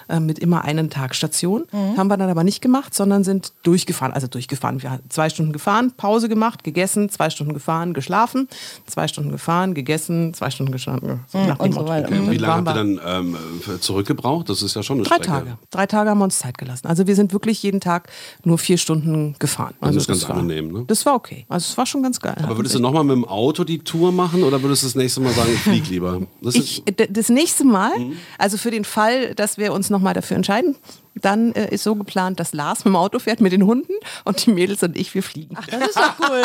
äh, 0.08 0.20
mit 0.20 0.38
immer 0.38 0.64
einen 0.64 0.90
Tag 0.90 1.14
Station. 1.14 1.64
Haben 1.96 2.08
wir 2.08 2.16
dann 2.16 2.30
aber 2.30 2.44
nicht 2.44 2.60
gemacht, 2.60 2.94
sondern 2.94 3.24
sind 3.24 3.52
durchgefahren. 3.62 4.12
Also 4.12 4.26
durchgefahren. 4.26 4.82
Wir 4.82 4.92
haben 4.92 5.02
zwei 5.08 5.28
Stunden 5.28 5.52
gefahren, 5.52 5.92
Pause 5.96 6.28
gemacht, 6.28 6.64
gegessen, 6.64 7.08
zwei 7.10 7.30
Stunden 7.30 7.54
gefahren, 7.54 7.94
geschlafen, 7.94 8.45
zwei 8.86 9.08
Stunden 9.08 9.30
gefahren, 9.32 9.74
gegessen, 9.74 10.34
zwei 10.34 10.50
Stunden. 10.50 10.66
So 10.76 11.38
nach 11.38 11.58
dem 11.58 11.66
und 11.66 11.72
so 11.74 11.86
weiter. 11.88 12.08
Okay, 12.08 12.18
und 12.18 12.30
wie 12.30 12.36
lange 12.36 12.66
habt 12.66 12.78
ihr 12.78 12.84
wir- 12.86 13.00
dann 13.04 13.26
ähm, 13.26 13.80
zurückgebraucht? 13.80 14.48
Das 14.48 14.62
ist 14.62 14.74
ja 14.76 14.82
schon 14.82 14.98
eine 14.98 15.04
Drei 15.04 15.16
Strecke. 15.16 15.30
Tage. 15.30 15.58
Drei 15.70 15.86
Tage 15.86 16.10
haben 16.10 16.18
wir 16.18 16.24
uns 16.24 16.38
Zeit 16.38 16.58
gelassen. 16.58 16.86
Also 16.86 17.06
wir 17.06 17.14
sind 17.14 17.32
wirklich 17.32 17.62
jeden 17.62 17.80
Tag 17.80 18.08
nur 18.44 18.58
vier 18.58 18.78
Stunden 18.78 19.34
gefahren. 19.38 19.74
Das 19.80 19.88
Also 19.88 19.98
ist 20.00 20.06
ganz 20.08 20.28
war, 20.28 20.36
angenehm, 20.36 20.72
ne? 20.72 20.84
Das 20.86 21.06
war 21.06 21.14
okay. 21.14 21.46
Also 21.48 21.64
es 21.70 21.78
war 21.78 21.86
schon 21.86 22.02
ganz 22.02 22.20
geil. 22.20 22.36
Aber 22.42 22.56
würdest 22.56 22.74
du 22.74 22.78
nochmal 22.80 23.04
mit 23.04 23.16
dem 23.16 23.24
Auto 23.24 23.64
die 23.64 23.78
Tour 23.80 24.12
machen 24.12 24.42
oder 24.42 24.62
würdest 24.62 24.82
du 24.82 24.86
das 24.86 24.94
nächste 24.94 25.20
Mal 25.20 25.32
sagen, 25.32 25.50
ich 25.54 25.60
flieg 25.60 25.88
lieber? 25.88 26.22
Das 26.42 26.54
ich, 26.54 26.82
das 27.10 27.28
nächste 27.28 27.64
Mal, 27.64 27.98
Mhm. 27.98 28.12
also 28.38 28.58
für 28.58 28.70
den 28.70 28.84
Fall, 28.84 29.34
dass 29.34 29.58
wir 29.58 29.72
uns 29.72 29.90
nochmal 29.90 30.14
dafür 30.14 30.36
entscheiden, 30.36 30.76
dann 31.20 31.52
äh, 31.54 31.68
ist 31.74 31.82
so 31.84 31.94
geplant, 31.94 32.38
dass 32.40 32.52
Lars 32.52 32.80
mit 32.80 32.86
dem 32.92 32.96
Auto 32.96 33.18
fährt 33.18 33.40
mit 33.40 33.52
den 33.52 33.64
Hunden 33.64 33.92
und 34.24 34.44
die 34.44 34.50
Mädels 34.50 34.82
und 34.82 34.96
ich, 34.96 35.14
wir 35.14 35.22
fliegen. 35.22 35.56
Das 35.70 35.88
ist 35.88 35.96
doch 35.96 36.14
cool. 36.28 36.42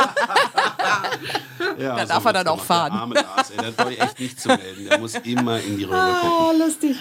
ja, 1.79 1.95
Da 1.97 2.05
darf 2.05 2.25
er 2.25 2.33
dann 2.33 2.47
auch 2.47 2.57
Der 2.57 2.65
fahren. 2.65 2.91
arme 2.91 3.15
Lars, 3.15 3.49
ey, 3.51 3.57
der 3.57 3.67
hat 3.67 3.85
euch 3.85 3.99
echt 3.99 4.19
nicht 4.19 4.39
zu 4.39 4.47
melden. 4.49 4.85
Der 4.89 4.99
muss 4.99 5.15
immer 5.15 5.59
in 5.59 5.77
die 5.77 5.83
Röhre 5.83 6.13
gucken. 6.21 6.37
Oh, 6.39 6.51
lustig. 6.57 6.97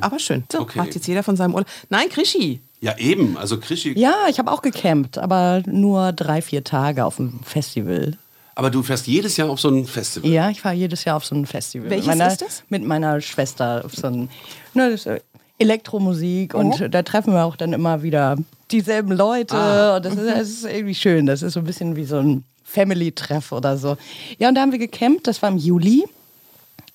Aber 0.00 0.18
schön. 0.18 0.44
So, 0.50 0.60
Okay. 0.60 0.78
macht 0.78 0.94
jetzt 0.94 1.06
jeder 1.06 1.22
von 1.22 1.36
seinem 1.36 1.54
Urlaub. 1.54 1.68
Nein, 1.88 2.08
Krischi. 2.08 2.60
Ja, 2.80 2.96
eben. 2.98 3.36
Also 3.36 3.58
Krischi. 3.58 3.98
Ja, 3.98 4.14
ich 4.28 4.38
habe 4.38 4.50
auch 4.50 4.62
gecampt, 4.62 5.18
aber 5.18 5.62
nur 5.66 6.12
drei, 6.12 6.40
vier 6.42 6.64
Tage 6.64 7.04
auf 7.04 7.16
dem 7.16 7.40
Festival. 7.44 8.16
Aber 8.54 8.70
du 8.70 8.82
fährst 8.82 9.06
jedes 9.06 9.36
Jahr 9.36 9.48
auf 9.48 9.60
so 9.60 9.68
ein 9.70 9.86
Festival. 9.86 10.30
Ja, 10.30 10.50
ich 10.50 10.60
fahre 10.60 10.74
jedes 10.74 11.04
Jahr 11.04 11.16
auf 11.16 11.24
so 11.24 11.34
ein 11.34 11.46
Festival. 11.46 11.88
Welches 11.88 12.06
meiner, 12.06 12.26
ist 12.28 12.42
das? 12.42 12.62
Mit 12.68 12.82
meiner 12.84 13.20
Schwester 13.20 13.82
auf 13.84 13.94
so 13.94 14.06
ein 14.08 14.28
ne, 14.74 14.90
das 14.90 15.06
ist 15.06 15.22
Elektromusik 15.60 16.54
und 16.54 16.80
Oh. 16.80 16.88
da 16.88 17.02
treffen 17.02 17.32
wir 17.34 17.44
auch 17.44 17.56
dann 17.56 17.72
immer 17.72 18.02
wieder 18.02 18.36
dieselben 18.70 19.12
Leute 19.12 19.56
Ah. 19.56 19.96
und 19.96 20.04
das 20.04 20.14
ist, 20.14 20.26
das 20.28 20.48
ist 20.48 20.64
irgendwie 20.64 20.94
schön. 20.94 21.26
Das 21.26 21.42
ist 21.42 21.52
so 21.54 21.60
ein 21.60 21.66
bisschen 21.66 21.96
wie 21.96 22.04
so 22.04 22.18
ein 22.18 22.44
Family-Treff 22.64 23.52
oder 23.52 23.76
so. 23.76 23.96
Ja, 24.38 24.48
und 24.48 24.54
da 24.54 24.60
haben 24.62 24.72
wir 24.72 24.78
gecampt, 24.78 25.26
das 25.26 25.42
war 25.42 25.50
im 25.50 25.58
Juli. 25.58 26.04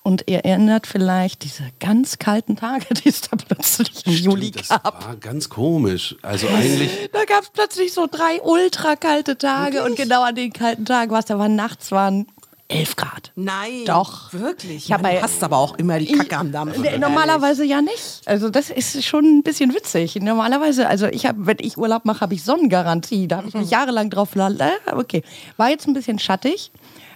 Und 0.02 0.22
ihr 0.28 0.44
erinnert 0.44 0.86
vielleicht 0.86 1.42
diese 1.42 1.64
ganz 1.80 2.18
kalten 2.20 2.54
Tage, 2.54 2.86
die 2.94 3.08
es 3.08 3.22
da 3.22 3.36
plötzlich 3.36 4.06
im 4.06 4.12
Juli 4.12 4.52
das 4.52 4.68
gab. 4.68 5.04
war 5.04 5.16
ganz 5.16 5.48
komisch. 5.48 6.14
Also 6.22 6.46
eigentlich, 6.46 6.90
Da 7.12 7.24
gab 7.24 7.42
es 7.42 7.50
plötzlich 7.50 7.92
so 7.92 8.06
drei 8.10 8.40
ultra 8.42 8.94
kalte 8.94 9.36
Tage 9.36 9.82
und 9.84 9.96
genau 9.96 10.22
an 10.22 10.36
den 10.36 10.52
kalten 10.52 10.84
Tagen, 10.84 11.10
was 11.10 11.24
da 11.24 11.38
war 11.40 11.48
nachts 11.48 11.90
waren 11.90 12.26
11 12.68 12.96
Grad. 12.96 13.32
Nein. 13.36 13.84
Doch. 13.86 14.32
Wirklich. 14.32 14.84
Ich 14.84 14.88
Man 14.88 15.02
bei- 15.02 15.22
hasst 15.22 15.42
aber 15.44 15.56
auch 15.58 15.76
immer 15.78 15.98
die 15.98 16.12
Kacke 16.12 16.36
am 16.36 16.50
Dampf. 16.50 16.76
Normalerweise 16.98 17.64
ja 17.64 17.80
nicht. 17.80 18.22
Also 18.26 18.50
das 18.50 18.70
ist 18.70 19.04
schon 19.04 19.24
ein 19.24 19.42
bisschen 19.42 19.72
witzig. 19.74 20.16
Normalerweise, 20.16 20.88
also 20.88 21.06
ich 21.06 21.26
habe, 21.26 21.46
wenn 21.46 21.58
ich 21.60 21.78
Urlaub 21.78 22.04
mache, 22.04 22.20
habe 22.22 22.34
ich 22.34 22.42
Sonnengarantie. 22.42 23.28
Da 23.28 23.38
habe 23.38 23.48
ich 23.48 23.54
mich 23.54 23.70
jahrelang 23.70 24.10
drauf 24.10 24.30
verlassen. 24.30 24.72
Okay, 24.92 25.22
war 25.56 25.70
jetzt 25.70 25.86
ein 25.86 25.94
bisschen 25.94 26.18
schattig. 26.18 26.72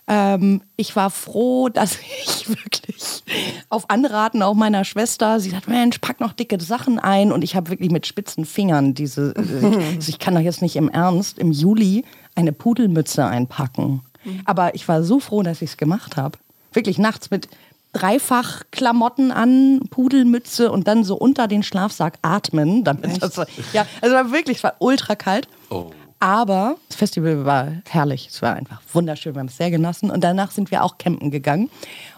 Ähm, 0.07 0.63
ich 0.77 0.97
war 0.97 1.11
froh, 1.11 1.69
dass 1.73 1.99
ich 2.25 2.49
wirklich 2.49 3.23
auf 3.69 3.91
Anraten 3.91 4.43
auch 4.43 4.55
meiner 4.55 4.85
Schwester, 4.85 5.39
sie 5.41 5.51
sagt, 5.51 5.69
Mensch, 5.69 5.99
pack 5.99 6.21
noch 6.21 6.33
dicke 6.33 6.61
Sachen 6.61 6.99
ein. 6.99 7.33
Und 7.33 7.43
ich 7.43 7.55
habe 7.57 7.71
wirklich 7.71 7.91
mit 7.91 8.07
spitzen 8.07 8.45
Fingern 8.45 8.95
diese, 8.95 9.35
äh, 9.37 9.65
also 9.97 10.09
ich 10.09 10.19
kann 10.19 10.35
doch 10.35 10.41
jetzt 10.41 10.63
nicht 10.63 10.77
im 10.77 10.89
Ernst 10.89 11.39
im 11.39 11.51
Juli 11.53 12.05
eine 12.35 12.53
Pudelmütze 12.53 13.25
einpacken. 13.25 14.03
Aber 14.45 14.75
ich 14.75 14.87
war 14.89 15.03
so 15.03 15.21
froh, 15.21 15.43
dass 15.43 15.63
ich 15.63 15.71
es 15.71 15.77
gemacht 15.77 16.17
habe. 16.17 16.39
Wirklich 16.73 16.99
nachts 16.99 17.31
mit 17.31 17.49
dreifach 17.93 18.63
Klamotten 18.71 19.33
an, 19.33 19.81
Pudelmütze 19.91 20.71
und 20.71 20.87
dann 20.87 21.05
so 21.05 21.17
unter 21.17 21.49
den 21.49 21.63
Schlafsack 21.63 22.19
atmen. 22.23 22.85
Damit 22.85 23.23
das, 23.23 23.37
ja, 23.73 23.87
also 24.01 24.15
war 24.15 24.31
wirklich, 24.33 24.59
es 24.59 24.63
war 24.63 24.75
ultra 24.79 25.17
kalt. 25.17 25.49
Oh. 25.71 25.91
Aber 26.23 26.77
das 26.89 26.97
Festival 26.99 27.47
war 27.47 27.69
herrlich. 27.89 28.29
Es 28.31 28.43
war 28.43 28.55
einfach 28.55 28.83
wunderschön. 28.93 29.35
Wir 29.35 29.41
haben 29.41 29.47
es 29.47 29.57
sehr 29.57 29.71
genossen. 29.71 30.11
Und 30.11 30.23
danach 30.23 30.51
sind 30.51 30.71
wir 30.71 30.85
auch 30.85 30.99
campen 30.99 31.31
gegangen. 31.31 31.71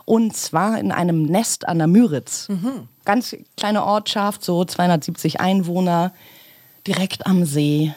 Und 0.04 0.36
zwar 0.36 0.78
in 0.78 0.90
einem 0.90 1.22
Nest 1.22 1.68
an 1.68 1.78
der 1.78 1.86
Müritz. 1.86 2.48
Ganz 3.04 3.36
kleine 3.56 3.84
Ortschaft, 3.84 4.44
so 4.44 4.64
270 4.64 5.40
Einwohner, 5.40 6.12
direkt 6.84 7.26
am 7.28 7.44
See. 7.44 7.94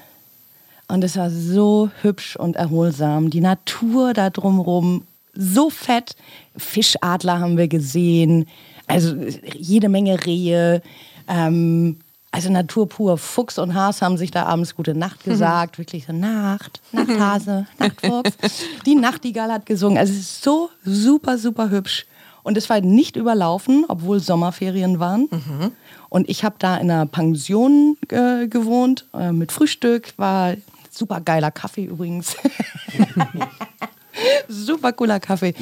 Und 0.88 1.04
es 1.04 1.18
war 1.18 1.30
so 1.30 1.90
hübsch 2.02 2.36
und 2.36 2.56
erholsam. 2.56 3.30
Die 3.30 3.42
Natur 3.42 4.14
da 4.14 4.30
drumherum, 4.30 5.04
so 5.34 5.70
fett. 5.70 6.16
Fischadler 6.56 7.40
haben 7.40 7.58
wir 7.58 7.68
gesehen. 7.68 8.48
Also 8.88 9.16
jede 9.56 9.90
Menge 9.90 10.26
Rehe. 10.26 10.82
Ähm, 11.28 11.98
also 12.32 12.52
Natur 12.52 12.88
pur. 12.88 13.18
Fuchs 13.18 13.58
und 13.58 13.74
Has 13.74 14.02
haben 14.02 14.18
sich 14.18 14.30
da 14.30 14.46
abends 14.46 14.76
gute 14.76 14.94
Nacht 14.94 15.24
gesagt. 15.24 15.80
Wirklich 15.80 16.06
so 16.06 16.14
Nacht, 16.14 16.82
Nachthase, 16.92 17.66
Nachtfuchs. 17.80 18.32
Die 18.86 18.96
Nachtigall 18.96 19.52
hat 19.52 19.66
gesungen. 19.66 19.98
Also 19.98 20.14
es 20.14 20.20
ist 20.20 20.44
so 20.44 20.70
super, 20.84 21.38
super 21.38 21.70
hübsch. 21.70 22.06
Und 22.44 22.58
es 22.58 22.70
war 22.70 22.80
nicht 22.80 23.16
überlaufen, 23.16 23.86
obwohl 23.88 24.20
Sommerferien 24.20 25.00
waren. 25.00 25.28
Und 26.10 26.30
ich 26.30 26.44
habe 26.44 26.56
da 26.60 26.78
in 26.78 26.92
einer 26.92 27.08
Pension 27.08 27.98
äh, 28.10 28.48
gewohnt 28.48 29.08
äh, 29.16 29.32
mit 29.32 29.52
Frühstück. 29.52 30.14
War 30.18 30.54
super 30.98 31.22
geiler 31.22 31.52
Kaffee 31.52 31.86
übrigens. 31.86 32.36
super 34.48 34.94
cooler 34.94 35.20
Kaffee. 35.20 35.54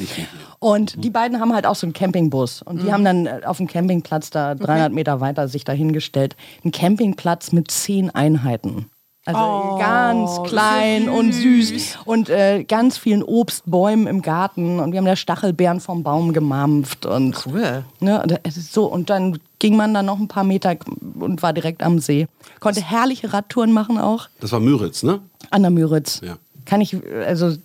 Und 0.60 1.04
die 1.04 1.10
beiden 1.10 1.39
haben 1.39 1.54
halt 1.54 1.65
auch 1.65 1.76
so 1.76 1.86
einen 1.86 1.93
Campingbus. 1.93 2.62
Und 2.62 2.84
die 2.84 2.91
haben 2.91 3.04
dann 3.04 3.26
äh, 3.26 3.41
auf 3.46 3.58
dem 3.58 3.67
Campingplatz 3.67 4.30
da 4.30 4.56
300 4.56 4.91
Meter 4.91 5.19
weiter 5.19 5.48
sich 5.48 5.63
dahingestellt. 5.63 6.36
Ein 6.63 6.72
Campingplatz 6.72 7.52
mit 7.52 7.72
zehn 7.72 8.10
Einheiten. 8.10 8.89
Also 9.25 9.77
ganz 9.79 10.43
klein 10.49 11.07
und 11.07 11.31
süß 11.31 11.99
und 12.03 12.27
äh, 12.29 12.65
ganz 12.65 12.97
vielen 12.97 13.23
Obstbäumen 13.23 14.05
im 14.05 14.21
Garten 14.21 14.81
und 14.81 14.91
wir 14.91 14.97
haben 14.99 15.05
da 15.05 15.15
Stachelbeeren 15.15 15.79
vom 15.79 16.03
Baum 16.03 16.33
gemampft 16.33 17.05
und 17.05 17.45
Cool. 17.45 17.86
Ne, 18.01 18.21
so 18.51 18.86
und 18.86 19.09
dann 19.09 19.39
ging 19.59 19.77
man 19.77 19.93
dann 19.93 20.05
noch 20.07 20.19
ein 20.19 20.27
paar 20.27 20.43
Meter 20.43 20.75
und 21.19 21.41
war 21.41 21.53
direkt 21.53 21.83
am 21.83 21.99
See. 21.99 22.27
Konnte 22.59 22.81
herrliche 22.81 23.31
Radtouren 23.31 23.71
machen 23.71 23.97
auch 23.97 24.27
Das 24.41 24.51
war 24.51 24.59
Müritz, 24.59 25.03
ne? 25.03 25.21
an 25.51 25.62
der 25.62 25.71
Müritz. 25.71 26.19
Ja. 26.21 26.36
Kann 26.65 26.81
ich 26.81 26.93
also 27.25 27.55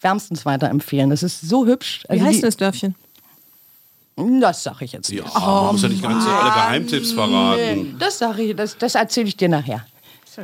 wärmstens 0.00 0.46
weiterempfehlen. 0.46 1.10
Das 1.10 1.22
ist 1.22 1.42
so 1.42 1.66
hübsch. 1.66 2.04
Wie 2.08 2.12
Also 2.12 2.24
heißt 2.24 2.36
die- 2.38 2.42
das 2.42 2.56
Dörfchen? 2.56 2.94
Das 4.16 4.62
sage 4.62 4.84
ich 4.86 4.92
jetzt 4.92 5.10
Ja, 5.10 5.24
nicht. 5.24 5.34
man 5.34 5.72
muss 5.72 5.82
ja 5.82 5.88
nicht 5.88 6.02
ganz 6.02 6.24
so 6.24 6.30
alle 6.30 6.52
Geheimtipps 6.52 7.12
verraten. 7.12 7.96
Das 7.98 8.18
sage 8.18 8.42
ich, 8.42 8.56
das, 8.56 8.78
das 8.78 8.94
erzähle 8.94 9.28
ich 9.28 9.36
dir 9.36 9.48
nachher. 9.50 9.84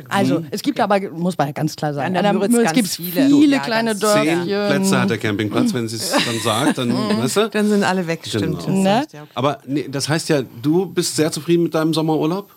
Also 0.09 0.43
es 0.51 0.61
gibt 0.61 0.79
aber, 0.79 0.99
muss 1.11 1.37
man 1.37 1.47
ja 1.47 1.53
ganz 1.53 1.75
klar 1.75 1.93
sagen, 1.93 2.13
Müritz 2.13 2.53
ganz 2.53 2.73
gibt 2.73 2.87
es 2.87 2.95
viele. 2.95 3.27
viele, 3.27 3.55
Ja, 3.57 3.61
kleine 3.61 3.95
Dörfchen. 3.95 4.45
Zehn 4.45 4.67
Plätze 4.67 5.01
hat 5.01 5.09
der 5.09 5.17
Campingplatz, 5.17 5.73
wenn 5.73 5.87
sie 5.87 5.97
es 5.97 6.11
dann 6.11 6.39
sagt, 6.43 6.77
dann, 6.77 6.91
weißt 6.91 7.37
du? 7.37 7.49
Dann 7.49 7.69
sind 7.69 7.83
alle 7.83 8.07
weg, 8.07 8.21
stimmt. 8.25 8.65
Genau. 8.65 8.83
Ne? 8.83 8.83
Das 8.83 8.97
heißt, 8.99 9.13
ja, 9.13 9.21
okay. 9.23 9.31
Aber 9.35 9.59
nee, 9.65 9.87
das 9.89 10.09
heißt 10.09 10.29
ja, 10.29 10.41
du 10.61 10.85
bist 10.85 11.15
sehr 11.15 11.31
zufrieden 11.31 11.63
mit 11.63 11.73
deinem 11.73 11.93
Sommerurlaub? 11.93 12.51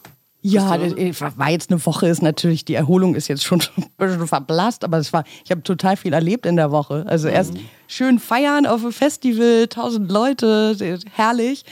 Ja, 0.44 0.76
das 0.76 0.92
äh, 0.94 1.14
war 1.36 1.50
jetzt 1.50 1.70
eine 1.70 1.84
Woche, 1.86 2.08
ist 2.08 2.20
natürlich, 2.20 2.64
die 2.64 2.74
Erholung 2.74 3.14
ist 3.14 3.28
jetzt 3.28 3.44
schon 3.44 3.62
ein 3.76 3.84
bisschen 3.96 4.26
verblasst, 4.26 4.84
aber 4.84 4.98
es 4.98 5.12
war, 5.12 5.24
ich 5.44 5.50
habe 5.50 5.62
total 5.62 5.96
viel 5.96 6.12
erlebt 6.12 6.46
in 6.46 6.56
der 6.56 6.72
Woche. 6.72 7.04
Also 7.08 7.28
erst 7.28 7.54
schön 7.86 8.18
feiern 8.18 8.66
auf 8.66 8.82
dem 8.82 8.92
Festival, 8.92 9.68
tausend 9.68 10.10
Leute, 10.10 10.98
herrlich. 11.14 11.64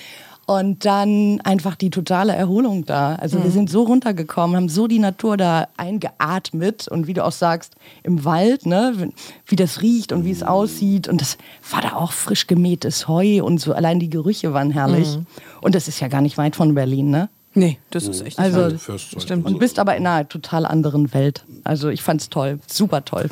Und 0.50 0.84
dann 0.84 1.40
einfach 1.44 1.76
die 1.76 1.90
totale 1.90 2.34
Erholung 2.34 2.84
da. 2.84 3.14
Also 3.14 3.40
wir 3.44 3.52
sind 3.52 3.70
so 3.70 3.84
runtergekommen, 3.84 4.56
haben 4.56 4.68
so 4.68 4.88
die 4.88 4.98
Natur 4.98 5.36
da 5.36 5.68
eingeatmet 5.76 6.88
und 6.88 7.06
wie 7.06 7.14
du 7.14 7.24
auch 7.24 7.30
sagst, 7.30 7.76
im 8.02 8.24
Wald, 8.24 8.66
ne, 8.66 9.12
wie 9.46 9.54
das 9.54 9.80
riecht 9.80 10.10
und 10.10 10.24
wie 10.24 10.32
es 10.32 10.42
aussieht. 10.42 11.06
Und 11.06 11.20
das 11.20 11.38
war 11.70 11.82
da 11.82 11.92
auch 11.92 12.10
frisch 12.10 12.48
gemähtes 12.48 13.06
Heu 13.06 13.44
und 13.44 13.58
so, 13.60 13.72
allein 13.74 14.00
die 14.00 14.10
Gerüche 14.10 14.52
waren 14.52 14.72
herrlich. 14.72 15.20
Und 15.60 15.76
das 15.76 15.86
ist 15.86 16.00
ja 16.00 16.08
gar 16.08 16.20
nicht 16.20 16.36
weit 16.36 16.56
von 16.56 16.74
Berlin, 16.74 17.10
ne? 17.10 17.28
Nee, 17.54 17.78
das 17.90 18.08
ist 18.08 18.20
echt 18.20 18.36
Also, 18.40 18.76
Stimmt. 18.98 19.46
und 19.46 19.60
bist 19.60 19.78
aber 19.78 19.96
in 19.96 20.04
einer 20.04 20.28
total 20.28 20.66
anderen 20.66 21.14
Welt. 21.14 21.44
Also 21.62 21.90
ich 21.90 22.02
fand's 22.02 22.28
toll, 22.28 22.58
super 22.66 23.04
toll. 23.04 23.28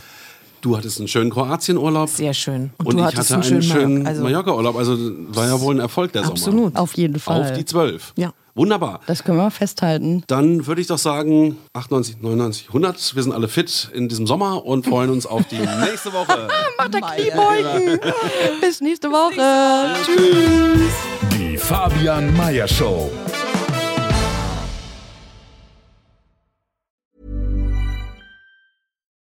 Du 0.60 0.76
hattest 0.76 0.98
einen 0.98 1.08
schönen 1.08 1.30
Kroatienurlaub. 1.30 2.08
Sehr 2.08 2.34
schön. 2.34 2.70
Und 2.78 2.86
Und, 2.86 2.94
du 2.96 2.98
ich 3.00 3.04
hattest 3.06 3.30
hatte 3.30 3.34
einen 3.34 3.42
schönen 3.44 3.62
schönen 3.62 4.02
Mallorca- 4.02 4.08
also- 4.08 4.22
Mallorca-Urlaub. 4.22 4.76
Also 4.76 4.96
war 5.28 5.46
ja 5.46 5.60
wohl 5.60 5.76
ein 5.76 5.80
Erfolg 5.80 6.12
der 6.12 6.22
Sommer. 6.22 6.32
Absolut. 6.32 6.76
Auf 6.76 6.94
jeden 6.94 7.18
Fall. 7.20 7.42
Auf 7.42 7.52
die 7.52 7.64
zwölf. 7.64 8.12
Ja. 8.16 8.32
Wunderbar. 8.54 8.98
Das 9.06 9.22
können 9.22 9.38
wir 9.38 9.52
festhalten. 9.52 10.24
Dann 10.26 10.66
würde 10.66 10.80
ich 10.80 10.88
doch 10.88 10.98
sagen, 10.98 11.56
98, 11.74 12.16
99, 12.20 12.66
100. 12.68 13.14
Wir 13.14 13.22
sind 13.22 13.32
alle 13.32 13.46
fit 13.46 13.88
in 13.94 14.08
diesem 14.08 14.26
Sommer 14.26 14.64
und 14.66 14.84
freuen 14.84 15.10
uns 15.10 15.26
auf 15.26 15.44
die 15.46 15.56
nächste 15.84 16.12
Woche. 16.12 16.48
Macht 16.78 16.92
der 16.92 17.00
Kniebeugen. 17.02 18.00
Bis 18.60 18.80
nächste 18.80 19.10
Woche. 19.10 19.94
Tschüss. 20.04 20.90
Die 21.38 21.56
Fabian 21.56 22.36
Meyer 22.36 22.66
Show. 22.66 23.08